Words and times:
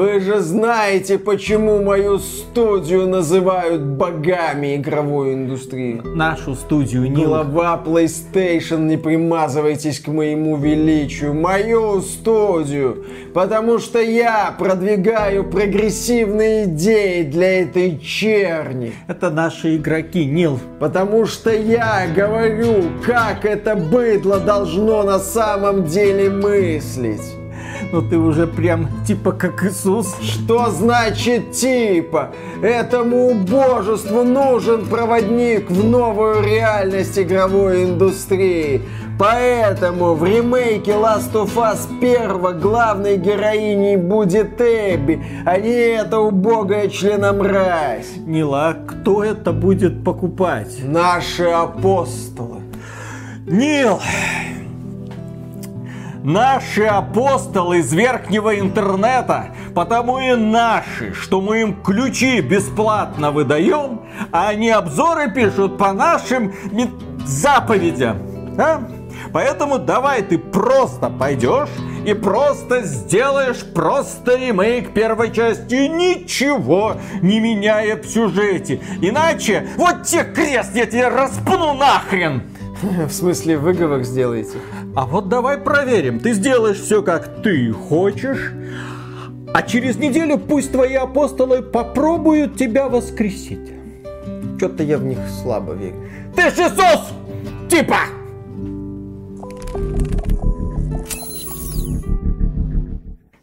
Вы 0.00 0.18
же 0.20 0.40
знаете, 0.40 1.18
почему 1.18 1.82
мою 1.82 2.20
студию 2.20 3.06
называют 3.06 3.82
богами 3.82 4.76
игровой 4.76 5.34
индустрии. 5.34 6.00
Нашу 6.02 6.54
студию 6.54 7.02
не... 7.02 7.22
Глава 7.22 7.78
PlayStation, 7.84 8.86
не 8.86 8.96
примазывайтесь 8.96 10.00
к 10.00 10.08
моему 10.08 10.56
величию. 10.56 11.34
Мою 11.34 12.00
студию. 12.00 13.04
Потому 13.34 13.78
что 13.78 14.00
я 14.00 14.54
продвигаю 14.58 15.44
прогрессивные 15.44 16.64
идеи 16.64 17.22
для 17.22 17.60
этой 17.60 17.98
черни. 17.98 18.94
Это 19.06 19.28
наши 19.28 19.76
игроки, 19.76 20.24
Нил. 20.24 20.58
Потому 20.78 21.26
что 21.26 21.52
я 21.52 22.06
говорю, 22.16 22.84
как 23.04 23.44
это 23.44 23.76
быдло 23.76 24.40
должно 24.40 25.02
на 25.02 25.18
самом 25.18 25.84
деле 25.84 26.30
мыслить. 26.30 27.39
Ну 27.92 28.02
ты 28.02 28.18
уже 28.18 28.46
прям 28.46 28.88
типа 29.04 29.32
как 29.32 29.64
Иисус. 29.64 30.14
Что 30.22 30.70
значит 30.70 31.52
типа? 31.52 32.30
Этому 32.62 33.30
убожеству 33.30 34.22
нужен 34.22 34.86
проводник 34.86 35.70
в 35.70 35.84
новую 35.84 36.42
реальность 36.42 37.18
игровой 37.18 37.84
индустрии. 37.84 38.82
Поэтому 39.18 40.14
в 40.14 40.24
ремейке 40.24 40.92
Last 40.92 41.32
of 41.34 41.54
Us 41.56 41.88
1 42.00 42.58
главной 42.58 43.18
героиней 43.18 43.96
будет 43.96 44.58
Эбби, 44.60 45.22
а 45.44 45.58
не 45.58 45.68
эта 45.68 46.20
убогая 46.20 46.88
членомразь. 46.88 48.16
Нила, 48.16 48.74
кто 48.86 49.22
это 49.22 49.52
будет 49.52 50.04
покупать? 50.04 50.78
Наши 50.82 51.44
апостолы. 51.44 52.60
Нил, 53.46 54.00
Наши 56.22 56.84
апостолы 56.84 57.78
из 57.78 57.92
верхнего 57.92 58.58
интернета, 58.58 59.54
потому 59.74 60.18
и 60.18 60.34
наши, 60.34 61.14
что 61.14 61.40
мы 61.40 61.62
им 61.62 61.82
ключи 61.82 62.40
бесплатно 62.40 63.30
выдаем, 63.30 64.02
а 64.30 64.48
они 64.48 64.68
обзоры 64.70 65.32
пишут 65.32 65.78
по 65.78 65.92
нашим 65.92 66.52
заповедям. 67.24 68.18
А? 68.58 68.82
Поэтому 69.32 69.78
давай 69.78 70.22
ты 70.22 70.36
просто 70.36 71.08
пойдешь 71.08 71.70
и 72.04 72.12
просто 72.12 72.82
сделаешь 72.82 73.64
просто 73.74 74.36
ремейк 74.36 74.92
первой 74.92 75.32
части, 75.32 75.86
ничего 75.86 76.96
не 77.22 77.40
меняя 77.40 77.96
в 77.96 78.06
сюжете. 78.06 78.80
Иначе 79.00 79.68
вот 79.76 80.02
те 80.04 80.24
крест 80.24 80.74
я 80.74 80.84
тебе 80.84 81.08
распну 81.08 81.74
нахрен. 81.74 82.42
В 83.06 83.10
смысле, 83.10 83.58
выговор 83.58 84.02
сделаете? 84.02 84.58
А 84.94 85.06
вот 85.06 85.28
давай 85.28 85.58
проверим. 85.58 86.18
Ты 86.20 86.32
сделаешь 86.32 86.78
все, 86.78 87.02
как 87.02 87.42
ты 87.42 87.72
хочешь, 87.72 88.52
а 89.52 89.62
через 89.62 89.96
неделю 89.96 90.38
пусть 90.38 90.72
твои 90.72 90.94
апостолы 90.94 91.62
попробуют 91.62 92.56
тебя 92.56 92.88
воскресить. 92.88 93.72
Что-то 94.56 94.82
я 94.82 94.98
в 94.98 95.04
них 95.04 95.18
слабо 95.42 95.72
верю. 95.72 95.96
Ты 96.34 96.50
ж 96.50 96.54
Иисус! 96.58 97.12
Типа! 97.68 97.96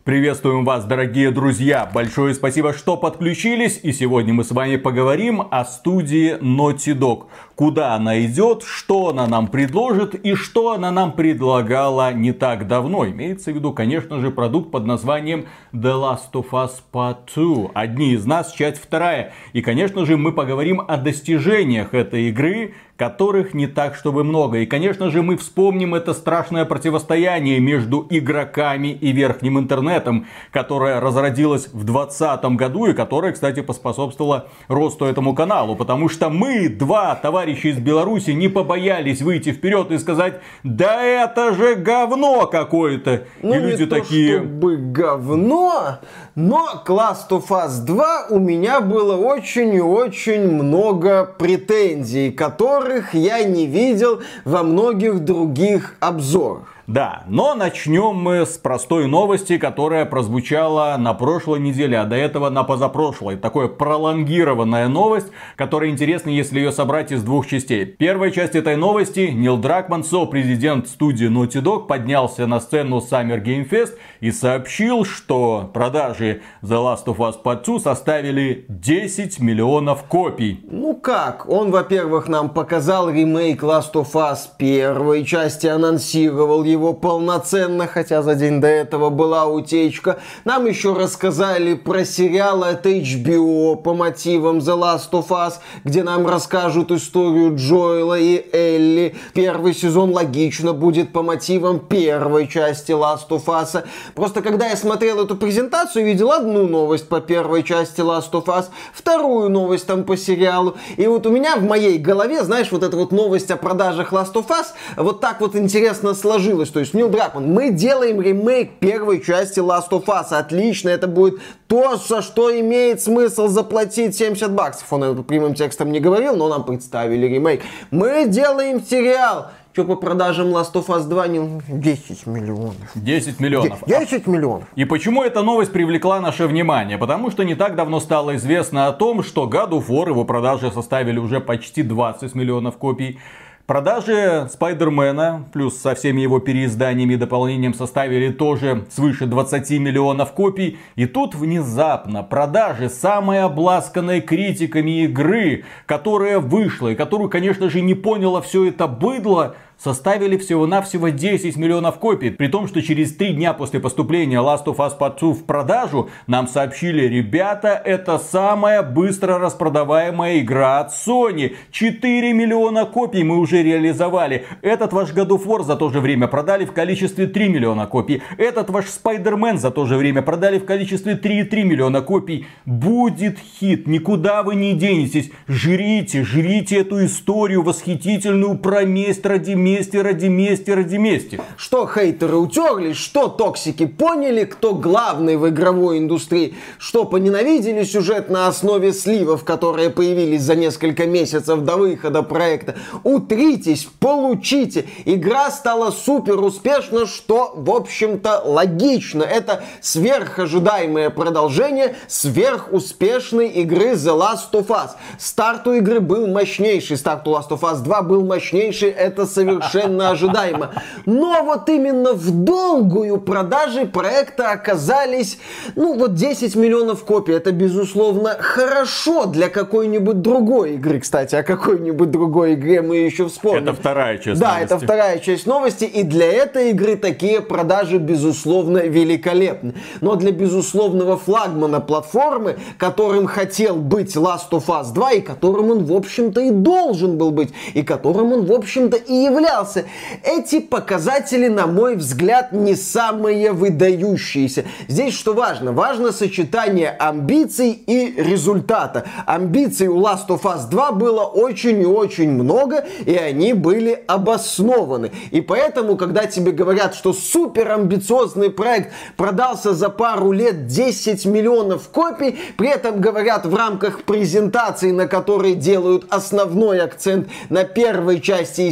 Приветствуем 0.08 0.64
вас, 0.64 0.86
дорогие 0.86 1.32
друзья! 1.32 1.86
Большое 1.94 2.34
спасибо, 2.34 2.72
что 2.72 2.96
подключились. 2.96 3.82
И 3.84 3.92
сегодня 3.92 4.34
мы 4.34 4.46
с 4.46 4.52
вами 4.52 4.78
поговорим 4.78 5.46
о 5.52 5.66
студии 5.66 6.38
Naughty 6.40 6.98
Dog. 6.98 7.26
Куда 7.56 7.94
она 7.94 8.24
идет, 8.24 8.64
что 8.64 9.10
она 9.10 9.28
нам 9.28 9.48
предложит 9.48 10.16
и 10.16 10.34
что 10.36 10.72
она 10.72 10.92
нам 10.92 11.12
предлагала 11.12 12.14
не 12.14 12.32
так 12.32 12.68
давно. 12.68 13.06
Имеется 13.06 13.52
в 13.52 13.56
виду, 13.56 13.74
конечно 13.74 14.22
же, 14.22 14.32
продукт 14.32 14.72
под 14.72 14.86
названием 14.86 15.48
The 15.74 15.92
Last 16.02 16.32
of 16.36 16.52
Us 16.52 16.76
Part 16.94 17.18
2. 17.36 17.72
Одни 17.74 18.14
из 18.14 18.26
нас, 18.26 18.54
часть 18.54 18.82
вторая. 18.82 19.34
И, 19.52 19.62
конечно 19.62 20.06
же, 20.06 20.16
мы 20.16 20.32
поговорим 20.32 20.80
о 20.88 20.96
достижениях 20.96 21.94
этой 21.94 22.30
игры, 22.30 22.76
которых 22.98 23.54
не 23.54 23.68
так, 23.68 23.96
чтобы 23.96 24.24
много. 24.24 24.58
И, 24.58 24.66
конечно 24.66 25.12
же, 25.12 25.22
мы 25.22 25.38
вспомним 25.38 25.94
это 25.94 26.14
страшное 26.14 26.66
противостояние 26.66 27.60
между 27.60 28.06
игроками 28.10 28.88
и 28.88 29.12
верхним 29.12 29.60
интернетом, 29.60 30.26
которое 30.52 31.00
разродилось 31.00 31.68
в 31.68 31.84
2020 31.84 32.46
году 32.58 32.88
и 32.88 32.94
которое, 32.94 33.32
кстати, 33.32 33.62
поспособствовало 33.62 34.48
росту 34.68 35.06
этому 35.06 35.36
каналу. 35.36 35.76
Потому 35.76 36.10
что 36.10 36.30
мы, 36.30 36.70
два 36.70 37.16
товарища 37.16 37.70
из 37.70 37.78
Беларуси, 37.78 38.32
не 38.32 38.48
побоялись 38.48 39.22
выйти 39.22 39.52
вперед 39.52 39.92
и 39.92 40.00
сказать, 40.00 40.42
да 40.64 41.04
это 41.04 41.54
же 41.54 41.76
говно 41.76 42.48
какое-то. 42.48 43.26
Ну, 43.44 43.54
и 43.54 43.60
люди 43.60 43.84
не 43.84 43.88
такие... 43.88 44.40
То, 44.40 44.44
чтобы 44.44 44.78
говно, 44.78 46.00
но 46.36 46.84
Last 46.88 47.30
of 47.30 47.50
Us 47.50 47.86
2 47.86 48.28
у 48.32 48.40
меня 48.40 48.82
было 48.82 49.16
очень 49.16 49.76
и 49.76 49.80
очень 49.80 50.50
много 50.50 51.26
претензий, 51.38 52.32
которые 52.32 52.87
которых 52.88 53.14
я 53.14 53.44
не 53.44 53.68
видел 53.68 54.22
во 54.46 54.64
многих 54.64 55.20
других 55.20 55.96
обзорах. 56.00 56.77
Да, 56.88 57.24
но 57.28 57.54
начнем 57.54 58.16
мы 58.16 58.46
с 58.46 58.58
простой 58.58 59.08
новости, 59.08 59.58
которая 59.58 60.06
прозвучала 60.06 60.96
на 60.98 61.14
прошлой 61.14 61.60
неделе, 61.60 62.00
а 62.00 62.06
до 62.06 62.16
этого 62.16 62.50
на 62.50 62.64
позапрошлой. 62.64 63.36
Такое 63.36 63.68
пролонгированная 63.68 64.88
новость, 64.88 65.28
которая 65.58 65.90
интересна, 65.90 66.30
если 66.30 66.60
ее 66.60 66.72
собрать 66.72 67.12
из 67.12 67.24
двух 67.24 67.46
частей. 67.46 67.86
Первая 67.86 68.32
часть 68.32 68.56
этой 68.56 68.78
новости. 68.78 69.32
Нил 69.34 69.58
Дракман, 69.58 70.06
со-президент 70.06 70.88
студии 70.88 71.28
Naughty 71.28 71.62
Dog, 71.62 71.88
поднялся 71.88 72.48
на 72.48 72.62
сцену 72.62 73.00
Summer 73.00 73.44
Game 73.44 73.70
Fest 73.70 73.96
и 74.22 74.32
сообщил, 74.32 75.04
что 75.04 75.70
продажи 75.74 76.42
The 76.62 76.78
Last 76.78 77.04
of 77.08 77.18
Us 77.18 77.36
Part 77.44 77.66
2 77.66 77.82
составили 77.82 78.66
10 78.70 79.42
миллионов 79.42 80.06
копий. 80.06 80.62
Ну 80.64 80.96
как? 80.96 81.50
Он, 81.50 81.70
во-первых, 81.70 82.30
нам 82.30 82.48
показал 82.48 83.10
ремейк 83.10 83.62
Last 83.62 83.92
of 83.96 84.14
Us 84.14 84.38
первой 84.58 85.26
части, 85.26 85.68
анонсировал 85.68 86.64
его 86.64 86.77
его 86.78 86.94
полноценно, 86.94 87.88
хотя 87.88 88.22
за 88.22 88.36
день 88.36 88.62
до 88.62 88.68
этого 88.68 89.10
была 89.10 89.46
утечка. 89.46 90.20
Нам 90.46 90.66
еще 90.66 90.94
рассказали 90.94 91.74
про 91.74 92.06
сериал 92.06 92.64
от 92.64 92.86
HBO 92.86 93.76
по 93.76 93.94
мотивам 93.94 94.60
The 94.60 94.78
Last 94.78 95.12
of 95.12 95.30
Us, 95.30 95.56
где 95.84 96.04
нам 96.04 96.28
расскажут 96.28 96.92
историю 96.92 97.56
Джоэла 97.56 98.20
и 98.20 98.46
Элли. 98.54 99.16
Первый 99.34 99.74
сезон 99.74 100.12
логично 100.12 100.74
будет 100.74 101.12
по 101.12 101.24
мотивам 101.24 101.80
первой 101.80 102.48
части 102.48 102.92
Last 102.92 103.30
of 103.30 103.46
Us. 103.46 103.84
Просто 104.14 104.42
когда 104.42 104.68
я 104.68 104.78
смотрел 104.78 105.24
эту 105.24 105.36
презентацию, 105.36 106.06
видел 106.06 106.32
одну 106.32 106.68
новость 106.68 107.10
по 107.10 107.20
первой 107.20 107.64
части 107.64 108.02
Last 108.02 108.32
of 108.32 108.46
Us, 108.46 108.66
вторую 108.94 109.50
новость 109.50 109.88
там 109.88 110.04
по 110.04 110.16
сериалу. 110.16 110.76
И 110.98 111.08
вот 111.08 111.26
у 111.26 111.32
меня 111.32 111.56
в 111.56 111.64
моей 111.64 111.98
голове, 111.98 112.44
знаешь, 112.44 112.72
вот 112.72 112.84
эта 112.84 112.96
вот 112.96 113.12
новость 113.12 113.50
о 113.50 113.58
продажах 113.58 114.14
Last 114.14 114.34
of 114.34 114.48
Us, 114.50 114.68
вот 114.96 115.20
так 115.22 115.42
вот 115.42 115.56
интересно 115.56 116.14
сложилось 116.14 116.67
случилось. 116.68 116.72
То 116.72 116.80
есть 116.80 116.94
Нил 116.94 117.10
Дракман, 117.10 117.52
мы 117.52 117.72
делаем 117.72 118.22
ремейк 118.22 118.80
первой 118.80 119.22
части 119.22 119.60
Last 119.60 119.90
of 119.92 120.06
Us. 120.06 120.32
Отлично, 120.32 120.90
это 120.90 121.08
будет 121.08 121.40
то, 121.68 121.98
за 121.98 122.22
что 122.22 122.58
имеет 122.60 123.02
смысл 123.02 123.48
заплатить 123.48 124.16
70 124.16 124.52
баксов. 124.52 124.92
Он 124.92 125.04
это 125.04 125.24
прямым 125.24 125.54
текстом 125.54 125.92
не 125.92 126.00
говорил, 126.00 126.36
но 126.36 126.48
нам 126.48 126.64
представили 126.64 127.28
ремейк. 127.28 127.62
Мы 127.92 128.28
делаем 128.28 128.84
сериал. 128.84 129.48
Что 129.74 129.84
по 129.84 129.96
продажам 129.96 130.48
Last 130.48 130.74
of 130.74 130.88
Us 130.88 131.04
2 131.04 131.28
не 131.28 131.62
10 131.68 132.26
миллионов. 132.26 132.74
10 132.96 133.40
миллионов. 133.40 133.78
10 133.86 134.26
миллионов. 134.26 134.68
И 134.76 134.86
почему 134.86 135.22
эта 135.22 135.44
новость 135.44 135.72
привлекла 135.72 136.20
наше 136.20 136.48
внимание? 136.48 136.98
Потому 136.98 137.30
что 137.30 137.44
не 137.44 137.54
так 137.54 137.76
давно 137.76 138.00
стало 138.00 138.38
известно 138.38 138.88
о 138.88 138.92
том, 138.92 139.22
что 139.22 139.48
God 139.48 139.70
of 139.70 139.88
War 139.88 140.10
его 140.10 140.26
продажи 140.26 140.72
составили 140.72 141.20
уже 141.20 141.40
почти 141.40 141.84
20 141.84 142.34
миллионов 142.34 142.78
копий. 142.78 143.20
Продажи 143.68 144.48
Спайдермена, 144.50 145.44
плюс 145.52 145.78
со 145.78 145.94
всеми 145.94 146.22
его 146.22 146.40
переизданиями 146.40 147.16
и 147.16 147.18
дополнением 147.18 147.74
составили 147.74 148.32
тоже 148.32 148.86
свыше 148.90 149.26
20 149.26 149.72
миллионов 149.72 150.32
копий. 150.32 150.78
И 150.96 151.06
тут 151.06 151.36
внезапно 151.36 152.24
продажи 152.24 152.88
самой 152.90 153.44
обласканной 153.44 154.22
критиками 154.22 155.04
игры, 155.04 155.66
которая 155.86 156.40
вышла 156.40 156.88
и 156.88 156.96
которую, 156.96 157.30
конечно 157.30 157.70
же, 157.70 157.82
не 157.82 157.94
поняло 157.94 158.42
все 158.42 158.70
это 158.70 158.88
быдло, 158.88 159.58
составили 159.78 160.38
всего-навсего 160.38 161.10
10 161.10 161.56
миллионов 161.58 162.00
копий. 162.00 162.32
При 162.32 162.48
том, 162.48 162.68
что 162.68 162.82
через 162.82 163.16
3 163.16 163.34
дня 163.34 163.54
после 163.54 163.80
поступления 163.80 164.38
Last 164.38 164.66
of 164.66 164.78
Us 164.78 164.98
Part 164.98 165.20
2 165.20 165.34
в 165.34 165.44
продажу 165.44 166.10
нам 166.28 166.48
сообщили, 166.48 167.08
ребята, 167.08 167.82
это 167.84 168.18
самая 168.18 168.84
быстро 168.84 169.40
распродаваемая 169.40 170.40
игра 170.40 170.80
от 170.80 170.92
Sony. 170.92 171.56
4 171.72 172.34
миллиона 172.34 172.86
копий 172.86 173.24
мы 173.24 173.38
уже 173.38 173.64
реализовали. 173.64 174.46
Этот 174.62 174.94
ваш 174.94 175.14
God 175.14 175.30
of 175.30 175.46
War 175.46 175.64
за 175.64 175.76
то 175.76 175.90
же 175.90 176.00
время 176.00 176.28
продали 176.28 176.66
в 176.66 176.74
количестве 176.74 177.28
3 177.28 177.50
миллиона 177.50 177.86
копий. 177.86 178.22
Этот 178.38 178.70
ваш 178.70 178.86
Spider-Man 178.86 179.58
за 179.58 179.72
то 179.72 179.86
же 179.86 179.98
время 179.98 180.22
продали 180.22 180.60
в 180.60 180.66
количестве 180.66 181.14
3,3 181.14 181.64
миллиона 181.64 182.02
копий. 182.02 182.48
Будет 182.66 183.38
хит, 183.40 183.88
никуда 183.88 184.44
вы 184.44 184.56
не 184.56 184.74
денетесь. 184.74 185.32
Жрите, 185.48 186.24
жрите 186.24 186.78
эту 186.78 187.06
историю 187.06 187.62
восхитительную 187.62 188.58
про 188.58 188.84
месть 188.86 189.26
ради 189.26 189.52
мести, 189.68 189.98
ради 189.98 190.28
мести, 190.28 190.72
ради 190.72 190.96
мести. 190.98 191.42
Что 191.58 191.88
хейтеры 191.88 192.38
утерлись, 192.38 192.98
что 192.98 193.28
токсики 193.28 193.86
поняли, 193.86 194.46
кто 194.46 194.74
главный 194.74 195.38
в 195.38 195.48
игровой 195.50 195.98
индустрии, 195.98 196.56
что 196.78 197.06
поненавидели 197.06 197.84
сюжет 197.84 198.30
на 198.30 198.48
основе 198.48 198.94
сливов, 198.94 199.44
которые 199.44 199.90
появились 199.90 200.42
за 200.42 200.56
несколько 200.56 201.06
месяцев 201.06 201.60
до 201.62 201.76
выхода 201.78 202.24
проекта. 202.24 202.76
Утритесь, 203.04 203.88
получите. 204.00 204.86
Игра 205.06 205.52
стала 205.52 205.92
супер 205.92 206.40
успешна, 206.40 207.06
что, 207.06 207.54
в 207.56 207.70
общем-то, 207.70 208.44
логично. 208.46 209.24
Это 209.24 209.64
сверхожидаемое 209.82 211.10
продолжение 211.10 211.96
сверхуспешной 212.08 213.50
игры 213.50 213.92
The 213.94 214.18
Last 214.18 214.52
of 214.54 214.68
Us. 214.68 214.92
Старт 215.20 215.68
у 215.68 215.74
игры 215.74 216.00
был 216.00 216.28
мощнейший, 216.28 216.98
старт 216.98 217.28
у 217.28 217.32
Last 217.32 217.50
of 217.50 217.62
Us 217.62 217.82
2 217.82 218.02
был 218.04 218.26
мощнейший, 218.26 218.90
это 218.90 219.26
совершенно 219.26 219.57
ожидаемо. 219.62 220.72
Но 221.06 221.44
вот 221.44 221.70
именно 221.70 222.14
в 222.14 222.32
долгую 222.32 223.20
продажи 223.20 223.86
проекта 223.86 224.52
оказались, 224.52 225.38
ну 225.76 225.98
вот 225.98 226.14
10 226.16 226.56
миллионов 226.56 227.04
копий. 227.04 227.34
Это, 227.34 227.52
безусловно, 227.52 228.36
хорошо 228.40 229.26
для 229.26 229.50
какой-нибудь 229.50 230.22
другой 230.22 230.74
игры. 230.76 231.00
Кстати, 231.00 231.36
о 231.36 231.44
какой-нибудь 231.44 232.12
другой 232.12 232.54
игре 232.56 232.82
мы 232.82 232.98
еще 232.98 233.28
вспомним. 233.28 233.64
Это 233.64 233.74
вторая 233.74 234.18
часть 234.18 234.40
Да, 234.40 234.54
новости. 234.54 234.66
это 234.66 234.80
вторая 234.80 235.20
часть 235.20 235.46
новости. 235.48 235.84
И 235.86 236.04
для 236.04 236.32
этой 236.32 236.72
игры 236.72 236.96
такие 236.96 237.42
продажи, 237.42 237.98
безусловно, 237.98 238.80
великолепны. 238.80 239.74
Но 240.02 240.16
для 240.16 240.32
безусловного 240.32 241.18
флагмана 241.18 241.80
платформы, 241.80 242.58
которым 242.78 243.28
хотел 243.28 243.76
быть 243.76 244.16
Last 244.16 244.50
of 244.52 244.66
Us 244.68 244.94
2, 244.94 245.12
и 245.14 245.22
которым 245.22 245.72
он, 245.72 245.86
в 245.86 245.94
общем-то, 245.94 246.42
и 246.42 246.52
должен 246.52 247.18
был 247.18 247.32
быть, 247.32 247.50
и 247.74 247.84
которым 247.84 248.34
он, 248.34 248.46
в 248.46 248.52
общем-то, 248.52 248.98
и 248.98 249.30
являлся, 249.48 249.86
эти 250.24 250.60
показатели, 250.60 251.48
на 251.48 251.68
мой 251.68 251.96
взгляд, 251.96 252.52
не 252.52 252.76
самые 252.76 253.52
выдающиеся. 253.52 254.66
Здесь 254.88 255.14
что 255.14 255.34
важно? 255.34 255.72
Важно 255.72 256.12
сочетание 256.12 256.90
амбиций 256.90 257.72
и 257.72 258.22
результата. 258.22 259.06
Амбиций 259.26 259.88
у 259.88 260.00
Last 260.00 260.28
of 260.28 260.42
Us 260.44 260.70
2 260.70 260.92
было 260.94 261.24
очень 261.24 261.82
и 261.82 261.86
очень 261.86 262.32
много, 262.32 262.86
и 263.06 263.16
они 263.16 263.54
были 263.54 264.04
обоснованы. 264.08 265.12
И 265.32 265.42
поэтому, 265.42 265.96
когда 265.96 266.26
тебе 266.26 266.52
говорят, 266.52 266.96
что 266.96 267.14
супер 267.14 267.72
амбициозный 267.72 268.50
проект 268.50 268.92
продался 269.16 269.74
за 269.74 269.90
пару 269.90 270.32
лет 270.32 270.68
10 270.68 271.26
миллионов 271.26 271.90
копий, 271.90 272.38
при 272.58 272.70
этом 272.70 273.00
говорят 273.00 273.46
в 273.46 273.56
рамках 273.56 274.04
презентации, 274.04 274.92
на 274.92 275.08
которой 275.08 275.56
делают 275.56 276.06
основной 276.10 276.82
акцент 276.82 277.28
на 277.50 277.64
первой 277.64 278.20
части 278.20 278.62
и 278.62 278.72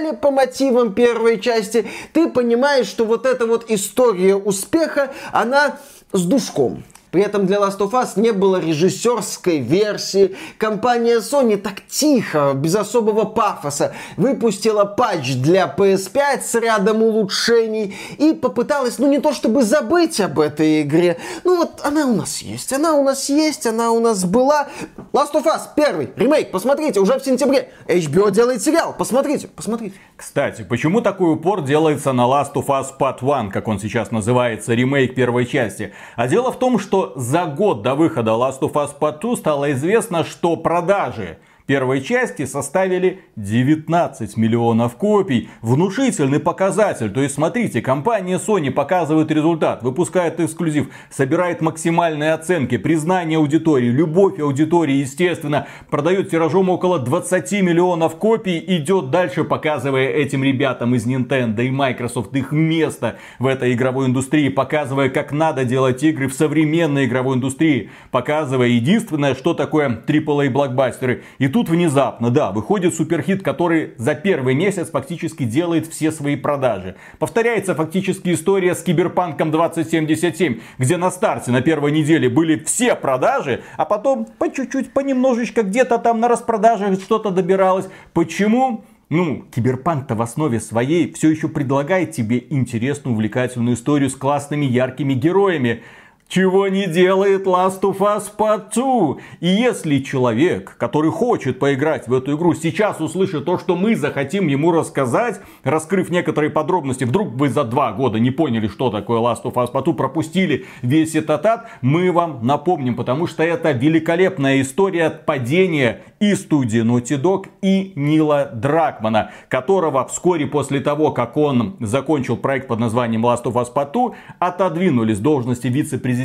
сериале 0.00 0.16
по 0.16 0.30
мотивам 0.30 0.94
первой 0.94 1.40
части, 1.40 1.86
ты 2.12 2.28
понимаешь, 2.28 2.86
что 2.86 3.04
вот 3.04 3.26
эта 3.26 3.46
вот 3.46 3.70
история 3.70 4.36
успеха, 4.36 5.12
она 5.32 5.78
с 6.12 6.24
душком. 6.24 6.82
При 7.10 7.22
этом 7.22 7.46
для 7.46 7.58
Last 7.58 7.78
of 7.78 7.90
Us 7.90 8.10
не 8.16 8.32
было 8.32 8.60
режиссерской 8.60 9.58
версии. 9.58 10.36
Компания 10.58 11.18
Sony 11.18 11.56
так 11.56 11.82
тихо, 11.88 12.52
без 12.54 12.74
особого 12.76 13.24
пафоса, 13.24 13.94
выпустила 14.16 14.84
патч 14.84 15.34
для 15.36 15.74
PS5 15.76 16.42
с 16.42 16.54
рядом 16.54 17.02
улучшений 17.02 17.96
и 18.18 18.32
попыталась, 18.32 18.98
ну 18.98 19.08
не 19.08 19.18
то 19.18 19.32
чтобы 19.32 19.62
забыть 19.62 20.20
об 20.20 20.38
этой 20.38 20.82
игре, 20.82 21.18
ну 21.44 21.56
вот 21.56 21.80
она 21.82 22.06
у 22.06 22.14
нас 22.14 22.38
есть, 22.38 22.72
она 22.72 22.94
у 22.94 23.02
нас 23.02 23.28
есть, 23.28 23.66
она 23.66 23.90
у 23.90 24.00
нас 24.00 24.24
была. 24.24 24.68
Last 25.12 25.32
of 25.34 25.44
Us 25.44 25.62
первый, 25.74 26.10
ремейк, 26.16 26.50
посмотрите, 26.50 27.00
уже 27.00 27.18
в 27.18 27.24
сентябре. 27.24 27.70
HBO 27.86 28.30
делает 28.30 28.62
сериал, 28.62 28.94
посмотрите, 28.96 29.48
посмотрите. 29.48 29.96
Кстати, 30.16 30.62
почему 30.62 31.00
такой 31.00 31.34
упор 31.34 31.62
делается 31.62 32.12
на 32.12 32.22
Last 32.22 32.52
of 32.54 32.66
Us 32.66 32.86
Part 32.98 33.18
1, 33.20 33.50
как 33.50 33.66
он 33.68 33.80
сейчас 33.80 34.10
называется, 34.10 34.74
ремейк 34.74 35.14
первой 35.14 35.46
части? 35.46 35.92
А 36.16 36.28
дело 36.28 36.52
в 36.52 36.58
том, 36.58 36.78
что 36.78 36.99
за 37.16 37.46
год 37.46 37.82
до 37.82 37.94
выхода 37.94 38.32
Last 38.32 38.60
of 38.60 38.72
Us 38.72 38.90
Part 38.98 39.20
2 39.20 39.36
стало 39.36 39.72
известно, 39.72 40.24
что 40.24 40.56
продажи 40.56 41.38
первой 41.66 42.00
части 42.00 42.46
составили 42.46 43.20
19 43.36 44.36
миллионов 44.36 44.96
копий. 44.96 45.48
Внушительный 45.62 46.40
показатель. 46.40 47.10
То 47.10 47.22
есть, 47.22 47.34
смотрите, 47.34 47.80
компания 47.80 48.38
Sony 48.38 48.70
показывает 48.70 49.30
результат, 49.30 49.82
выпускает 49.82 50.40
эксклюзив, 50.40 50.88
собирает 51.10 51.60
максимальные 51.60 52.32
оценки, 52.32 52.76
признание 52.76 53.38
аудитории, 53.38 53.88
любовь 53.88 54.38
аудитории, 54.40 54.94
естественно, 54.94 55.66
продает 55.90 56.30
тиражом 56.30 56.68
около 56.70 56.98
20 56.98 57.52
миллионов 57.62 58.16
копий, 58.16 58.62
идет 58.66 59.10
дальше, 59.10 59.44
показывая 59.44 60.08
этим 60.08 60.44
ребятам 60.44 60.94
из 60.94 61.06
Nintendo 61.06 61.64
и 61.64 61.70
Microsoft 61.70 62.34
их 62.34 62.52
место 62.52 63.18
в 63.38 63.46
этой 63.46 63.72
игровой 63.72 64.06
индустрии, 64.06 64.48
показывая, 64.48 65.08
как 65.08 65.32
надо 65.32 65.64
делать 65.64 66.02
игры 66.02 66.28
в 66.28 66.34
современной 66.34 67.06
игровой 67.06 67.36
индустрии, 67.36 67.90
показывая 68.10 68.68
единственное, 68.68 69.34
что 69.34 69.54
такое 69.54 69.88
AAA 70.06 70.50
блокбастеры. 70.50 71.22
И 71.38 71.48
тут 71.48 71.59
внезапно, 71.68 72.30
да, 72.30 72.50
выходит 72.52 72.94
суперхит, 72.94 73.42
который 73.42 73.94
за 73.96 74.14
первый 74.14 74.54
месяц 74.54 74.90
фактически 74.90 75.44
делает 75.44 75.86
все 75.86 76.10
свои 76.10 76.36
продажи. 76.36 76.96
Повторяется 77.18 77.74
фактически 77.74 78.32
история 78.32 78.74
с 78.74 78.82
Киберпанком 78.82 79.50
2077, 79.50 80.60
где 80.78 80.96
на 80.96 81.10
старте 81.10 81.50
на 81.50 81.60
первой 81.60 81.92
неделе 81.92 82.28
были 82.28 82.58
все 82.58 82.94
продажи, 82.94 83.62
а 83.76 83.84
потом 83.84 84.26
по 84.38 84.50
чуть-чуть, 84.50 84.92
понемножечко 84.92 85.62
где-то 85.62 85.98
там 85.98 86.20
на 86.20 86.28
распродажах 86.28 87.00
что-то 87.00 87.30
добиралось. 87.30 87.88
Почему? 88.12 88.84
Ну, 89.10 89.44
Киберпанк-то 89.50 90.14
в 90.14 90.22
основе 90.22 90.60
своей 90.60 91.12
все 91.12 91.30
еще 91.30 91.48
предлагает 91.48 92.12
тебе 92.12 92.44
интересную, 92.48 93.14
увлекательную 93.14 93.74
историю 93.74 94.08
с 94.08 94.14
классными, 94.14 94.64
яркими 94.64 95.14
героями. 95.14 95.82
Чего 96.30 96.68
не 96.68 96.86
делает 96.86 97.44
Last 97.44 97.80
of 97.80 97.98
Us 97.98 98.30
Part 98.38 98.72
2. 98.72 99.16
И 99.40 99.48
если 99.48 99.98
человек, 99.98 100.76
который 100.78 101.10
хочет 101.10 101.58
поиграть 101.58 102.06
в 102.06 102.14
эту 102.14 102.36
игру, 102.36 102.54
сейчас 102.54 103.00
услышит 103.00 103.44
то, 103.44 103.58
что 103.58 103.74
мы 103.74 103.96
захотим 103.96 104.46
ему 104.46 104.70
рассказать, 104.70 105.40
раскрыв 105.64 106.08
некоторые 106.08 106.50
подробности, 106.50 107.02
вдруг 107.02 107.32
вы 107.32 107.48
за 107.48 107.64
два 107.64 107.92
года 107.92 108.20
не 108.20 108.30
поняли, 108.30 108.68
что 108.68 108.90
такое 108.90 109.18
Last 109.18 109.42
of 109.42 109.54
Us 109.54 109.72
Part 109.72 109.82
2, 109.82 109.92
пропустили 109.94 110.66
весь 110.82 111.16
этот 111.16 111.44
ад, 111.44 111.68
мы 111.80 112.12
вам 112.12 112.46
напомним, 112.46 112.94
потому 112.94 113.26
что 113.26 113.42
это 113.42 113.72
великолепная 113.72 114.60
история 114.60 115.10
падения 115.10 116.02
и 116.20 116.36
студии 116.36 116.82
Naughty 116.84 117.20
Dog, 117.20 117.48
и 117.60 117.92
Нила 117.96 118.52
Дракмана, 118.54 119.32
которого 119.48 120.06
вскоре 120.06 120.46
после 120.46 120.78
того, 120.78 121.10
как 121.10 121.36
он 121.36 121.74
закончил 121.80 122.36
проект 122.36 122.68
под 122.68 122.78
названием 122.78 123.26
Last 123.26 123.46
of 123.46 123.54
Us 123.54 123.74
Part 123.74 123.92
2, 123.92 124.12
отодвинули 124.38 125.12
с 125.12 125.18
должности 125.18 125.66
вице-президента 125.66 126.19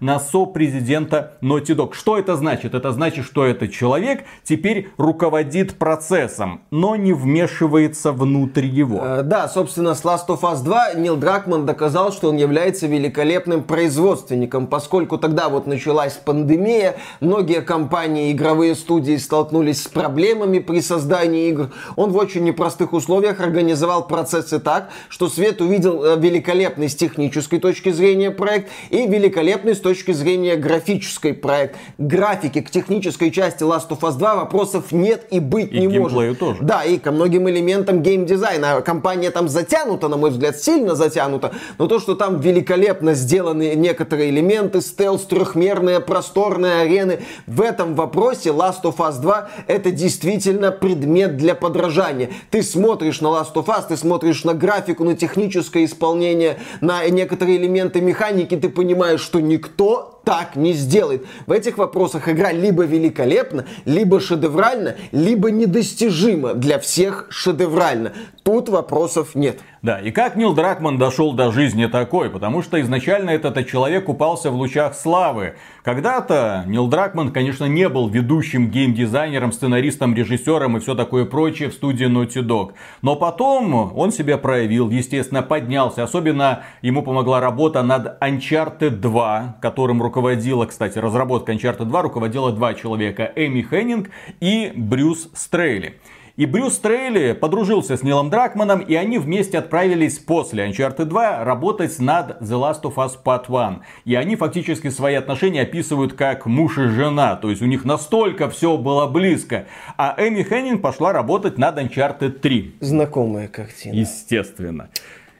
на 0.00 0.18
сопрезидента 0.18 1.32
Naughty 1.42 1.74
Dog. 1.74 1.94
Что 1.94 2.18
это 2.18 2.36
значит? 2.36 2.74
Это 2.74 2.92
значит, 2.92 3.24
что 3.24 3.44
этот 3.44 3.72
человек 3.72 4.24
теперь 4.44 4.88
руководит 4.96 5.74
процессом, 5.78 6.62
но 6.70 6.96
не 6.96 7.12
вмешивается 7.12 8.12
внутрь 8.12 8.66
его. 8.66 9.00
Э, 9.02 9.22
Да, 9.22 9.48
собственно, 9.48 9.94
с 9.94 10.02
Last 10.04 10.28
of 10.28 10.40
Us 10.40 10.62
2 10.62 10.94
Нил 10.94 11.16
Дракман 11.16 11.66
доказал, 11.66 12.12
что 12.12 12.28
он 12.28 12.36
является 12.36 12.86
великолепным 12.86 13.62
производственником, 13.62 14.66
поскольку 14.66 15.18
тогда 15.18 15.48
вот 15.48 15.66
началась 15.66 16.14
пандемия, 16.14 16.96
многие 17.20 17.60
компании, 17.60 18.32
игровые 18.32 18.74
студии 18.74 19.16
столкнулись 19.16 19.82
с 19.82 19.88
проблемами 19.88 20.58
при 20.58 20.80
создании 20.80 21.48
игр. 21.48 21.70
Он 21.96 22.10
в 22.10 22.16
очень 22.16 22.44
непростых 22.44 22.92
условиях 22.92 23.40
организовал 23.40 24.06
процессы 24.06 24.58
так, 24.58 24.90
что 25.08 25.28
Свет 25.28 25.60
увидел 25.60 26.04
э, 26.04 26.16
великолепный 26.18 26.88
с 26.88 26.94
технической 26.96 27.58
точки 27.58 27.90
зрения 27.90 28.30
проект 28.30 28.70
и 28.90 29.06
великолепный 29.06 29.25
с 29.30 29.80
точки 29.80 30.12
зрения 30.12 30.56
графической 30.56 31.34
проект. 31.34 31.76
Графики 31.98 32.60
к 32.60 32.70
технической 32.70 33.30
части 33.30 33.62
Last 33.62 33.88
of 33.90 34.00
Us 34.00 34.16
2 34.18 34.34
вопросов 34.36 34.92
нет 34.92 35.26
и 35.30 35.40
быть 35.40 35.72
И 35.72 35.86
не 35.86 35.98
может. 35.98 36.38
тоже. 36.38 36.58
Да, 36.62 36.84
и 36.84 36.98
ко 36.98 37.12
многим 37.12 37.48
элементам 37.48 38.02
геймдизайна. 38.02 38.80
Компания 38.82 39.30
там 39.30 39.48
затянута, 39.48 40.08
на 40.08 40.16
мой 40.16 40.30
взгляд, 40.30 40.56
сильно 40.58 40.94
затянута, 40.94 41.52
но 41.78 41.86
то, 41.86 41.98
что 41.98 42.14
там 42.14 42.40
великолепно 42.40 43.14
сделаны 43.14 43.74
некоторые 43.74 44.30
элементы, 44.30 44.80
стелс, 44.80 45.22
трехмерные, 45.24 46.00
просторные 46.00 46.82
арены, 46.82 47.20
в 47.46 47.60
этом 47.60 47.94
вопросе 47.94 48.50
Last 48.50 48.82
of 48.82 48.96
Us 48.96 49.20
2 49.20 49.48
это 49.66 49.90
действительно 49.90 50.70
предмет 50.72 51.36
для 51.36 51.54
подражания. 51.54 52.30
Ты 52.50 52.62
смотришь 52.62 53.20
на 53.20 53.28
Last 53.28 53.54
of 53.54 53.66
Us, 53.66 53.84
ты 53.88 53.96
смотришь 53.96 54.44
на 54.44 54.54
графику, 54.54 55.04
на 55.04 55.16
техническое 55.16 55.84
исполнение, 55.84 56.58
на 56.80 57.06
некоторые 57.08 57.58
элементы 57.58 58.00
механики, 58.00 58.56
ты 58.56 58.68
понимаешь, 58.68 59.15
что 59.18 59.40
никто 59.40 60.20
так 60.24 60.56
не 60.56 60.72
сделает. 60.72 61.24
В 61.46 61.52
этих 61.52 61.78
вопросах 61.78 62.28
игра 62.28 62.50
либо 62.50 62.84
великолепна, 62.84 63.64
либо 63.84 64.20
шедевральна, 64.20 64.96
либо 65.12 65.50
недостижима 65.50 66.54
для 66.54 66.80
всех 66.80 67.26
шедеврально. 67.30 68.12
Тут 68.42 68.68
вопросов 68.68 69.34
нет. 69.34 69.60
Да, 69.86 70.00
и 70.00 70.10
как 70.10 70.34
Нил 70.34 70.52
Дракман 70.52 70.98
дошел 70.98 71.32
до 71.32 71.52
жизни 71.52 71.86
такой? 71.86 72.28
Потому 72.28 72.60
что 72.60 72.80
изначально 72.80 73.30
этот 73.30 73.68
человек 73.68 74.06
купался 74.06 74.50
в 74.50 74.56
лучах 74.56 74.96
славы. 74.96 75.54
Когда-то 75.84 76.64
Нил 76.66 76.88
Дракман, 76.88 77.30
конечно, 77.30 77.66
не 77.66 77.88
был 77.88 78.08
ведущим 78.08 78.68
геймдизайнером, 78.68 79.52
сценаристом, 79.52 80.12
режиссером 80.12 80.76
и 80.76 80.80
все 80.80 80.96
такое 80.96 81.24
прочее 81.24 81.68
в 81.68 81.72
студии 81.72 82.08
Naughty 82.08 82.44
Dog. 82.44 82.72
Но 83.00 83.14
потом 83.14 83.96
он 83.96 84.10
себя 84.10 84.38
проявил, 84.38 84.90
естественно, 84.90 85.44
поднялся. 85.44 86.02
Особенно 86.02 86.64
ему 86.82 87.04
помогла 87.04 87.38
работа 87.38 87.84
над 87.84 88.20
Uncharted 88.20 88.96
2, 88.96 89.58
которым 89.62 90.02
руководила, 90.02 90.66
кстати, 90.66 90.98
разработка 90.98 91.52
Uncharted 91.52 91.84
2 91.84 92.02
руководила 92.02 92.50
два 92.50 92.74
человека. 92.74 93.30
Эми 93.36 93.62
Хеннинг 93.62 94.10
и 94.40 94.72
Брюс 94.74 95.28
Стрейли. 95.32 96.00
И 96.36 96.44
Брюс 96.44 96.76
Трейли 96.78 97.32
подружился 97.32 97.96
с 97.96 98.02
Нилом 98.02 98.28
Дракманом, 98.28 98.80
и 98.80 98.94
они 98.94 99.16
вместе 99.16 99.56
отправились 99.56 100.18
после 100.18 100.68
Uncharted 100.68 101.06
2 101.06 101.44
работать 101.44 101.98
над 101.98 102.42
The 102.42 102.60
Last 102.60 102.82
of 102.82 102.96
Us 102.96 103.12
Part 103.24 103.44
1. 103.48 103.80
И 104.04 104.14
они 104.14 104.36
фактически 104.36 104.90
свои 104.90 105.14
отношения 105.14 105.62
описывают 105.62 106.12
как 106.12 106.44
муж 106.44 106.76
и 106.76 106.88
жена, 106.88 107.36
то 107.36 107.48
есть 107.48 107.62
у 107.62 107.64
них 107.64 107.86
настолько 107.86 108.50
все 108.50 108.76
было 108.76 109.06
близко. 109.06 109.66
А 109.96 110.14
Эми 110.18 110.42
Хеннинг 110.42 110.82
пошла 110.82 111.14
работать 111.14 111.56
над 111.56 111.78
Uncharted 111.78 112.40
3. 112.40 112.76
Знакомая 112.80 113.48
картина. 113.48 113.94
Естественно. 113.94 114.90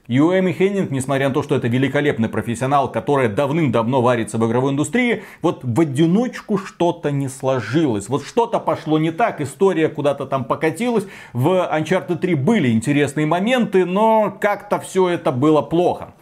Юэми 0.09 0.53
Хеннинг, 0.53 0.91
несмотря 0.91 1.29
на 1.29 1.35
то, 1.35 1.43
что 1.43 1.57
это 1.57 1.69
великолепный 1.69 2.29
профессионал, 2.29 2.91
который 2.91 3.29
давным-давно 3.29 4.03
варится 4.03 4.39
в 4.39 4.47
игровой 4.47 4.73
индустрии, 4.73 5.23
вот 5.43 5.61
в 5.63 5.81
одиночку 5.81 6.59
что-то 6.59 7.11
не 7.11 7.29
сложилось. 7.29 8.09
Вот 8.09 8.25
что-то 8.25 8.61
пошло 8.61 8.99
не 8.99 9.11
так, 9.11 9.41
история 9.41 9.89
куда-то 9.89 10.27
там 10.27 10.45
покатилась. 10.45 11.07
В 11.33 11.69
Uncharted 11.73 12.19
3 12.19 12.35
были 12.35 12.71
интересные 12.71 13.27
моменты, 13.27 13.85
но 13.85 14.37
как-то 14.41 14.79
все 14.79 15.09
это 15.09 15.33
было 15.33 15.63
плохо. 15.63 16.15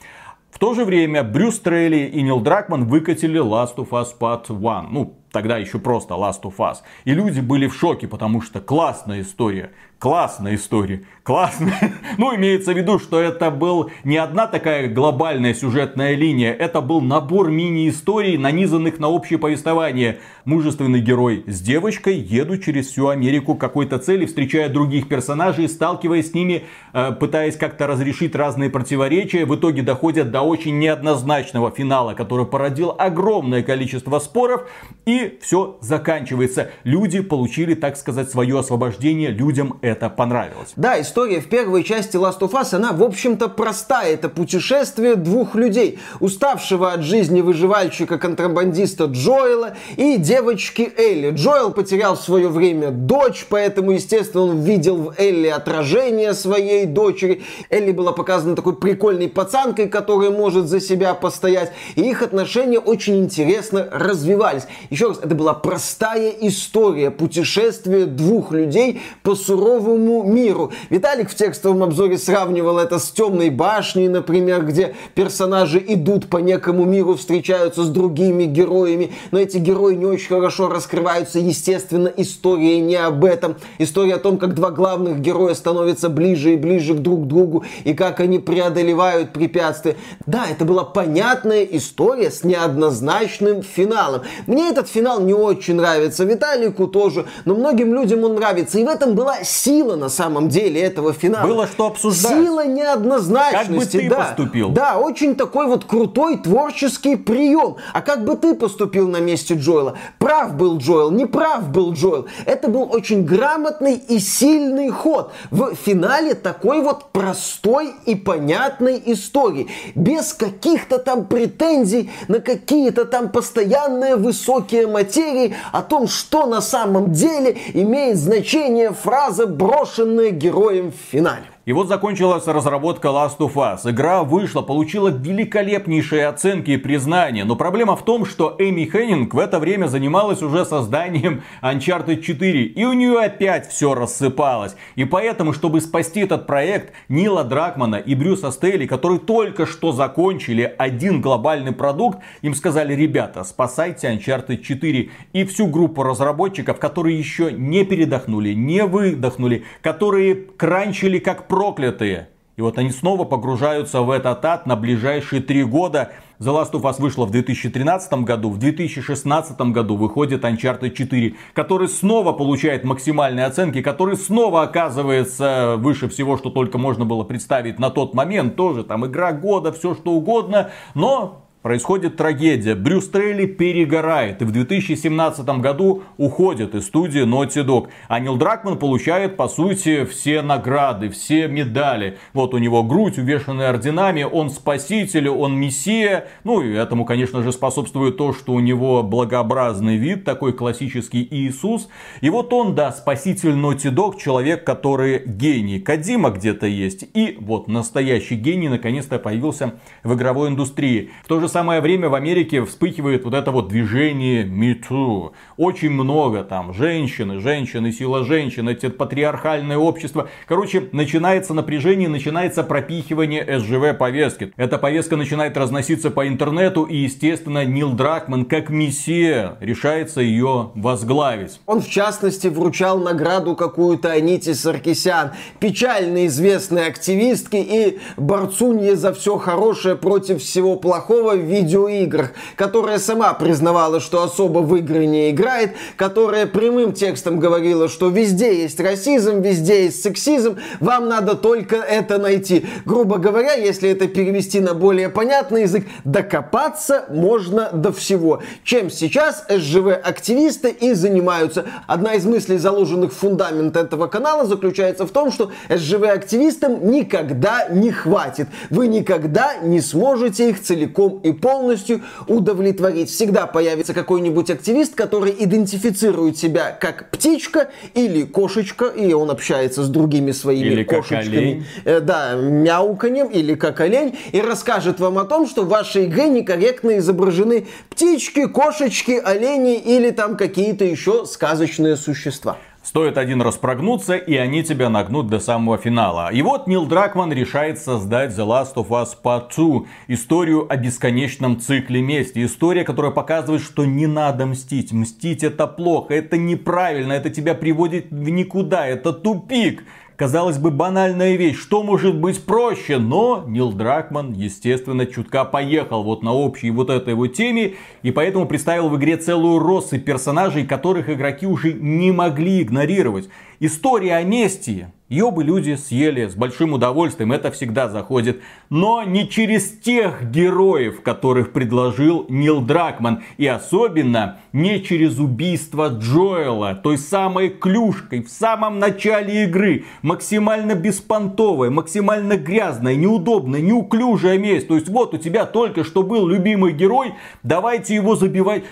В 0.51 0.59
то 0.61 0.73
же 0.73 0.85
время 0.85 1.25
Брюс 1.25 1.59
Трелли 1.59 2.07
и 2.07 2.23
Нил 2.23 2.41
Дракман 2.41 2.87
выкатили 2.87 3.41
Last 3.41 3.75
of 3.77 3.89
Us 3.91 4.09
Part 4.19 4.45
1. 4.49 4.93
Ну, 4.93 5.15
тогда 5.35 5.59
еще 5.59 5.79
просто 5.79 6.15
Last 6.15 6.43
of 6.45 6.57
Us. 6.59 6.77
И 7.05 7.13
люди 7.13 7.41
были 7.41 7.67
в 7.67 7.75
шоке, 7.75 8.09
потому 8.09 8.41
что 8.41 8.61
классная 8.61 9.21
история. 9.21 9.73
Классная 9.99 10.57
история. 10.57 11.03
Классная. 11.23 11.73
Ну, 12.19 12.35
имеется 12.37 12.73
в 12.73 12.77
виду, 12.77 12.99
что 12.99 13.19
это 13.19 13.51
был 13.51 13.91
не 14.05 14.19
одна 14.19 14.47
такая 14.47 14.89
глобальная 14.89 15.55
сюжетная 15.55 16.15
линия. 16.15 16.53
Это 16.53 16.81
был 16.81 17.01
набор 17.01 17.51
мини-историй, 17.51 18.37
нанизанных 18.37 18.99
на 18.99 19.09
общее 19.09 19.39
повествование. 19.39 20.21
Мужественный 20.45 21.01
герой 21.01 21.43
с 21.47 21.61
девочкой 21.61 22.19
едут 22.19 22.63
через 22.63 22.89
всю 22.89 23.09
Америку 23.09 23.55
к 23.55 23.61
какой-то 23.61 23.99
цели, 23.99 24.27
встречая 24.27 24.69
других 24.69 25.09
персонажей, 25.09 25.69
сталкиваясь 25.69 26.31
с 26.31 26.35
ними, 26.35 26.65
э, 26.93 27.13
пытаясь 27.13 27.57
как-то 27.57 27.87
разрешить 27.87 28.37
разные 28.37 28.69
противоречия. 28.71 29.47
В 29.47 29.57
итоге 29.57 29.83
доходят 29.83 30.31
до 30.31 30.43
очень 30.43 30.79
неоднозначного 30.79 31.71
финала, 31.71 32.13
который 32.13 32.47
породил 32.47 32.95
огромное 32.97 33.63
количество 33.63 34.19
споров. 34.19 34.69
И 35.07 35.24
все 35.43 35.77
заканчивается. 35.81 36.71
Люди 36.85 37.21
получили, 37.21 37.75
так 37.75 37.97
сказать, 37.97 38.31
свое 38.31 38.59
освобождение. 38.59 39.31
Людям 39.31 39.79
это 39.83 40.09
понравилось. 40.11 40.73
Да, 40.77 41.01
история 41.01 41.41
в 41.41 41.49
первой 41.49 41.85
части 41.85 42.17
Last 42.17 42.41
of 42.41 42.53
Us, 42.53 42.75
она, 42.75 42.93
в 42.93 43.03
общем-то, 43.03 43.49
простая. 43.49 44.15
Это 44.15 44.29
путешествие 44.29 45.17
двух 45.17 45.55
людей. 45.55 45.99
Уставшего 46.21 46.93
от 46.93 47.03
жизни 47.03 47.41
выживальщика-контрабандиста 47.41 49.05
Джоэла 49.05 49.77
и 49.97 50.17
девочки 50.17 50.93
Элли. 50.97 51.31
Джоэл 51.31 51.73
потерял 51.73 52.17
в 52.17 52.21
свое 52.21 52.49
время 52.49 52.91
дочь, 52.91 53.47
поэтому, 53.49 53.93
естественно, 53.93 54.45
он 54.45 54.61
видел 54.61 54.97
в 54.97 55.15
Элли 55.19 55.49
отражение 55.49 56.35
своей 56.35 56.87
дочери. 56.87 57.43
Элли 57.71 57.93
была 57.93 58.13
показана 58.13 58.57
такой 58.57 58.77
прикольной 58.77 59.29
пацанкой, 59.29 59.89
которая 59.89 60.31
может 60.31 60.67
за 60.67 60.81
себя 60.81 61.15
постоять. 61.15 61.73
И 61.95 62.03
их 62.03 62.23
отношения 62.23 62.79
очень 62.79 63.23
интересно 63.23 63.89
развивались. 63.91 64.65
Еще 64.91 65.09
раз, 65.09 65.14
это 65.23 65.35
была 65.35 65.55
простая 65.55 66.31
история. 66.41 67.11
Путешествие 67.11 68.07
двух 68.07 68.53
людей 68.53 69.01
по 69.23 69.35
суровому 69.35 70.23
миру. 70.23 70.73
Виталик 70.91 71.31
в 71.31 71.35
текстовом 71.35 71.83
обзоре 71.83 72.19
сравнивал 72.19 72.79
это 72.79 72.99
с 72.99 73.11
темной 73.11 73.51
башней, 73.51 74.09
например, 74.09 74.65
где 74.65 74.95
персонажи 75.15 75.83
идут 75.87 76.29
по 76.29 76.39
некому 76.39 76.85
миру, 76.85 77.15
встречаются 77.15 77.85
с 77.85 77.89
другими 77.89 78.45
героями, 78.45 79.13
но 79.31 79.39
эти 79.39 79.59
герои 79.59 79.95
не 79.95 80.07
очень 80.07 80.29
хорошо 80.29 80.69
раскрываются. 80.69 81.39
Естественно, 81.39 82.11
история 82.17 82.81
не 82.81 82.97
об 82.97 83.25
этом. 83.25 83.57
История 83.79 84.15
о 84.15 84.19
том, 84.19 84.39
как 84.39 84.55
два 84.55 84.71
главных 84.71 85.21
героя 85.21 85.55
становятся 85.55 86.09
ближе 86.09 86.55
и 86.55 86.57
ближе 86.57 86.95
друг 86.95 87.25
к 87.25 87.27
другу, 87.27 87.65
и 87.85 87.95
как 87.95 88.21
они 88.21 88.39
преодолевают 88.39 89.33
препятствия. 89.33 89.97
Да, 90.27 90.47
это 90.51 90.65
была 90.65 90.85
понятная 90.85 91.65
история 91.65 92.31
с 92.31 92.45
неоднозначным 92.45 93.63
финалом. 93.63 94.23
Мне 94.47 94.71
этот 94.71 94.89
финал 94.89 95.04
не 95.21 95.35
очень 95.35 95.77
нравится, 95.77 96.25
Виталику 96.25 96.87
тоже, 96.87 97.27
но 97.45 97.55
многим 97.55 97.95
людям 97.95 98.25
он 98.25 98.35
нравится. 98.35 98.79
И 98.79 98.85
в 98.85 98.89
этом 98.89 99.15
была 99.15 99.45
сила 99.45 99.97
на 99.97 100.09
самом 100.09 100.49
деле 100.49 100.81
этого 100.81 101.13
финала. 101.13 101.47
Было 101.47 101.67
что 101.67 101.87
обсуждать. 101.87 102.33
Сила 102.33 102.67
неоднозначности. 102.67 103.53
Как 103.57 103.69
бы 103.69 103.85
ты 103.85 104.09
да. 104.09 104.17
поступил. 104.17 104.71
Да, 104.71 104.99
очень 104.99 105.35
такой 105.35 105.67
вот 105.67 105.85
крутой 105.85 106.39
творческий 106.39 107.17
прием. 107.17 107.77
А 107.93 108.03
как 108.03 108.25
бы 108.25 108.37
ты 108.37 108.55
поступил 108.55 109.09
на 109.09 109.21
месте 109.21 109.55
Джоэла? 109.55 109.99
Прав 110.19 110.55
был 110.55 110.79
Джоэл, 110.79 111.11
не 111.11 111.27
прав 111.27 111.69
был 111.71 111.93
Джоэл. 111.93 112.27
Это 112.47 112.69
был 112.69 112.89
очень 112.91 113.25
грамотный 113.25 113.95
и 113.95 114.19
сильный 114.19 114.91
ход. 114.91 115.33
В 115.51 115.75
финале 115.75 116.35
такой 116.35 116.81
вот 116.81 117.13
простой 117.13 117.95
и 118.07 118.15
понятной 118.15 119.03
истории. 119.07 119.69
Без 119.95 120.33
каких-то 120.33 120.99
там 120.99 121.27
претензий 121.27 122.11
на 122.29 122.41
какие-то 122.41 123.05
там 123.05 123.29
постоянные 123.29 124.17
высокие 124.17 124.87
материи 124.95 125.55
о 125.73 125.83
том, 125.83 126.09
что 126.09 126.47
на 126.47 126.61
самом 126.61 127.13
деле 127.13 127.59
имеет 127.75 128.17
значение 128.17 128.93
фраза 128.93 129.47
брошенные 129.47 130.31
героем 130.31 130.93
в 130.93 131.13
финале. 131.13 131.54
И 131.67 131.73
вот 131.73 131.89
закончилась 131.89 132.47
разработка 132.47 133.09
Last 133.09 133.39
of 133.39 133.55
Us. 133.55 133.91
Игра 133.91 134.23
вышла, 134.23 134.61
получила 134.61 135.09
великолепнейшие 135.09 136.27
оценки 136.27 136.73
и 136.73 136.77
признания. 136.77 137.45
Но 137.45 137.57
проблема 137.57 137.97
в 137.97 138.05
том, 138.05 138.27
что 138.27 138.55
Эми 138.59 138.85
Хеннинг 138.85 139.33
в 139.33 139.39
это 139.39 139.59
время 139.59 139.87
занималась 139.87 140.43
уже 140.43 140.67
созданием 140.67 141.43
Uncharted 141.63 142.21
4. 142.21 142.65
И 142.65 142.85
у 142.85 142.93
нее 142.93 143.19
опять 143.19 143.67
все 143.71 143.95
рассыпалось. 143.95 144.77
И 144.95 145.07
поэтому, 145.07 145.55
чтобы 145.55 145.81
спасти 145.81 146.21
этот 146.21 146.47
проект, 146.47 146.93
Нила 147.09 147.45
Дракмана 147.45 147.97
и 147.97 148.15
Брюса 148.15 148.51
Стейли, 148.51 148.87
которые 148.87 149.19
только 149.19 149.65
что 149.65 149.93
закончили 149.93 150.75
один 150.77 151.23
глобальный 151.23 151.73
продукт, 151.73 152.19
им 152.43 152.55
сказали, 152.55 152.95
ребята, 152.95 153.43
спасайте 153.43 154.09
Uncharted 154.09 154.59
4. 154.59 155.11
И 155.33 155.45
всю 155.45 155.69
группу 155.69 156.03
разработчиков, 156.03 156.79
которые 156.79 157.19
еще 157.19 157.53
не 157.53 157.87
передохнули, 157.87 158.53
не 158.53 158.85
выдохнули, 158.85 159.65
которые 159.81 160.35
кранчили 160.35 161.19
как 161.19 161.49
проклятые. 161.55 162.31
И 162.57 162.63
вот 162.63 162.79
они 162.79 162.91
снова 162.91 163.25
погружаются 163.25 164.01
в 164.03 164.11
этот 164.11 164.45
ад 164.45 164.67
на 164.67 164.75
ближайшие 164.75 165.41
три 165.41 165.63
года. 165.63 166.11
The 166.41 166.47
Last 166.47 166.73
of 166.73 166.83
Us 166.83 167.01
вышла 167.01 167.27
в 167.27 167.31
2013 167.31 168.13
году, 168.25 168.51
в 168.51 168.59
2016 168.59 169.61
году 169.61 169.95
выходит 169.95 170.43
Uncharted 170.43 170.91
4, 170.91 171.37
который 171.53 171.87
снова 171.87 172.33
получает 172.33 172.83
максимальные 172.83 173.47
оценки, 173.47 173.83
который 173.83 174.17
снова 174.17 174.63
оказывается 174.63 175.77
выше 175.79 176.09
всего, 176.09 176.37
что 176.37 176.51
только 176.51 176.77
можно 176.77 177.05
было 177.05 177.23
представить 177.23 177.79
на 177.79 177.91
тот 177.91 178.15
момент. 178.15 178.57
Тоже 178.57 178.83
там 178.83 179.07
игра 179.07 179.31
года, 179.31 179.71
все 179.71 179.95
что 179.95 180.11
угодно, 180.11 180.71
но 180.95 181.44
происходит 181.65 182.19
трагедия. 182.19 182.75
Брюс 182.75 183.09
Трейли 183.09 183.47
перегорает 183.47 184.43
и 184.43 184.45
в 184.45 184.53
2017 184.53 185.47
году 185.61 186.03
уходит 186.19 186.75
из 186.75 186.85
студии 186.85 187.25
Naughty 187.25 187.65
Dog. 187.65 187.89
А 188.07 188.21
Нил 188.21 188.37
Дракман 188.37 188.79
получает, 188.79 189.39
по 189.39 189.49
сути, 189.49 190.05
все 190.05 190.43
награды, 190.43 191.09
все 191.09 191.49
медали. 191.49 192.19
Вот 192.35 192.53
у 192.53 192.59
него 192.59 192.83
грудь, 192.83 193.17
увешанная 193.17 193.71
орденами, 193.71 194.25
он 194.25 194.51
спаситель, 194.51 195.31
он 195.31 195.59
мессия. 195.59 196.27
Ну 196.45 196.61
и 196.61 196.75
этому, 196.75 197.07
конечно 197.07 197.43
же, 197.43 197.51
способствует 197.51 198.19
то, 198.19 198.35
что 198.35 198.53
у 198.53 198.61
него 198.61 199.03
благообразный 199.03 199.97
вид, 199.97 200.25
такой 200.25 200.53
классический 200.53 201.27
Иисус. 201.31 201.89
И 202.21 202.29
вот 202.29 202.53
он, 202.53 202.75
да, 202.75 202.93
спаситель 202.93 203.53
Naughty 203.53 203.91
Dog, 203.91 204.19
человек, 204.19 204.65
который 204.65 205.23
гений. 205.25 205.81
Кадима 205.81 206.29
где-то 206.29 206.67
есть. 206.67 207.07
И 207.15 207.39
вот 207.41 207.69
настоящий 207.69 208.35
гений 208.35 208.69
наконец-то 208.69 209.19
появился 209.19 209.77
в 210.03 210.13
игровой 210.13 210.51
индустрии. 210.51 211.11
В 211.23 211.29
то 211.29 211.41
же 211.41 211.54
самое 211.55 211.81
время 211.81 212.09
в 212.09 212.17
Америке 212.17 212.65
вспыхивает 212.65 213.25
вот 213.25 213.33
это 213.33 213.53
вот 213.53 213.69
движение 213.69 214.43
МИТУ. 214.43 215.35
Очень 215.57 215.91
много 215.91 216.43
там 216.43 216.75
женщины, 216.75 217.39
женщины, 217.39 217.93
сила 217.93 218.25
женщин, 218.25 218.69
эти 218.69 218.89
патриархальное 218.89 219.79
общество. 219.79 220.29
Короче, 220.49 220.89
начинается 220.91 221.55
напряжение, 221.55 222.09
начинается 222.09 222.65
пропихивание 222.65 223.61
СЖВ 223.61 223.97
повестки. 223.97 224.53
Эта 224.57 224.79
повестка 224.79 225.15
начинает 225.15 225.57
разноситься 225.57 226.11
по 226.11 226.27
интернету 226.27 226.83
и, 226.83 226.97
естественно, 226.97 227.65
Нил 227.65 227.93
Дракман 227.93 228.47
как 228.47 228.69
мессия 228.69 229.57
решается 229.61 230.23
ее 230.23 230.73
возглавить. 230.75 231.61
Он, 231.67 231.83
в 231.83 231.89
частности, 231.89 232.49
вручал 232.49 232.99
награду 232.99 233.55
какую-то 233.55 234.11
Аните 234.11 234.55
Саркисян, 234.55 235.31
печально 235.61 236.27
известной 236.27 236.89
активистке 236.89 237.63
и 237.63 238.01
борцунье 238.17 238.97
за 238.97 239.15
все 239.15 239.39
хорошее 239.39 239.95
против 239.95 240.43
всего 240.43 240.75
плохого 240.75 241.44
видеоиграх, 241.45 242.33
которая 242.57 242.99
сама 242.99 243.33
признавала, 243.35 244.01
что 244.01 244.23
особо 244.23 244.61
в 244.61 244.75
игры 244.77 245.07
не 245.07 245.31
играет, 245.31 245.73
которая 245.97 246.47
прямым 246.47 246.93
текстом 246.93 247.39
говорила, 247.39 247.89
что 247.89 248.09
везде 248.09 248.63
есть 248.63 248.81
расизм, 248.81 249.41
везде 249.41 249.85
есть 249.85 250.03
сексизм, 250.03 250.59
вам 250.81 251.09
надо 251.09 251.35
только 251.35 251.77
это 251.77 252.19
найти. 252.19 252.67
Грубо 252.85 253.19
говоря, 253.19 253.55
если 253.55 253.91
это 253.91 254.09
перевести 254.09 254.61
на 254.61 254.75
более 254.75 255.09
понятный 255.09 255.63
язык, 255.63 255.87
докопаться 256.05 257.05
можно 257.11 257.71
до 257.73 257.93
всего. 257.93 258.43
Чем 258.65 258.91
сейчас 258.91 259.45
СЖВ-активисты 259.49 260.71
и 260.71 260.95
занимаются. 260.95 261.67
Одна 261.87 262.15
из 262.15 262.25
мыслей, 262.25 262.59
заложенных 262.59 263.13
в 263.13 263.17
фундамент 263.17 263.77
этого 263.77 264.07
канала, 264.07 264.47
заключается 264.47 265.07
в 265.07 265.11
том, 265.11 265.31
что 265.31 265.51
СЖВ-активистам 265.69 266.91
никогда 266.91 267.69
не 267.69 267.91
хватит. 267.91 268.49
Вы 268.71 268.89
никогда 268.89 269.57
не 269.63 269.81
сможете 269.81 270.51
их 270.51 270.63
целиком 270.63 271.21
и 271.23 271.33
полностью 271.35 272.03
удовлетворить. 272.27 273.11
Всегда 273.11 273.47
появится 273.47 273.95
какой-нибудь 273.95 274.51
активист, 274.51 274.95
который 274.95 275.35
идентифицирует 275.39 276.39
себя 276.39 276.71
как 276.71 277.11
птичка 277.11 277.71
или 277.95 278.23
кошечка, 278.23 278.87
и 278.87 279.13
он 279.13 279.31
общается 279.31 279.83
с 279.83 279.89
другими 279.89 280.33
своими 280.33 280.69
или 280.69 280.85
кошечками. 280.85 281.65
Э, 281.85 282.01
да, 282.01 282.35
мяуканьем 282.35 283.29
или 283.29 283.55
как 283.55 283.81
олень, 283.81 284.17
и 284.33 284.41
расскажет 284.41 285.01
вам 285.01 285.19
о 285.19 285.25
том, 285.25 285.47
что 285.47 285.63
в 285.63 285.69
вашей 285.69 286.07
игре 286.07 286.29
некорректно 286.29 286.99
изображены 286.99 287.67
птички, 287.91 288.47
кошечки, 288.47 289.21
олени 289.23 289.77
или 289.77 290.11
там 290.11 290.37
какие-то 290.37 290.85
еще 290.85 291.27
сказочные 291.27 291.97
существа. 291.97 292.59
Стоит 292.95 293.19
один 293.19 293.43
раз 293.43 293.57
прогнуться, 293.57 294.15
и 294.15 294.37
они 294.37 294.63
тебя 294.63 294.89
нагнут 294.89 295.27
до 295.27 295.41
самого 295.41 295.79
финала. 295.79 296.31
И 296.33 296.43
вот 296.43 296.69
Нил 296.69 296.87
Дракман 296.87 297.33
решает 297.33 297.81
создать 297.81 298.31
The 298.31 298.47
Last 298.47 298.75
of 298.77 298.91
Us 298.91 299.17
Part 299.21 299.49
2. 299.53 299.83
Историю 300.07 300.73
о 300.73 300.77
бесконечном 300.77 301.59
цикле 301.59 302.01
мести. 302.01 302.47
История, 302.47 302.85
которая 302.85 303.11
показывает, 303.11 303.63
что 303.63 303.85
не 303.85 304.07
надо 304.07 304.47
мстить. 304.47 304.93
Мстить 304.93 305.43
это 305.43 305.67
плохо, 305.67 306.15
это 306.15 306.37
неправильно, 306.37 307.15
это 307.15 307.31
тебя 307.31 307.57
приводит 307.57 308.13
в 308.13 308.29
никуда, 308.29 308.87
это 308.87 309.13
тупик. 309.13 309.83
Казалось 310.17 310.59
бы, 310.59 310.71
банальная 310.71 311.35
вещь, 311.35 311.59
что 311.59 311.83
может 311.83 312.17
быть 312.17 312.45
проще? 312.45 312.99
Но 312.99 313.45
Нил 313.49 313.73
Дракман, 313.73 314.33
естественно, 314.33 315.07
чутка 315.07 315.45
поехал 315.45 316.05
вот 316.05 316.23
на 316.23 316.33
общей 316.33 316.71
вот 316.71 316.89
этой 316.89 317.15
вот 317.15 317.29
теме, 317.35 317.75
и 318.03 318.13
поэтому 318.13 318.47
представил 318.47 318.89
в 318.89 318.97
игре 318.97 319.17
целую 319.17 319.59
россыпь 319.59 320.05
персонажей, 320.05 320.65
которых 320.67 321.11
игроки 321.11 321.49
уже 321.49 321.73
не 321.73 322.13
могли 322.13 322.63
игнорировать. 322.63 323.29
История 323.59 324.15
о 324.15 324.23
мести 324.23 324.93
ее 325.11 325.31
бы 325.31 325.45
люди 325.45 325.75
съели 325.75 326.27
с 326.27 326.35
большим 326.35 326.73
удовольствием, 326.73 327.31
это 327.31 327.51
всегда 327.51 327.91
заходит. 327.91 328.41
Но 328.71 329.03
не 329.03 329.29
через 329.29 329.71
тех 329.71 330.31
героев, 330.31 331.03
которых 331.03 331.53
предложил 331.53 332.25
Нил 332.31 332.63
Дракман. 332.63 333.23
И 333.37 333.47
особенно 333.47 334.39
не 334.55 334.83
через 334.83 335.19
убийство 335.19 335.89
Джоэла, 335.89 336.75
той 336.75 336.97
самой 336.97 337.51
клюшкой 337.51 338.23
в 338.23 338.31
самом 338.31 338.79
начале 338.79 339.45
игры. 339.45 339.85
Максимально 340.01 340.75
беспонтовая, 340.75 341.69
максимально 341.69 342.39
грязная, 342.39 342.95
неудобная, 342.97 343.61
неуклюжая 343.61 344.39
месть. 344.39 344.69
То 344.69 344.75
есть 344.75 344.89
вот 344.89 345.13
у 345.13 345.19
тебя 345.19 345.45
только 345.45 345.85
что 345.85 346.03
был 346.03 346.27
любимый 346.27 346.73
герой, 346.73 347.13
давайте 347.43 347.95
его 347.95 348.17
забивать. 348.17 348.65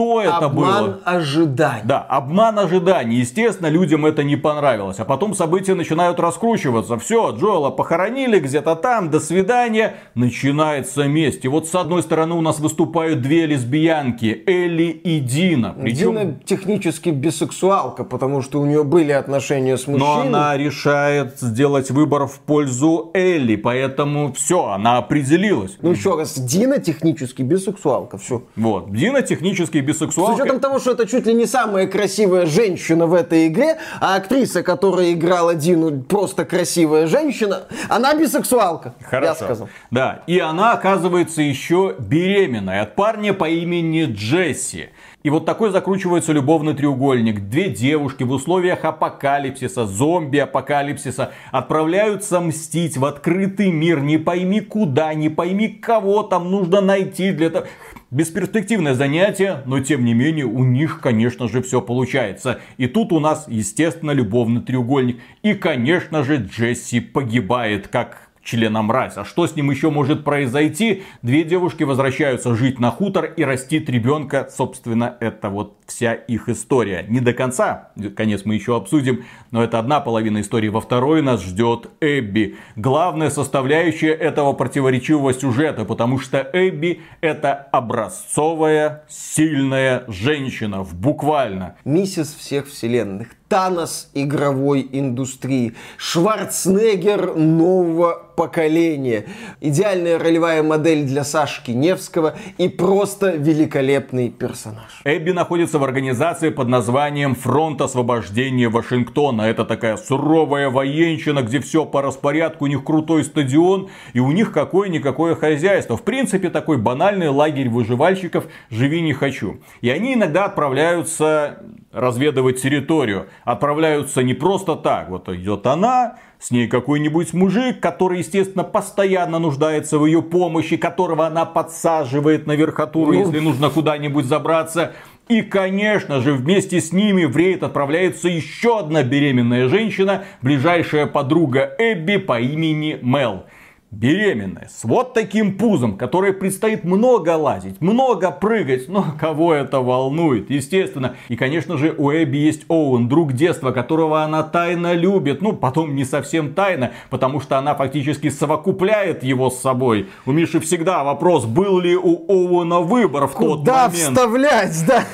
Что 0.00 0.22
это 0.22 0.36
обман 0.36 0.54
было? 0.54 0.78
Обман 0.78 1.00
ожиданий. 1.04 1.82
Да, 1.84 2.00
обман 2.00 2.58
ожиданий. 2.58 3.16
Естественно, 3.16 3.66
людям 3.66 4.06
это 4.06 4.24
не 4.24 4.36
понравилось. 4.36 4.98
А 4.98 5.04
потом 5.04 5.34
события 5.34 5.74
начинают 5.74 6.18
раскручиваться. 6.18 6.96
Все, 6.98 7.36
Джоэла 7.38 7.68
похоронили 7.68 8.38
где-то 8.38 8.76
там, 8.76 9.10
до 9.10 9.20
свидания. 9.20 9.96
Начинается 10.14 11.06
месть. 11.06 11.44
И 11.44 11.48
вот 11.48 11.68
с 11.68 11.74
одной 11.74 12.02
стороны 12.02 12.34
у 12.34 12.40
нас 12.40 12.60
выступают 12.60 13.20
две 13.20 13.44
лесбиянки, 13.44 14.42
Элли 14.46 14.84
и 14.84 15.20
Дина. 15.20 15.76
Причем... 15.78 16.16
Дина 16.16 16.40
технически 16.46 17.10
бисексуалка, 17.10 18.04
потому 18.04 18.40
что 18.40 18.58
у 18.62 18.64
нее 18.64 18.84
были 18.84 19.12
отношения 19.12 19.76
с 19.76 19.86
мужчиной. 19.86 20.14
Но 20.14 20.20
она 20.22 20.56
решает 20.56 21.38
сделать 21.40 21.90
выбор 21.90 22.26
в 22.26 22.38
пользу 22.40 23.10
Элли, 23.12 23.56
поэтому 23.56 24.32
все, 24.32 24.68
она 24.68 24.96
определилась. 24.96 25.76
Ну 25.82 25.90
еще 25.90 26.16
раз, 26.16 26.38
Дина 26.38 26.78
технически 26.78 27.42
бисексуалка, 27.42 28.16
все. 28.16 28.44
Вот, 28.56 28.94
Дина 28.94 29.20
технически 29.20 29.76
бисексуалка. 29.76 29.89
С 29.92 30.40
учетом 30.40 30.60
того, 30.60 30.78
что 30.78 30.92
это 30.92 31.06
чуть 31.06 31.26
ли 31.26 31.34
не 31.34 31.46
самая 31.46 31.86
красивая 31.86 32.46
женщина 32.46 33.06
в 33.06 33.14
этой 33.14 33.48
игре, 33.48 33.78
а 34.00 34.16
актриса, 34.16 34.62
которая 34.62 35.12
играла 35.12 35.54
Дину, 35.54 36.02
просто 36.02 36.44
красивая 36.44 37.06
женщина, 37.06 37.64
она 37.88 38.14
бисексуалка. 38.14 38.94
Хорошо. 39.02 39.26
Я 39.26 39.34
сказал. 39.34 39.68
Да, 39.90 40.22
и 40.26 40.38
она 40.38 40.72
оказывается 40.72 41.42
еще 41.42 41.94
беременная 41.98 42.82
от 42.82 42.94
парня 42.94 43.32
по 43.32 43.48
имени 43.48 44.04
Джесси. 44.04 44.90
И 45.22 45.28
вот 45.28 45.44
такой 45.44 45.70
закручивается 45.70 46.32
любовный 46.32 46.72
треугольник. 46.72 47.40
Две 47.40 47.68
девушки 47.68 48.22
в 48.22 48.30
условиях 48.30 48.86
апокалипсиса, 48.86 49.84
зомби-апокалипсиса 49.84 51.32
отправляются 51.52 52.40
мстить 52.40 52.96
в 52.96 53.04
открытый 53.04 53.70
мир. 53.70 54.00
Не 54.00 54.16
пойми 54.16 54.60
куда, 54.60 55.12
не 55.12 55.28
пойми 55.28 55.68
кого 55.68 56.22
там 56.22 56.50
нужно 56.50 56.80
найти 56.80 57.32
для 57.32 57.50
того. 57.50 57.66
Бесперспективное 58.10 58.94
занятие, 58.94 59.62
но 59.66 59.78
тем 59.78 60.04
не 60.04 60.14
менее 60.14 60.44
у 60.44 60.64
них, 60.64 61.00
конечно 61.00 61.46
же, 61.46 61.62
все 61.62 61.80
получается. 61.80 62.60
И 62.76 62.88
тут 62.88 63.12
у 63.12 63.20
нас, 63.20 63.44
естественно, 63.46 64.10
любовный 64.10 64.62
треугольник. 64.62 65.20
И, 65.42 65.54
конечно 65.54 66.24
же, 66.24 66.38
Джесси 66.38 66.98
погибает, 66.98 67.86
как 67.86 68.30
члена 68.42 68.82
мразь. 68.82 69.16
А 69.16 69.24
что 69.24 69.46
с 69.46 69.54
ним 69.54 69.70
еще 69.70 69.90
может 69.90 70.24
произойти? 70.24 71.04
Две 71.22 71.44
девушки 71.44 71.84
возвращаются 71.84 72.56
жить 72.56 72.80
на 72.80 72.90
хутор 72.90 73.26
и 73.26 73.44
растить 73.44 73.88
ребенка. 73.88 74.48
Собственно, 74.50 75.16
это 75.20 75.48
вот 75.48 75.79
вся 75.90 76.14
их 76.14 76.48
история. 76.48 77.04
Не 77.08 77.20
до 77.20 77.32
конца, 77.32 77.90
конец 78.16 78.44
мы 78.44 78.54
еще 78.54 78.76
обсудим, 78.76 79.24
но 79.50 79.62
это 79.62 79.78
одна 79.80 80.00
половина 80.00 80.40
истории. 80.40 80.68
Во 80.68 80.80
второй 80.80 81.20
нас 81.20 81.42
ждет 81.42 81.90
Эбби. 82.00 82.56
Главная 82.76 83.28
составляющая 83.30 84.12
этого 84.12 84.52
противоречивого 84.52 85.34
сюжета, 85.34 85.84
потому 85.84 86.20
что 86.20 86.48
Эбби 86.52 87.00
это 87.20 87.54
образцовая, 87.72 89.04
сильная 89.08 90.04
женщина, 90.06 90.84
в 90.84 90.94
буквально. 90.94 91.76
Миссис 91.84 92.34
всех 92.34 92.68
вселенных. 92.68 93.28
Танос 93.48 94.10
игровой 94.14 94.88
индустрии, 94.92 95.74
Шварценеггер 95.96 97.34
нового 97.34 98.30
поколения, 98.36 99.24
идеальная 99.60 100.20
ролевая 100.20 100.62
модель 100.62 101.04
для 101.04 101.24
Сашки 101.24 101.72
Невского 101.72 102.36
и 102.58 102.68
просто 102.68 103.30
великолепный 103.30 104.30
персонаж. 104.30 105.02
Эбби 105.04 105.32
находится 105.32 105.79
в 105.80 105.84
организации 105.84 106.50
под 106.50 106.68
названием 106.68 107.34
Фронт 107.34 107.80
освобождения 107.80 108.68
Вашингтона. 108.68 109.42
Это 109.42 109.64
такая 109.64 109.96
суровая 109.96 110.70
военщина, 110.70 111.42
где 111.42 111.58
все 111.58 111.84
по 111.84 112.02
распорядку, 112.02 112.66
у 112.66 112.68
них 112.68 112.84
крутой 112.84 113.24
стадион 113.24 113.88
и 114.12 114.20
у 114.20 114.30
них 114.30 114.52
какое-никакое 114.52 115.34
хозяйство. 115.34 115.96
В 115.96 116.02
принципе, 116.02 116.50
такой 116.50 116.76
банальный 116.76 117.28
лагерь 117.28 117.68
выживальщиков 117.68 118.44
«Живи 118.70 119.00
не 119.00 119.14
хочу». 119.14 119.60
И 119.80 119.88
они 119.90 120.14
иногда 120.14 120.44
отправляются 120.44 121.62
разведывать 121.92 122.62
территорию. 122.62 123.28
Отправляются 123.44 124.22
не 124.22 124.34
просто 124.34 124.76
так. 124.76 125.08
Вот 125.08 125.28
идет 125.28 125.66
она, 125.66 126.18
с 126.38 126.50
ней 126.50 126.68
какой-нибудь 126.68 127.34
мужик, 127.34 127.80
который, 127.80 128.18
естественно, 128.18 128.64
постоянно 128.64 129.38
нуждается 129.38 129.98
в 129.98 130.06
ее 130.06 130.22
помощи, 130.22 130.76
которого 130.76 131.26
она 131.26 131.44
подсаживает 131.44 132.46
на 132.46 132.52
верхотуру, 132.52 133.12
ну... 133.12 133.20
если 133.20 133.40
нужно 133.40 133.70
куда-нибудь 133.70 134.24
забраться. 134.24 134.92
И, 135.30 135.42
конечно 135.42 136.20
же, 136.20 136.32
вместе 136.32 136.80
с 136.80 136.92
ними 136.92 137.24
в 137.24 137.36
рейд 137.36 137.62
отправляется 137.62 138.28
еще 138.28 138.80
одна 138.80 139.04
беременная 139.04 139.68
женщина, 139.68 140.24
ближайшая 140.42 141.06
подруга 141.06 141.72
Эбби 141.78 142.16
по 142.16 142.40
имени 142.40 142.98
Мел. 143.00 143.44
Беременная, 143.90 144.68
с 144.72 144.84
вот 144.84 145.14
таким 145.14 145.58
пузом, 145.58 145.96
которой 145.96 146.32
предстоит 146.32 146.84
много 146.84 147.36
лазить, 147.36 147.80
много 147.80 148.30
прыгать, 148.30 148.88
но 148.88 149.04
кого 149.18 149.52
это 149.52 149.80
волнует, 149.80 150.48
естественно. 150.50 151.16
И, 151.28 151.36
конечно 151.36 151.76
же, 151.76 151.94
у 151.96 152.10
Эбби 152.10 152.38
есть 152.38 152.62
Оуэн, 152.68 153.08
друг 153.08 153.32
детства, 153.32 153.72
которого 153.72 154.22
она 154.22 154.42
тайно 154.42 154.92
любит, 154.92 155.42
ну, 155.42 155.52
потом 155.52 155.94
не 155.94 156.04
совсем 156.04 156.54
тайно, 156.54 156.92
потому 157.10 157.40
что 157.40 157.58
она 157.58 157.74
фактически 157.74 158.30
совокупляет 158.30 159.24
его 159.24 159.50
с 159.50 159.60
собой. 159.60 160.08
У 160.24 160.32
Миши 160.32 160.60
всегда 160.60 161.02
вопрос, 161.02 161.44
был 161.44 161.80
ли 161.80 161.96
у 161.96 162.24
Оуэна 162.28 162.80
выбор 162.80 163.26
в 163.26 163.32
Куда 163.32 163.48
тот 163.48 163.66
момент. 163.66 163.66
Куда 163.66 163.88
вставлять, 163.90 164.84
да? 164.86 165.04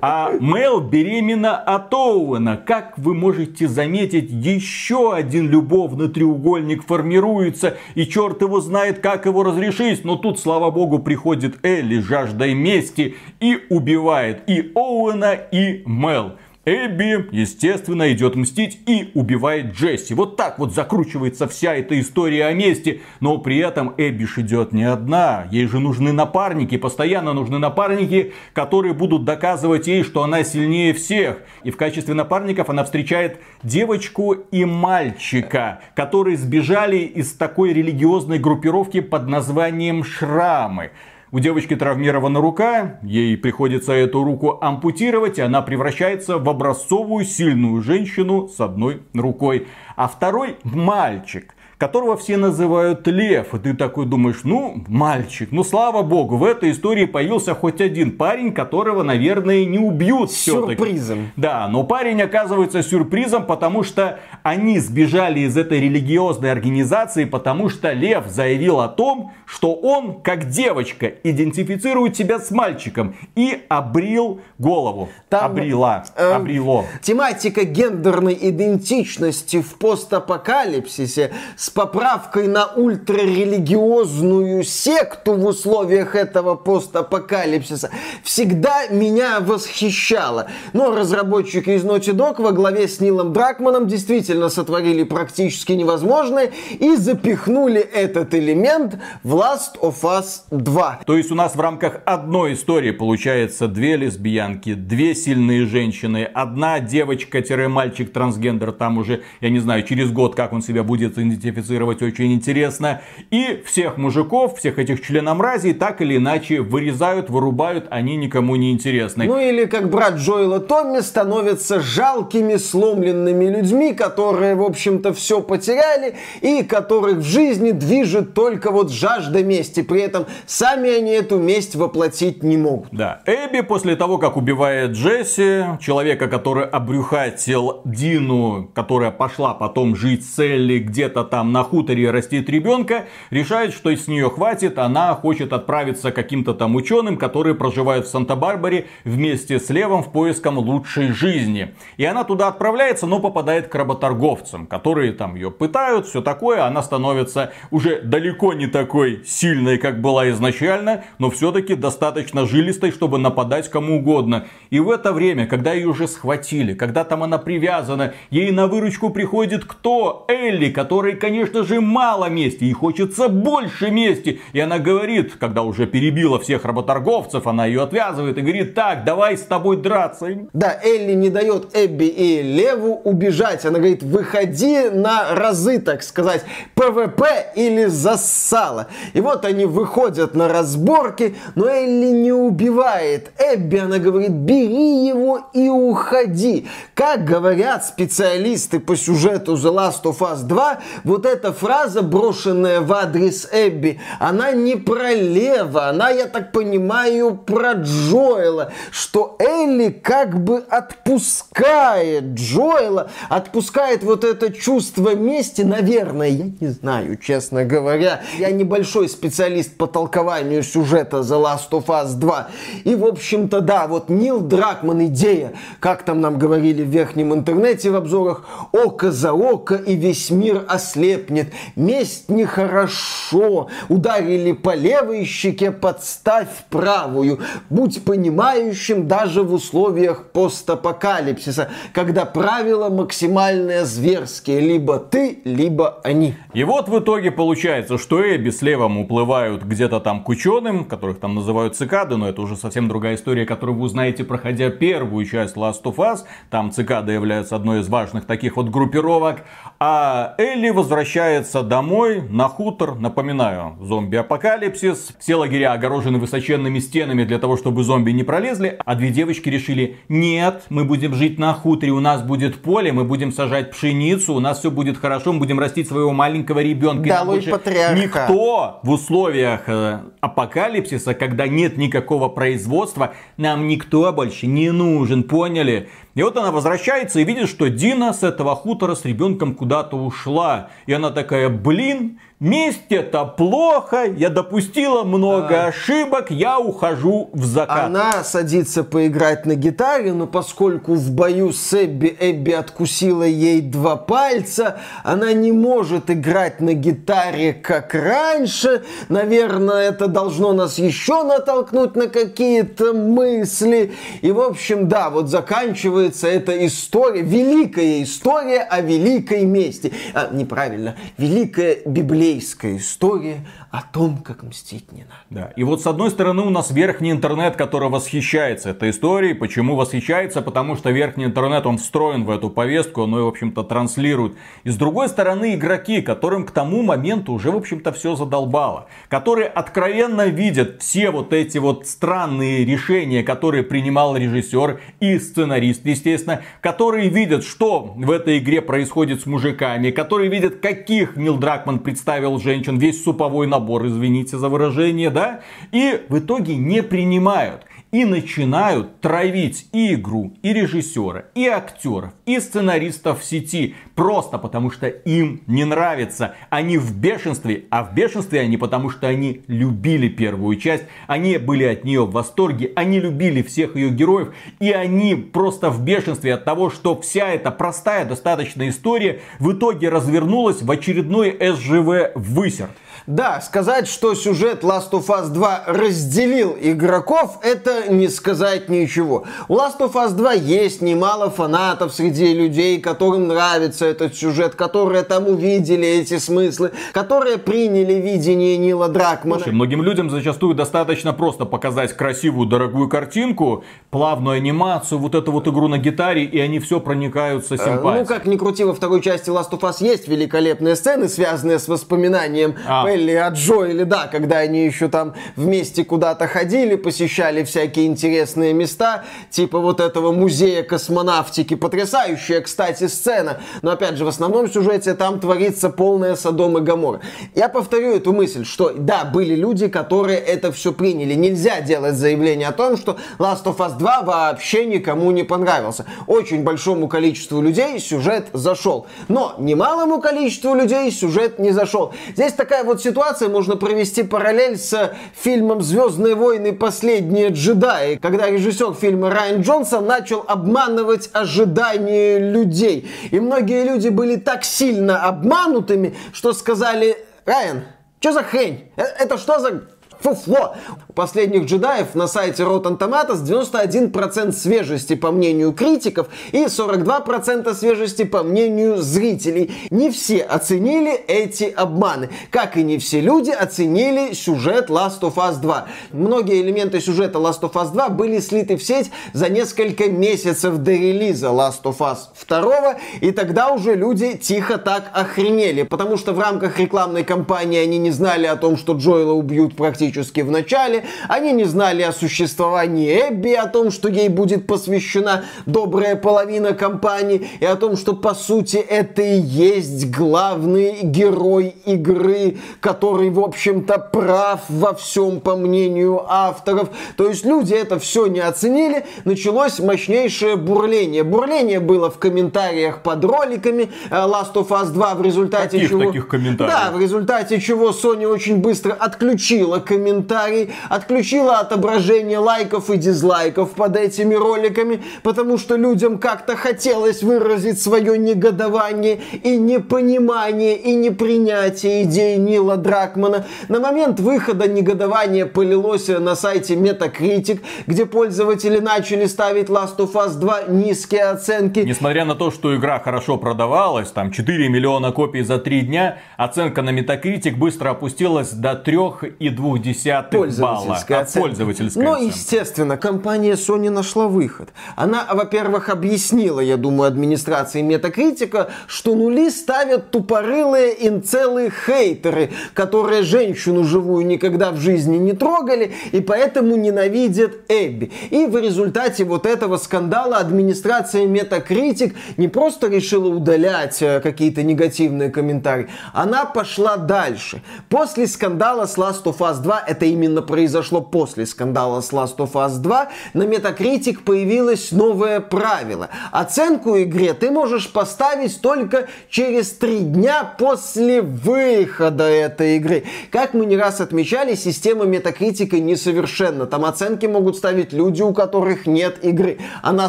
А 0.00 0.32
Мел 0.40 0.80
беременна 0.80 1.56
от 1.56 1.92
Оуэна. 1.94 2.56
Как 2.56 2.98
вы 2.98 3.14
можете 3.14 3.68
заметить, 3.68 4.30
еще 4.30 5.14
один 5.14 5.48
любовный 5.48 6.08
треугольник 6.08 6.84
формируется. 6.84 7.76
И 7.94 8.06
черт 8.06 8.42
его 8.42 8.60
знает, 8.60 8.98
как 8.98 9.26
его 9.26 9.42
разрешить. 9.42 10.04
Но 10.04 10.16
тут, 10.16 10.40
слава 10.40 10.70
богу, 10.70 10.98
приходит 10.98 11.64
Элли 11.64 12.00
жаждой 12.00 12.54
мести 12.54 13.16
и 13.40 13.58
убивает 13.70 14.42
и 14.48 14.72
Оуэна, 14.74 15.34
и 15.34 15.82
Мел. 15.86 16.32
Эбби, 16.68 17.28
естественно, 17.30 18.12
идет 18.12 18.34
мстить 18.34 18.80
и 18.86 19.12
убивает 19.14 19.72
Джесси. 19.76 20.14
Вот 20.14 20.36
так 20.36 20.58
вот 20.58 20.74
закручивается 20.74 21.46
вся 21.46 21.76
эта 21.76 22.00
история 22.00 22.46
о 22.46 22.54
мести. 22.54 23.02
Но 23.20 23.38
при 23.38 23.58
этом 23.58 23.94
Эббиш 23.96 24.38
идет 24.38 24.72
не 24.72 24.82
одна. 24.82 25.46
Ей 25.52 25.68
же 25.68 25.78
нужны 25.78 26.10
напарники, 26.10 26.76
постоянно 26.76 27.34
нужны 27.34 27.58
напарники, 27.58 28.32
которые 28.52 28.94
будут 28.94 29.24
доказывать 29.24 29.86
ей, 29.86 30.02
что 30.02 30.24
она 30.24 30.42
сильнее 30.42 30.92
всех. 30.92 31.38
И 31.62 31.70
в 31.70 31.76
качестве 31.76 32.14
напарников 32.14 32.68
она 32.68 32.82
встречает 32.82 33.38
девочку 33.62 34.32
и 34.32 34.64
мальчика, 34.64 35.82
которые 35.94 36.36
сбежали 36.36 36.98
из 36.98 37.32
такой 37.32 37.74
религиозной 37.74 38.40
группировки 38.40 39.00
под 39.00 39.28
названием 39.28 40.02
Шрамы. 40.02 40.90
У 41.32 41.40
девочки 41.40 41.74
травмирована 41.74 42.40
рука, 42.40 43.00
ей 43.02 43.36
приходится 43.36 43.92
эту 43.92 44.22
руку 44.22 44.58
ампутировать, 44.60 45.38
и 45.38 45.42
она 45.42 45.60
превращается 45.60 46.38
в 46.38 46.48
образцовую 46.48 47.24
сильную 47.24 47.82
женщину 47.82 48.46
с 48.46 48.60
одной 48.60 49.02
рукой. 49.12 49.66
А 49.96 50.06
второй 50.06 50.56
мальчик 50.62 51.55
которого 51.78 52.16
все 52.16 52.36
называют 52.36 53.06
Лев. 53.06 53.54
И 53.54 53.58
ты 53.58 53.74
такой 53.74 54.06
думаешь, 54.06 54.40
ну, 54.44 54.82
мальчик, 54.88 55.50
ну, 55.52 55.62
слава 55.62 56.02
богу, 56.02 56.36
в 56.36 56.44
этой 56.44 56.70
истории 56.70 57.04
появился 57.04 57.54
хоть 57.54 57.80
один 57.80 58.16
парень, 58.16 58.52
которого, 58.52 59.02
наверное, 59.02 59.64
не 59.64 59.78
убьют 59.78 60.30
все-таки. 60.30 60.76
Сюрпризом. 60.76 61.32
Да, 61.36 61.68
но 61.68 61.84
парень 61.84 62.22
оказывается 62.22 62.82
сюрпризом, 62.82 63.46
потому 63.46 63.82
что 63.82 64.20
они 64.42 64.78
сбежали 64.78 65.40
из 65.40 65.56
этой 65.56 65.80
религиозной 65.80 66.50
организации, 66.50 67.24
потому 67.24 67.68
что 67.68 67.92
Лев 67.92 68.26
заявил 68.28 68.80
о 68.80 68.88
том, 68.88 69.32
что 69.44 69.74
он, 69.74 70.20
как 70.22 70.48
девочка, 70.48 71.06
идентифицирует 71.06 72.16
себя 72.16 72.38
с 72.38 72.50
мальчиком 72.50 73.14
и 73.34 73.62
обрил 73.68 74.40
голову. 74.58 75.10
Там, 75.28 75.52
Обрила. 75.52 76.04
Э, 76.16 76.32
обрило. 76.32 76.84
Тематика 77.02 77.64
гендерной 77.64 78.36
идентичности 78.40 79.60
в 79.60 79.74
постапокалипсисе 79.76 81.32
с 81.66 81.70
поправкой 81.70 82.46
на 82.46 82.66
ультрарелигиозную 82.66 84.62
секту 84.62 85.34
в 85.34 85.44
условиях 85.46 86.14
этого 86.14 86.54
постапокалипсиса 86.54 87.90
всегда 88.22 88.86
меня 88.86 89.40
восхищало. 89.40 90.46
Но 90.72 90.94
разработчики 90.94 91.70
из 91.70 91.84
Naughty 91.84 92.14
Dog 92.14 92.40
во 92.40 92.52
главе 92.52 92.86
с 92.86 93.00
Нилом 93.00 93.32
Дракманом 93.32 93.88
действительно 93.88 94.48
сотворили 94.48 95.02
практически 95.02 95.72
невозможное 95.72 96.52
и 96.70 96.94
запихнули 96.94 97.80
этот 97.80 98.32
элемент 98.34 99.00
в 99.24 99.34
Last 99.34 99.80
of 99.82 100.02
Us 100.02 100.42
2. 100.52 101.00
То 101.04 101.16
есть 101.16 101.32
у 101.32 101.34
нас 101.34 101.56
в 101.56 101.60
рамках 101.60 102.00
одной 102.04 102.52
истории 102.52 102.92
получается 102.92 103.66
две 103.66 103.96
лесбиянки, 103.96 104.74
две 104.74 105.16
сильные 105.16 105.66
женщины, 105.66 106.30
одна 106.32 106.78
девочка-мальчик 106.78 108.12
трансгендер, 108.12 108.70
там 108.70 108.98
уже, 108.98 109.24
я 109.40 109.50
не 109.50 109.58
знаю, 109.58 109.82
через 109.82 110.12
год, 110.12 110.36
как 110.36 110.52
он 110.52 110.62
себя 110.62 110.84
будет 110.84 111.18
идентифицировать 111.18 111.55
идентифицировать 111.56 112.02
очень 112.02 112.32
интересно. 112.32 113.00
И 113.30 113.62
всех 113.64 113.96
мужиков, 113.96 114.58
всех 114.58 114.78
этих 114.78 115.02
членомразий 115.04 115.72
так 115.72 116.00
или 116.00 116.16
иначе 116.16 116.60
вырезают, 116.60 117.30
вырубают, 117.30 117.86
они 117.90 118.16
никому 118.16 118.56
не 118.56 118.72
интересны. 118.72 119.24
Ну 119.24 119.38
или 119.38 119.64
как 119.64 119.90
брат 119.90 120.16
Джоэла 120.16 120.60
Томми 120.60 121.00
становятся 121.00 121.80
жалкими, 121.80 122.56
сломленными 122.56 123.46
людьми, 123.46 123.94
которые, 123.94 124.54
в 124.54 124.62
общем-то, 124.62 125.12
все 125.12 125.40
потеряли 125.40 126.14
и 126.40 126.62
которых 126.62 127.18
в 127.18 127.22
жизни 127.22 127.72
движет 127.72 128.34
только 128.34 128.70
вот 128.70 128.90
жажда 128.90 129.42
мести. 129.42 129.82
При 129.82 130.00
этом 130.00 130.26
сами 130.46 130.90
они 130.90 131.12
эту 131.12 131.38
месть 131.38 131.76
воплотить 131.76 132.42
не 132.42 132.56
могут. 132.56 132.88
Да. 132.92 133.22
Эбби 133.26 133.60
после 133.60 133.96
того, 133.96 134.18
как 134.18 134.36
убивает 134.36 134.92
Джесси, 134.92 135.64
человека, 135.80 136.28
который 136.28 136.64
обрюхатил 136.64 137.80
Дину, 137.84 138.70
которая 138.74 139.10
пошла 139.10 139.54
потом 139.54 139.96
жить 139.96 140.24
с 140.24 140.38
Элли 140.38 140.78
где-то 140.78 141.24
там 141.24 141.45
там 141.46 141.52
на 141.52 141.62
хуторе 141.62 142.10
растит 142.10 142.50
ребенка, 142.50 143.06
решает, 143.30 143.72
что 143.72 143.94
с 143.94 144.08
нее 144.08 144.28
хватит, 144.30 144.78
она 144.78 145.14
хочет 145.14 145.52
отправиться 145.52 146.10
каким-то 146.10 146.54
там 146.54 146.74
ученым, 146.74 147.16
которые 147.16 147.54
проживают 147.54 148.06
в 148.06 148.10
Санта-Барбаре 148.10 148.86
вместе 149.04 149.60
с 149.60 149.70
Левом 149.70 150.02
в 150.02 150.10
поиском 150.10 150.58
лучшей 150.58 151.12
жизни. 151.12 151.74
И 151.98 152.04
она 152.04 152.24
туда 152.24 152.48
отправляется, 152.48 153.06
но 153.06 153.20
попадает 153.20 153.68
к 153.68 153.74
работорговцам, 153.76 154.66
которые 154.66 155.12
там 155.12 155.36
ее 155.36 155.52
пытают, 155.52 156.06
все 156.06 156.20
такое, 156.20 156.64
она 156.64 156.82
становится 156.82 157.52
уже 157.70 158.00
далеко 158.02 158.52
не 158.52 158.66
такой 158.66 159.22
сильной, 159.24 159.78
как 159.78 160.00
была 160.00 160.28
изначально, 160.30 161.04
но 161.18 161.30
все-таки 161.30 161.76
достаточно 161.76 162.46
жилистой, 162.46 162.90
чтобы 162.90 163.18
нападать 163.18 163.70
кому 163.70 163.98
угодно. 163.98 164.46
И 164.70 164.80
в 164.80 164.90
это 164.90 165.12
время, 165.12 165.46
когда 165.46 165.72
ее 165.72 165.86
уже 165.86 166.08
схватили, 166.08 166.74
когда 166.74 167.04
там 167.04 167.22
она 167.22 167.38
привязана, 167.38 168.14
ей 168.30 168.50
на 168.50 168.66
выручку 168.66 169.10
приходит 169.10 169.64
кто? 169.64 170.24
Элли, 170.28 170.70
который, 170.70 171.14
конечно, 171.14 171.35
конечно 171.36 171.64
же, 171.64 171.80
мало 171.82 172.30
мести, 172.30 172.64
и 172.64 172.72
хочется 172.72 173.28
больше 173.28 173.90
мести. 173.90 174.40
И 174.54 174.60
она 174.60 174.78
говорит, 174.78 175.34
когда 175.38 175.62
уже 175.62 175.86
перебила 175.86 176.38
всех 176.38 176.64
работорговцев, 176.64 177.46
она 177.46 177.66
ее 177.66 177.82
отвязывает 177.82 178.38
и 178.38 178.40
говорит, 178.40 178.74
так, 178.74 179.04
давай 179.04 179.36
с 179.36 179.42
тобой 179.42 179.76
драться. 179.76 180.26
Да, 180.54 180.80
Элли 180.82 181.12
не 181.12 181.28
дает 181.28 181.76
Эбби 181.76 182.06
и 182.06 182.42
Леву 182.42 183.02
убежать. 183.04 183.66
Она 183.66 183.78
говорит, 183.78 184.02
выходи 184.02 184.88
на 184.88 185.34
разы, 185.34 185.78
так 185.78 186.02
сказать, 186.02 186.42
PvP 186.74 187.52
или 187.54 187.84
зассала. 187.84 188.86
И 189.12 189.20
вот 189.20 189.44
они 189.44 189.66
выходят 189.66 190.34
на 190.34 190.48
разборки, 190.48 191.36
но 191.54 191.68
Элли 191.68 192.12
не 192.12 192.32
убивает. 192.32 193.30
Эбби, 193.38 193.76
она 193.76 193.98
говорит, 193.98 194.30
бери 194.30 195.06
его 195.06 195.40
и 195.52 195.68
уходи. 195.68 196.66
Как 196.94 197.24
говорят 197.24 197.84
специалисты 197.84 198.80
по 198.80 198.96
сюжету 198.96 199.54
The 199.54 199.74
Last 199.74 200.04
of 200.04 200.18
Us 200.20 200.42
2, 200.42 200.78
вот 201.04 201.25
эта 201.26 201.52
фраза, 201.52 202.02
брошенная 202.02 202.80
в 202.80 202.92
адрес 202.92 203.48
Эбби, 203.52 204.00
она 204.18 204.52
не 204.52 204.76
про 204.76 205.12
Лева, 205.12 205.88
она, 205.88 206.10
я 206.10 206.26
так 206.26 206.52
понимаю, 206.52 207.36
про 207.36 207.72
Джоэла, 207.72 208.72
что 208.90 209.36
Элли 209.38 209.90
как 209.90 210.42
бы 210.42 210.64
отпускает 210.68 212.34
Джоэла, 212.34 213.10
отпускает 213.28 214.02
вот 214.02 214.24
это 214.24 214.52
чувство 214.52 215.14
мести, 215.14 215.62
наверное, 215.62 216.28
я 216.28 216.46
не 216.60 216.68
знаю, 216.68 217.16
честно 217.16 217.64
говоря. 217.64 218.22
Я 218.38 218.50
небольшой 218.50 219.08
специалист 219.08 219.76
по 219.76 219.86
толкованию 219.86 220.62
сюжета 220.62 221.18
The 221.18 221.42
Last 221.42 221.70
of 221.70 221.86
Us 221.86 222.14
2. 222.14 222.48
И, 222.84 222.94
в 222.94 223.04
общем-то, 223.04 223.60
да, 223.60 223.86
вот 223.86 224.08
Нил 224.08 224.40
Дракман 224.40 225.06
идея, 225.06 225.52
как 225.80 226.04
там 226.04 226.20
нам 226.20 226.38
говорили 226.38 226.82
в 226.82 226.88
верхнем 226.88 227.32
интернете 227.34 227.90
в 227.90 227.96
обзорах, 227.96 228.44
око 228.72 229.10
за 229.10 229.32
око 229.32 229.74
и 229.74 229.94
весь 229.94 230.30
мир 230.30 230.64
ослеп 230.68 231.15
ослепнет. 231.16 231.52
Месть 231.74 232.28
нехорошо. 232.28 233.68
Ударили 233.88 234.52
по 234.52 234.74
левой 234.74 235.24
щеке, 235.24 235.70
подставь 235.70 236.48
правую. 236.70 237.40
Будь 237.70 238.04
понимающим 238.04 239.08
даже 239.08 239.42
в 239.42 239.52
условиях 239.52 240.30
постапокалипсиса, 240.32 241.70
когда 241.92 242.24
правила 242.24 242.88
максимально 242.88 243.84
зверские. 243.84 244.60
Либо 244.60 244.98
ты, 244.98 245.40
либо 245.44 246.00
они. 246.04 246.34
И 246.54 246.64
вот 246.64 246.88
в 246.88 246.98
итоге 246.98 247.30
получается, 247.30 247.98
что 247.98 248.22
Эбби 248.22 248.50
с 248.50 248.62
Левом 248.62 248.98
уплывают 248.98 249.62
где-то 249.62 250.00
там 250.00 250.22
к 250.22 250.28
ученым, 250.28 250.84
которых 250.84 251.18
там 251.18 251.34
называют 251.34 251.76
цикады, 251.76 252.16
но 252.16 252.28
это 252.28 252.42
уже 252.42 252.56
совсем 252.56 252.88
другая 252.88 253.14
история, 253.14 253.46
которую 253.46 253.78
вы 253.78 253.84
узнаете, 253.84 254.24
проходя 254.24 254.70
первую 254.70 255.24
часть 255.26 255.56
Last 255.56 255.82
of 255.84 255.96
Us. 255.96 256.20
Там 256.50 256.70
цикады 256.70 257.12
являются 257.12 257.56
одной 257.56 257.80
из 257.80 257.88
важных 257.88 258.26
таких 258.26 258.56
вот 258.56 258.68
группировок. 258.68 259.44
А 259.78 260.34
Элли 260.38 260.70
возвращается 260.70 261.62
домой 261.62 262.22
на 262.30 262.48
хутор, 262.48 262.94
напоминаю, 262.94 263.76
зомби-апокалипсис. 263.80 265.14
Все 265.18 265.34
лагеря 265.34 265.72
огорожены 265.72 266.18
высоченными 266.18 266.78
стенами 266.78 267.24
для 267.24 267.38
того, 267.38 267.58
чтобы 267.58 267.84
зомби 267.84 268.12
не 268.12 268.22
пролезли. 268.22 268.78
А 268.84 268.94
две 268.94 269.10
девочки 269.10 269.50
решили, 269.50 269.98
нет, 270.08 270.62
мы 270.70 270.84
будем 270.84 271.14
жить 271.14 271.38
на 271.38 271.52
хуторе, 271.52 271.92
у 271.92 272.00
нас 272.00 272.22
будет 272.22 272.62
поле, 272.62 272.90
мы 272.92 273.04
будем 273.04 273.32
сажать 273.32 273.70
пшеницу, 273.72 274.32
у 274.34 274.40
нас 274.40 274.60
все 274.60 274.70
будет 274.70 274.96
хорошо, 274.96 275.34
мы 275.34 275.40
будем 275.40 275.60
растить 275.60 275.88
своего 275.88 276.12
маленького 276.12 276.60
ребенка. 276.60 277.08
Да, 277.08 277.24
больше 277.26 277.50
никто 277.50 278.80
в 278.82 278.90
условиях 278.90 279.62
э, 279.66 280.00
апокалипсиса, 280.20 281.12
когда 281.12 281.48
нет 281.48 281.76
никакого 281.76 282.28
производства, 282.28 283.12
нам 283.36 283.68
никто 283.68 284.10
больше 284.12 284.46
не 284.46 284.70
нужен, 284.70 285.22
поняли? 285.22 285.88
И 286.16 286.22
вот 286.22 286.34
она 286.38 286.50
возвращается 286.50 287.20
и 287.20 287.24
видит, 287.24 287.46
что 287.46 287.68
Дина 287.68 288.14
с 288.14 288.22
этого 288.22 288.56
хутора 288.56 288.94
с 288.94 289.04
ребенком 289.04 289.54
куда-то 289.54 289.98
ушла. 289.98 290.70
И 290.86 290.92
она 290.94 291.10
такая, 291.10 291.50
блин, 291.50 292.20
Месть 292.38 292.90
это 292.90 293.24
плохо, 293.24 294.04
я 294.04 294.28
допустила 294.28 295.04
много 295.04 295.64
а. 295.64 295.66
ошибок, 295.68 296.30
я 296.30 296.58
ухожу 296.58 297.30
в 297.32 297.46
закат. 297.46 297.86
Она 297.86 298.24
садится 298.24 298.84
поиграть 298.84 299.46
на 299.46 299.54
гитаре, 299.54 300.12
но 300.12 300.26
поскольку 300.26 300.96
в 300.96 301.12
бою 301.12 301.54
с 301.54 301.72
Эбби 301.72 302.14
Эбби 302.20 302.50
откусила 302.50 303.22
ей 303.22 303.62
два 303.62 303.96
пальца, 303.96 304.80
она 305.02 305.32
не 305.32 305.50
может 305.50 306.10
играть 306.10 306.60
на 306.60 306.74
гитаре 306.74 307.54
как 307.54 307.94
раньше. 307.94 308.84
Наверное, 309.08 309.88
это 309.88 310.06
должно 310.06 310.52
нас 310.52 310.76
еще 310.76 311.22
натолкнуть 311.22 311.96
на 311.96 312.08
какие-то 312.08 312.92
мысли. 312.92 313.94
И, 314.20 314.30
в 314.30 314.40
общем, 314.40 314.88
да, 314.88 315.08
вот 315.08 315.30
заканчивается 315.30 316.28
эта 316.28 316.66
история, 316.66 317.22
великая 317.22 318.02
история 318.02 318.60
о 318.60 318.82
великой 318.82 319.46
мести. 319.46 319.94
А, 320.12 320.28
неправильно, 320.30 320.96
великая 321.16 321.78
библейская 321.86 322.25
библейская 322.26 322.76
история 322.76 323.46
о 323.70 323.82
том, 323.82 324.18
как 324.18 324.42
мстить 324.42 324.90
не 324.90 325.02
надо. 325.02 325.14
Да. 325.30 325.52
И 325.56 325.62
вот 325.62 325.82
с 325.82 325.86
одной 325.86 326.10
стороны 326.10 326.42
у 326.42 326.50
нас 326.50 326.70
верхний 326.70 327.12
интернет, 327.12 327.56
который 327.56 327.88
восхищается 327.88 328.70
этой 328.70 328.90
историей. 328.90 329.34
Почему 329.34 329.76
восхищается? 329.76 330.42
Потому 330.42 330.76
что 330.76 330.90
верхний 330.90 331.26
интернет, 331.26 331.66
он 331.66 331.78
встроен 331.78 332.24
в 332.24 332.30
эту 332.30 332.50
повестку, 332.50 333.02
он 333.02 333.14
ее, 333.14 333.24
в 333.24 333.28
общем-то, 333.28 333.62
транслирует. 333.62 334.34
И 334.64 334.70
с 334.70 334.76
другой 334.76 335.08
стороны 335.08 335.54
игроки, 335.54 336.02
которым 336.02 336.46
к 336.46 336.50
тому 336.50 336.82
моменту 336.82 337.32
уже, 337.32 337.50
в 337.50 337.56
общем-то, 337.56 337.92
все 337.92 338.16
задолбало. 338.16 338.88
Которые 339.08 339.46
откровенно 339.46 340.26
видят 340.26 340.82
все 340.82 341.10
вот 341.10 341.32
эти 341.32 341.58
вот 341.58 341.86
странные 341.86 342.64
решения, 342.64 343.22
которые 343.22 343.62
принимал 343.62 344.16
режиссер 344.16 344.80
и 345.00 345.18
сценарист, 345.18 345.84
естественно. 345.84 346.42
Которые 346.60 347.08
видят, 347.08 347.44
что 347.44 347.94
в 347.96 348.10
этой 348.10 348.38
игре 348.38 348.62
происходит 348.62 349.20
с 349.20 349.26
мужиками. 349.26 349.90
Которые 349.90 350.28
видят, 350.28 350.56
каких 350.56 351.16
Нил 351.16 351.36
Дракман 351.36 351.78
представил 352.16 352.38
женщин. 352.38 352.78
Весь 352.78 353.02
суповой 353.02 353.46
набор 353.46 353.86
извините 353.86 354.38
за 354.38 354.48
выражение, 354.48 355.10
да, 355.10 355.40
и 355.72 356.00
в 356.08 356.18
итоге 356.18 356.56
не 356.56 356.82
принимают. 356.82 357.62
И 357.92 358.04
начинают 358.04 359.00
травить 359.00 359.68
и 359.72 359.94
игру, 359.94 360.34
и 360.42 360.52
режиссера, 360.52 361.26
и 361.34 361.46
актеров, 361.46 362.12
и 362.26 362.40
сценаристов 362.40 363.20
в 363.20 363.24
сети. 363.24 363.74
Просто 363.94 364.38
потому 364.38 364.70
что 364.70 364.88
им 364.88 365.42
не 365.46 365.64
нравится. 365.64 366.34
Они 366.50 366.78
в 366.78 366.96
бешенстве. 366.98 367.64
А 367.70 367.84
в 367.84 367.94
бешенстве 367.94 368.40
они 368.40 368.56
потому 368.56 368.90
что 368.90 369.06
они 369.06 369.42
любили 369.46 370.08
первую 370.08 370.56
часть. 370.56 370.84
Они 371.06 371.38
были 371.38 371.64
от 371.64 371.84
нее 371.84 372.04
в 372.04 372.10
восторге. 372.10 372.72
Они 372.74 372.98
любили 372.98 373.42
всех 373.42 373.76
ее 373.76 373.90
героев. 373.90 374.34
И 374.58 374.72
они 374.72 375.14
просто 375.14 375.70
в 375.70 375.82
бешенстве 375.82 376.34
от 376.34 376.44
того, 376.44 376.70
что 376.70 377.00
вся 377.00 377.28
эта 377.28 377.50
простая 377.50 378.04
достаточно 378.04 378.68
история 378.68 379.20
в 379.38 379.52
итоге 379.52 379.88
развернулась 379.88 380.60
в 380.60 380.70
очередной 380.70 381.36
СЖВ 381.40 382.12
высер. 382.16 382.68
Да, 383.06 383.40
сказать, 383.40 383.86
что 383.86 384.16
сюжет 384.16 384.64
Last 384.64 384.90
of 384.90 385.06
Us 385.06 385.28
2 385.28 385.64
разделил 385.68 386.56
игроков, 386.60 387.38
это 387.42 387.86
не 387.88 388.08
сказать 388.08 388.68
ничего. 388.68 389.22
У 389.46 389.54
Last 389.54 389.78
of 389.78 389.92
Us 389.92 390.10
2 390.10 390.32
есть 390.32 390.82
немало 390.82 391.30
фанатов 391.30 391.94
среди 391.94 392.34
людей, 392.34 392.80
которым 392.80 393.28
нравится 393.28 393.86
этот 393.86 394.16
сюжет, 394.16 394.56
которые 394.56 395.04
там 395.04 395.28
увидели 395.28 395.86
эти 395.86 396.18
смыслы, 396.18 396.72
которые 396.92 397.38
приняли 397.38 397.94
видение 397.94 398.56
Нила 398.56 398.88
Дракмана. 398.88 399.40
Слушай, 399.40 399.54
многим 399.54 399.82
людям 399.82 400.10
зачастую 400.10 400.56
достаточно 400.56 401.12
просто 401.12 401.44
показать 401.44 401.92
красивую, 401.92 402.48
дорогую 402.48 402.88
картинку, 402.88 403.62
плавную 403.90 404.38
анимацию, 404.38 404.98
вот 404.98 405.14
эту 405.14 405.30
вот 405.30 405.46
игру 405.46 405.68
на 405.68 405.78
гитаре, 405.78 406.24
и 406.24 406.40
они 406.40 406.58
все 406.58 406.80
проникаются 406.80 407.54
э, 407.54 407.58
симпатией. 407.58 408.00
Ну, 408.00 408.06
как 408.06 408.26
ни 408.26 408.36
крути, 408.36 408.64
во 408.64 408.74
второй 408.74 409.00
части 409.00 409.30
Last 409.30 409.50
of 409.50 409.60
Us 409.60 409.76
есть 409.78 410.08
великолепные 410.08 410.74
сцены, 410.74 411.08
связанные 411.08 411.60
с 411.60 411.68
воспоминанием 411.68 412.56
а, 412.66 412.95
Элли 412.96 413.12
от 413.12 413.34
Джо 413.34 413.64
или 413.64 413.84
да, 413.84 414.06
когда 414.06 414.38
они 414.38 414.64
еще 414.64 414.88
там 414.88 415.14
вместе 415.36 415.84
куда-то 415.84 416.26
ходили, 416.26 416.76
посещали 416.76 417.44
всякие 417.44 417.86
интересные 417.86 418.54
места, 418.54 419.04
типа 419.30 419.58
вот 419.58 419.80
этого 419.80 420.12
музея 420.12 420.62
космонавтики. 420.62 421.54
Потрясающая, 421.54 422.40
кстати, 422.40 422.88
сцена. 422.88 423.40
Но 423.62 423.72
опять 423.72 423.96
же, 423.96 424.04
в 424.04 424.08
основном 424.08 424.50
сюжете 424.50 424.94
там 424.94 425.20
творится 425.20 425.68
полная 425.68 426.16
Содом 426.16 426.56
и 426.58 426.62
Гамора. 426.62 427.00
Я 427.34 427.48
повторю 427.48 427.94
эту 427.94 428.12
мысль, 428.12 428.44
что 428.44 428.72
да, 428.74 429.04
были 429.04 429.34
люди, 429.34 429.68
которые 429.68 430.18
это 430.18 430.52
все 430.52 430.72
приняли. 430.72 431.14
Нельзя 431.14 431.60
делать 431.60 431.94
заявление 431.94 432.48
о 432.48 432.52
том, 432.52 432.76
что 432.76 432.96
Last 433.18 433.44
of 433.44 433.58
Us 433.58 433.76
2 433.76 434.02
вообще 434.02 434.64
никому 434.64 435.10
не 435.10 435.22
понравился. 435.22 435.84
Очень 436.06 436.42
большому 436.44 436.88
количеству 436.88 437.42
людей 437.42 437.78
сюжет 437.78 438.28
зашел. 438.32 438.86
Но 439.08 439.34
немалому 439.38 440.00
количеству 440.00 440.54
людей 440.54 440.90
сюжет 440.90 441.38
не 441.38 441.50
зашел. 441.50 441.92
Здесь 442.14 442.32
такая 442.32 442.64
вот 442.64 442.80
ситуации 442.86 443.26
можно 443.26 443.56
провести 443.56 444.04
параллель 444.04 444.56
с 444.56 444.94
фильмом 445.14 445.60
«Звездные 445.60 446.14
войны. 446.14 446.52
Последние 446.52 447.30
джедаи», 447.30 447.96
когда 447.96 448.30
режиссер 448.30 448.74
фильма 448.74 449.10
Райан 449.10 449.40
Джонсон 449.40 449.86
начал 449.86 450.24
обманывать 450.26 451.10
ожидания 451.12 452.18
людей. 452.18 452.88
И 453.10 453.18
многие 453.18 453.64
люди 453.64 453.88
были 453.88 454.16
так 454.16 454.44
сильно 454.44 455.02
обманутыми, 455.02 455.96
что 456.12 456.32
сказали 456.32 456.96
«Райан, 457.24 457.64
что 457.98 458.12
за 458.12 458.22
хрень? 458.22 458.70
Э, 458.76 458.82
это 458.82 459.18
что 459.18 459.40
за 459.40 459.62
фуфло. 460.00 460.54
У 460.88 460.92
последних 460.92 461.44
джедаев 461.44 461.94
на 461.94 462.06
сайте 462.06 462.42
Rotten 462.42 462.78
Tomatoes 462.78 463.22
91% 463.24 464.32
свежести 464.32 464.94
по 464.94 465.10
мнению 465.10 465.52
критиков 465.52 466.08
и 466.32 466.44
42% 466.44 467.54
свежести 467.54 468.04
по 468.04 468.22
мнению 468.22 468.78
зрителей. 468.78 469.52
Не 469.70 469.90
все 469.90 470.22
оценили 470.22 470.92
эти 470.92 471.44
обманы, 471.44 472.10
как 472.30 472.56
и 472.56 472.62
не 472.62 472.78
все 472.78 473.00
люди 473.00 473.30
оценили 473.30 474.12
сюжет 474.12 474.68
Last 474.68 475.00
of 475.00 475.14
Us 475.14 475.40
2. 475.40 475.66
Многие 475.92 476.42
элементы 476.42 476.80
сюжета 476.80 477.18
Last 477.18 477.40
of 477.40 477.52
Us 477.52 477.72
2 477.72 477.88
были 477.90 478.18
слиты 478.18 478.56
в 478.56 478.62
сеть 478.62 478.90
за 479.12 479.28
несколько 479.28 479.88
месяцев 479.88 480.58
до 480.58 480.72
релиза 480.72 481.28
Last 481.28 481.62
of 481.64 481.78
Us 481.78 481.98
2, 482.28 482.76
и 483.00 483.10
тогда 483.12 483.48
уже 483.48 483.74
люди 483.74 484.16
тихо 484.16 484.58
так 484.58 484.90
охренели, 484.92 485.62
потому 485.62 485.96
что 485.96 486.12
в 486.12 486.18
рамках 486.18 486.58
рекламной 486.58 487.04
кампании 487.04 487.58
они 487.58 487.78
не 487.78 487.90
знали 487.90 488.26
о 488.26 488.36
том, 488.36 488.56
что 488.56 488.74
Джоэла 488.74 489.12
убьют 489.12 489.56
практически 489.56 489.85
практически 489.86 490.20
в 490.20 490.30
начале. 490.30 490.84
Они 491.08 491.32
не 491.32 491.44
знали 491.44 491.82
о 491.82 491.92
существовании 491.92 493.08
Эбби, 493.08 493.32
о 493.32 493.46
том, 493.46 493.70
что 493.70 493.88
ей 493.88 494.08
будет 494.08 494.46
посвящена 494.46 495.24
добрая 495.46 495.96
половина 495.96 496.52
компании, 496.52 497.28
и 497.40 497.44
о 497.44 497.56
том, 497.56 497.76
что 497.76 497.94
по 497.94 498.14
сути 498.14 498.56
это 498.56 499.02
и 499.02 499.18
есть 499.18 499.90
главный 499.90 500.80
герой 500.82 501.54
игры, 501.66 502.38
который, 502.60 503.10
в 503.10 503.20
общем-то, 503.20 503.78
прав 503.78 504.40
во 504.48 504.74
всем, 504.74 505.20
по 505.20 505.36
мнению 505.36 506.04
авторов. 506.08 506.68
То 506.96 507.08
есть 507.08 507.24
люди 507.24 507.54
это 507.54 507.78
все 507.78 508.06
не 508.06 508.20
оценили, 508.20 508.84
началось 509.04 509.60
мощнейшее 509.60 510.36
бурление. 510.36 511.04
Бурление 511.04 511.60
было 511.60 511.90
в 511.90 511.98
комментариях 511.98 512.82
под 512.82 513.04
роликами 513.04 513.70
э, 513.90 513.94
Last 513.94 514.34
of 514.34 514.48
Us 514.48 514.66
2, 514.66 514.94
в 514.94 515.02
результате 515.02 515.58
Каких 515.58 515.70
чего... 515.70 515.86
таких 515.86 516.08
комментариев? 516.08 516.54
Да, 516.54 516.70
в 516.72 516.80
результате 516.80 517.40
чего 517.40 517.70
Sony 517.70 518.06
очень 518.06 518.38
быстро 518.38 518.72
отключила 518.72 519.58
комментарий, 519.76 520.50
отключила 520.70 521.38
отображение 521.40 522.18
лайков 522.18 522.70
и 522.70 522.76
дизлайков 522.76 523.50
под 523.50 523.76
этими 523.76 524.14
роликами, 524.14 524.82
потому 525.02 525.36
что 525.38 525.56
людям 525.56 525.98
как-то 525.98 526.34
хотелось 526.36 527.02
выразить 527.02 527.60
свое 527.60 527.98
негодование 527.98 528.98
и 529.22 529.36
непонимание 529.36 530.56
и 530.56 530.74
непринятие 530.74 531.82
идеи 531.82 532.16
Нила 532.16 532.56
Дракмана. 532.56 533.26
На 533.48 533.60
момент 533.60 534.00
выхода 534.00 534.48
негодование 534.48 535.26
полилось 535.26 535.88
на 535.88 536.16
сайте 536.16 536.54
Metacritic, 536.54 537.40
где 537.66 537.84
пользователи 537.84 538.58
начали 538.58 539.06
ставить 539.06 539.48
Last 539.48 539.76
of 539.78 539.92
Us 539.92 540.14
2 540.18 540.42
низкие 540.48 541.04
оценки. 541.04 541.60
Несмотря 541.60 542.04
на 542.04 542.14
то, 542.14 542.30
что 542.30 542.56
игра 542.56 542.78
хорошо 542.78 543.18
продавалась, 543.18 543.90
там 543.90 544.10
4 544.10 544.48
миллиона 544.48 544.92
копий 544.92 545.22
за 545.22 545.38
3 545.38 545.60
дня, 545.62 545.98
оценка 546.16 546.62
на 546.62 546.70
Metacritic 546.70 547.36
быстро 547.36 547.70
опустилась 547.70 548.30
до 548.30 548.52
3,2 548.52 549.58
0,2 549.72 550.40
балла 550.40 550.76
от 550.76 551.12
пользовательской 551.12 551.82
Но, 551.82 551.96
естественно, 551.96 552.76
компания 552.76 553.32
Sony 553.32 553.70
нашла 553.70 554.08
выход. 554.08 554.50
Она, 554.76 555.06
во-первых, 555.12 555.68
объяснила, 555.68 556.40
я 556.40 556.56
думаю, 556.56 556.88
администрации 556.88 557.62
Метакритика, 557.62 558.50
что 558.66 558.94
нули 558.94 559.30
ставят 559.30 559.90
тупорылые 559.90 560.86
инцелы 560.88 561.50
хейтеры, 561.50 562.30
которые 562.54 563.02
женщину 563.02 563.64
живую 563.64 564.06
никогда 564.06 564.50
в 564.50 564.58
жизни 564.58 564.96
не 564.96 565.12
трогали 565.12 565.72
и 565.92 566.00
поэтому 566.00 566.56
ненавидят 566.56 567.32
Эбби. 567.48 567.92
И 568.10 568.26
в 568.26 568.36
результате 568.36 569.04
вот 569.04 569.26
этого 569.26 569.56
скандала 569.56 570.16
администрация 570.16 571.06
Метакритик 571.06 571.94
не 572.16 572.28
просто 572.28 572.68
решила 572.68 573.08
удалять 573.08 573.80
э, 573.82 574.00
какие-то 574.00 574.42
негативные 574.42 575.10
комментарии, 575.10 575.68
она 575.92 576.24
пошла 576.24 576.76
дальше. 576.76 577.42
После 577.68 578.06
скандала 578.06 578.66
с 578.66 578.76
Last 578.76 579.04
of 579.04 579.18
Us 579.18 579.40
2, 579.40 579.55
это 579.66 579.86
именно 579.86 580.22
произошло 580.22 580.80
после 580.80 581.26
скандала 581.26 581.80
с 581.80 581.92
Last 581.92 582.16
of 582.18 582.32
Us 582.32 582.58
2, 582.58 582.88
на 583.14 583.22
Metacritic 583.22 584.02
появилось 584.04 584.72
новое 584.72 585.20
правило. 585.20 585.88
Оценку 586.12 586.76
игре 586.82 587.14
ты 587.14 587.30
можешь 587.30 587.70
поставить 587.70 588.40
только 588.40 588.88
через 589.08 589.50
три 589.52 589.80
дня 589.80 590.34
после 590.38 591.02
выхода 591.02 592.04
этой 592.04 592.56
игры. 592.56 592.84
Как 593.10 593.34
мы 593.34 593.46
не 593.46 593.56
раз 593.56 593.80
отмечали, 593.80 594.34
система 594.34 594.84
Метакритика 594.84 595.58
несовершенна. 595.58 596.46
Там 596.46 596.64
оценки 596.64 597.06
могут 597.06 597.36
ставить 597.36 597.72
люди, 597.72 598.02
у 598.02 598.12
которых 598.12 598.66
нет 598.66 599.04
игры. 599.04 599.38
Она 599.62 599.88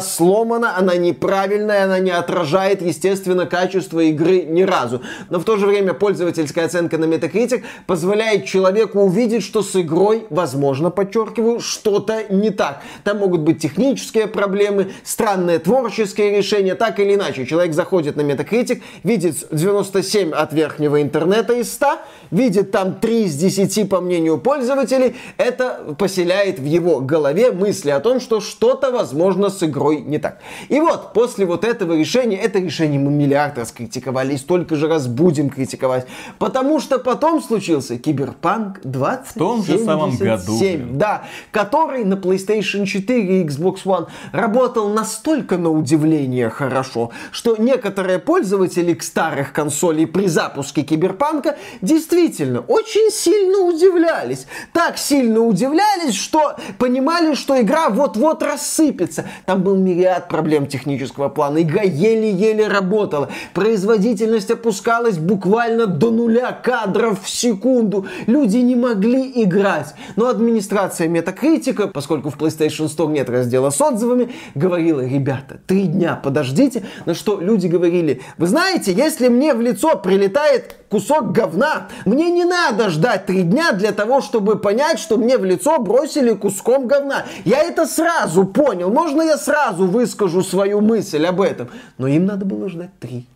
сломана, 0.00 0.76
она 0.76 0.96
неправильная, 0.96 1.84
она 1.84 1.98
не 1.98 2.10
отражает, 2.10 2.82
естественно, 2.82 3.46
качество 3.46 4.00
игры 4.00 4.42
ни 4.42 4.62
разу. 4.62 5.02
Но 5.30 5.38
в 5.38 5.44
то 5.44 5.56
же 5.56 5.66
время 5.66 5.94
пользовательская 5.94 6.66
оценка 6.66 6.98
на 6.98 7.04
Metacritic 7.04 7.64
позволяет 7.86 8.44
человеку 8.44 9.00
увидеть, 9.00 9.42
что 9.42 9.57
с 9.62 9.76
игрой, 9.76 10.26
возможно, 10.30 10.90
подчеркиваю, 10.90 11.60
что-то 11.60 12.24
не 12.32 12.50
так. 12.50 12.82
Там 13.04 13.18
могут 13.18 13.40
быть 13.40 13.60
технические 13.60 14.26
проблемы, 14.26 14.92
странные 15.04 15.58
творческие 15.58 16.36
решения, 16.36 16.74
так 16.74 17.00
или 17.00 17.14
иначе. 17.14 17.46
Человек 17.46 17.74
заходит 17.74 18.16
на 18.16 18.22
Metacritic, 18.22 18.82
видит 19.02 19.46
97 19.50 20.32
от 20.32 20.52
верхнего 20.52 21.02
интернета 21.02 21.54
из 21.54 21.72
100, 21.72 21.86
видит 22.30 22.70
там 22.70 22.94
3 22.94 23.24
из 23.24 23.36
10 23.36 23.88
по 23.88 24.00
мнению 24.00 24.38
пользователей, 24.38 25.16
это 25.36 25.94
поселяет 25.98 26.58
в 26.58 26.64
его 26.64 27.00
голове 27.00 27.52
мысли 27.52 27.90
о 27.90 28.00
том, 28.00 28.20
что 28.20 28.40
что-то, 28.40 28.90
возможно, 28.90 29.50
с 29.50 29.62
игрой 29.62 30.00
не 30.00 30.18
так. 30.18 30.38
И 30.68 30.80
вот, 30.80 31.12
после 31.12 31.46
вот 31.46 31.64
этого 31.64 31.94
решения, 31.94 32.36
это 32.36 32.58
решение 32.58 32.98
мы 32.98 33.10
миллиард 33.10 33.58
раз 33.58 33.72
критиковали, 33.72 34.34
и 34.34 34.36
столько 34.36 34.76
же 34.76 34.88
раз 34.88 35.06
будем 35.06 35.50
критиковать, 35.50 36.06
потому 36.38 36.80
что 36.80 36.98
потом 36.98 37.42
случился 37.42 37.98
Киберпанк 37.98 38.80
2077. 38.82 39.47
Том 39.48 39.64
же 39.64 39.78
самом 39.78 40.16
году. 40.16 40.58
Да, 40.90 41.24
который 41.52 42.04
на 42.04 42.14
PlayStation 42.14 42.84
4 42.84 43.40
и 43.40 43.44
Xbox 43.44 43.84
One 43.84 44.08
работал 44.32 44.88
настолько 44.88 45.58
на 45.58 45.70
удивление 45.70 46.50
хорошо, 46.50 47.10
что 47.32 47.56
некоторые 47.56 48.18
пользователи 48.18 48.94
к 48.94 49.02
старых 49.02 49.52
консолей 49.52 50.06
при 50.06 50.26
запуске 50.26 50.82
Киберпанка 50.82 51.56
действительно 51.80 52.60
очень 52.60 53.10
сильно 53.10 53.58
удивлялись. 53.58 54.46
Так 54.72 54.98
сильно 54.98 55.40
удивлялись, 55.40 56.14
что 56.14 56.56
понимали, 56.78 57.34
что 57.34 57.60
игра 57.60 57.88
вот-вот 57.88 58.42
рассыпется. 58.42 59.24
Там 59.46 59.62
был 59.62 59.76
мириад 59.76 60.28
проблем 60.28 60.66
технического 60.66 61.28
плана. 61.28 61.62
Игра 61.62 61.82
еле-еле 61.82 62.68
работала. 62.68 63.30
Производительность 63.54 64.50
опускалась 64.50 65.18
буквально 65.18 65.86
до 65.86 66.10
нуля 66.10 66.52
кадров 66.52 67.22
в 67.22 67.28
секунду. 67.28 68.06
Люди 68.26 68.58
не 68.58 68.76
могли 68.76 69.37
играть. 69.44 69.94
Но 70.16 70.28
администрация 70.28 71.08
Метакритика, 71.08 71.88
поскольку 71.88 72.30
в 72.30 72.36
PlayStation 72.36 72.86
Store 72.86 73.10
нет 73.10 73.28
раздела 73.28 73.70
с 73.70 73.80
отзывами, 73.80 74.32
говорила, 74.54 75.00
ребята, 75.00 75.58
три 75.66 75.84
дня 75.84 76.16
подождите. 76.16 76.84
На 77.06 77.14
что 77.14 77.40
люди 77.40 77.66
говорили, 77.66 78.20
вы 78.36 78.46
знаете, 78.46 78.92
если 78.92 79.28
мне 79.28 79.54
в 79.54 79.60
лицо 79.60 79.96
прилетает 79.96 80.76
кусок 80.88 81.32
говна, 81.32 81.88
мне 82.04 82.30
не 82.30 82.44
надо 82.44 82.90
ждать 82.90 83.26
три 83.26 83.42
дня 83.42 83.72
для 83.72 83.92
того, 83.92 84.20
чтобы 84.20 84.58
понять, 84.58 84.98
что 84.98 85.16
мне 85.16 85.38
в 85.38 85.44
лицо 85.44 85.78
бросили 85.78 86.34
куском 86.34 86.86
говна. 86.86 87.26
Я 87.44 87.62
это 87.62 87.86
сразу 87.86 88.44
понял. 88.44 88.90
Можно 88.90 89.22
я 89.22 89.38
сразу 89.38 89.86
выскажу 89.86 90.42
свою 90.42 90.80
мысль 90.80 91.24
об 91.26 91.40
этом? 91.40 91.68
Но 91.98 92.06
им 92.06 92.26
надо 92.26 92.44
было 92.44 92.68
ждать 92.68 92.90
три 93.00 93.26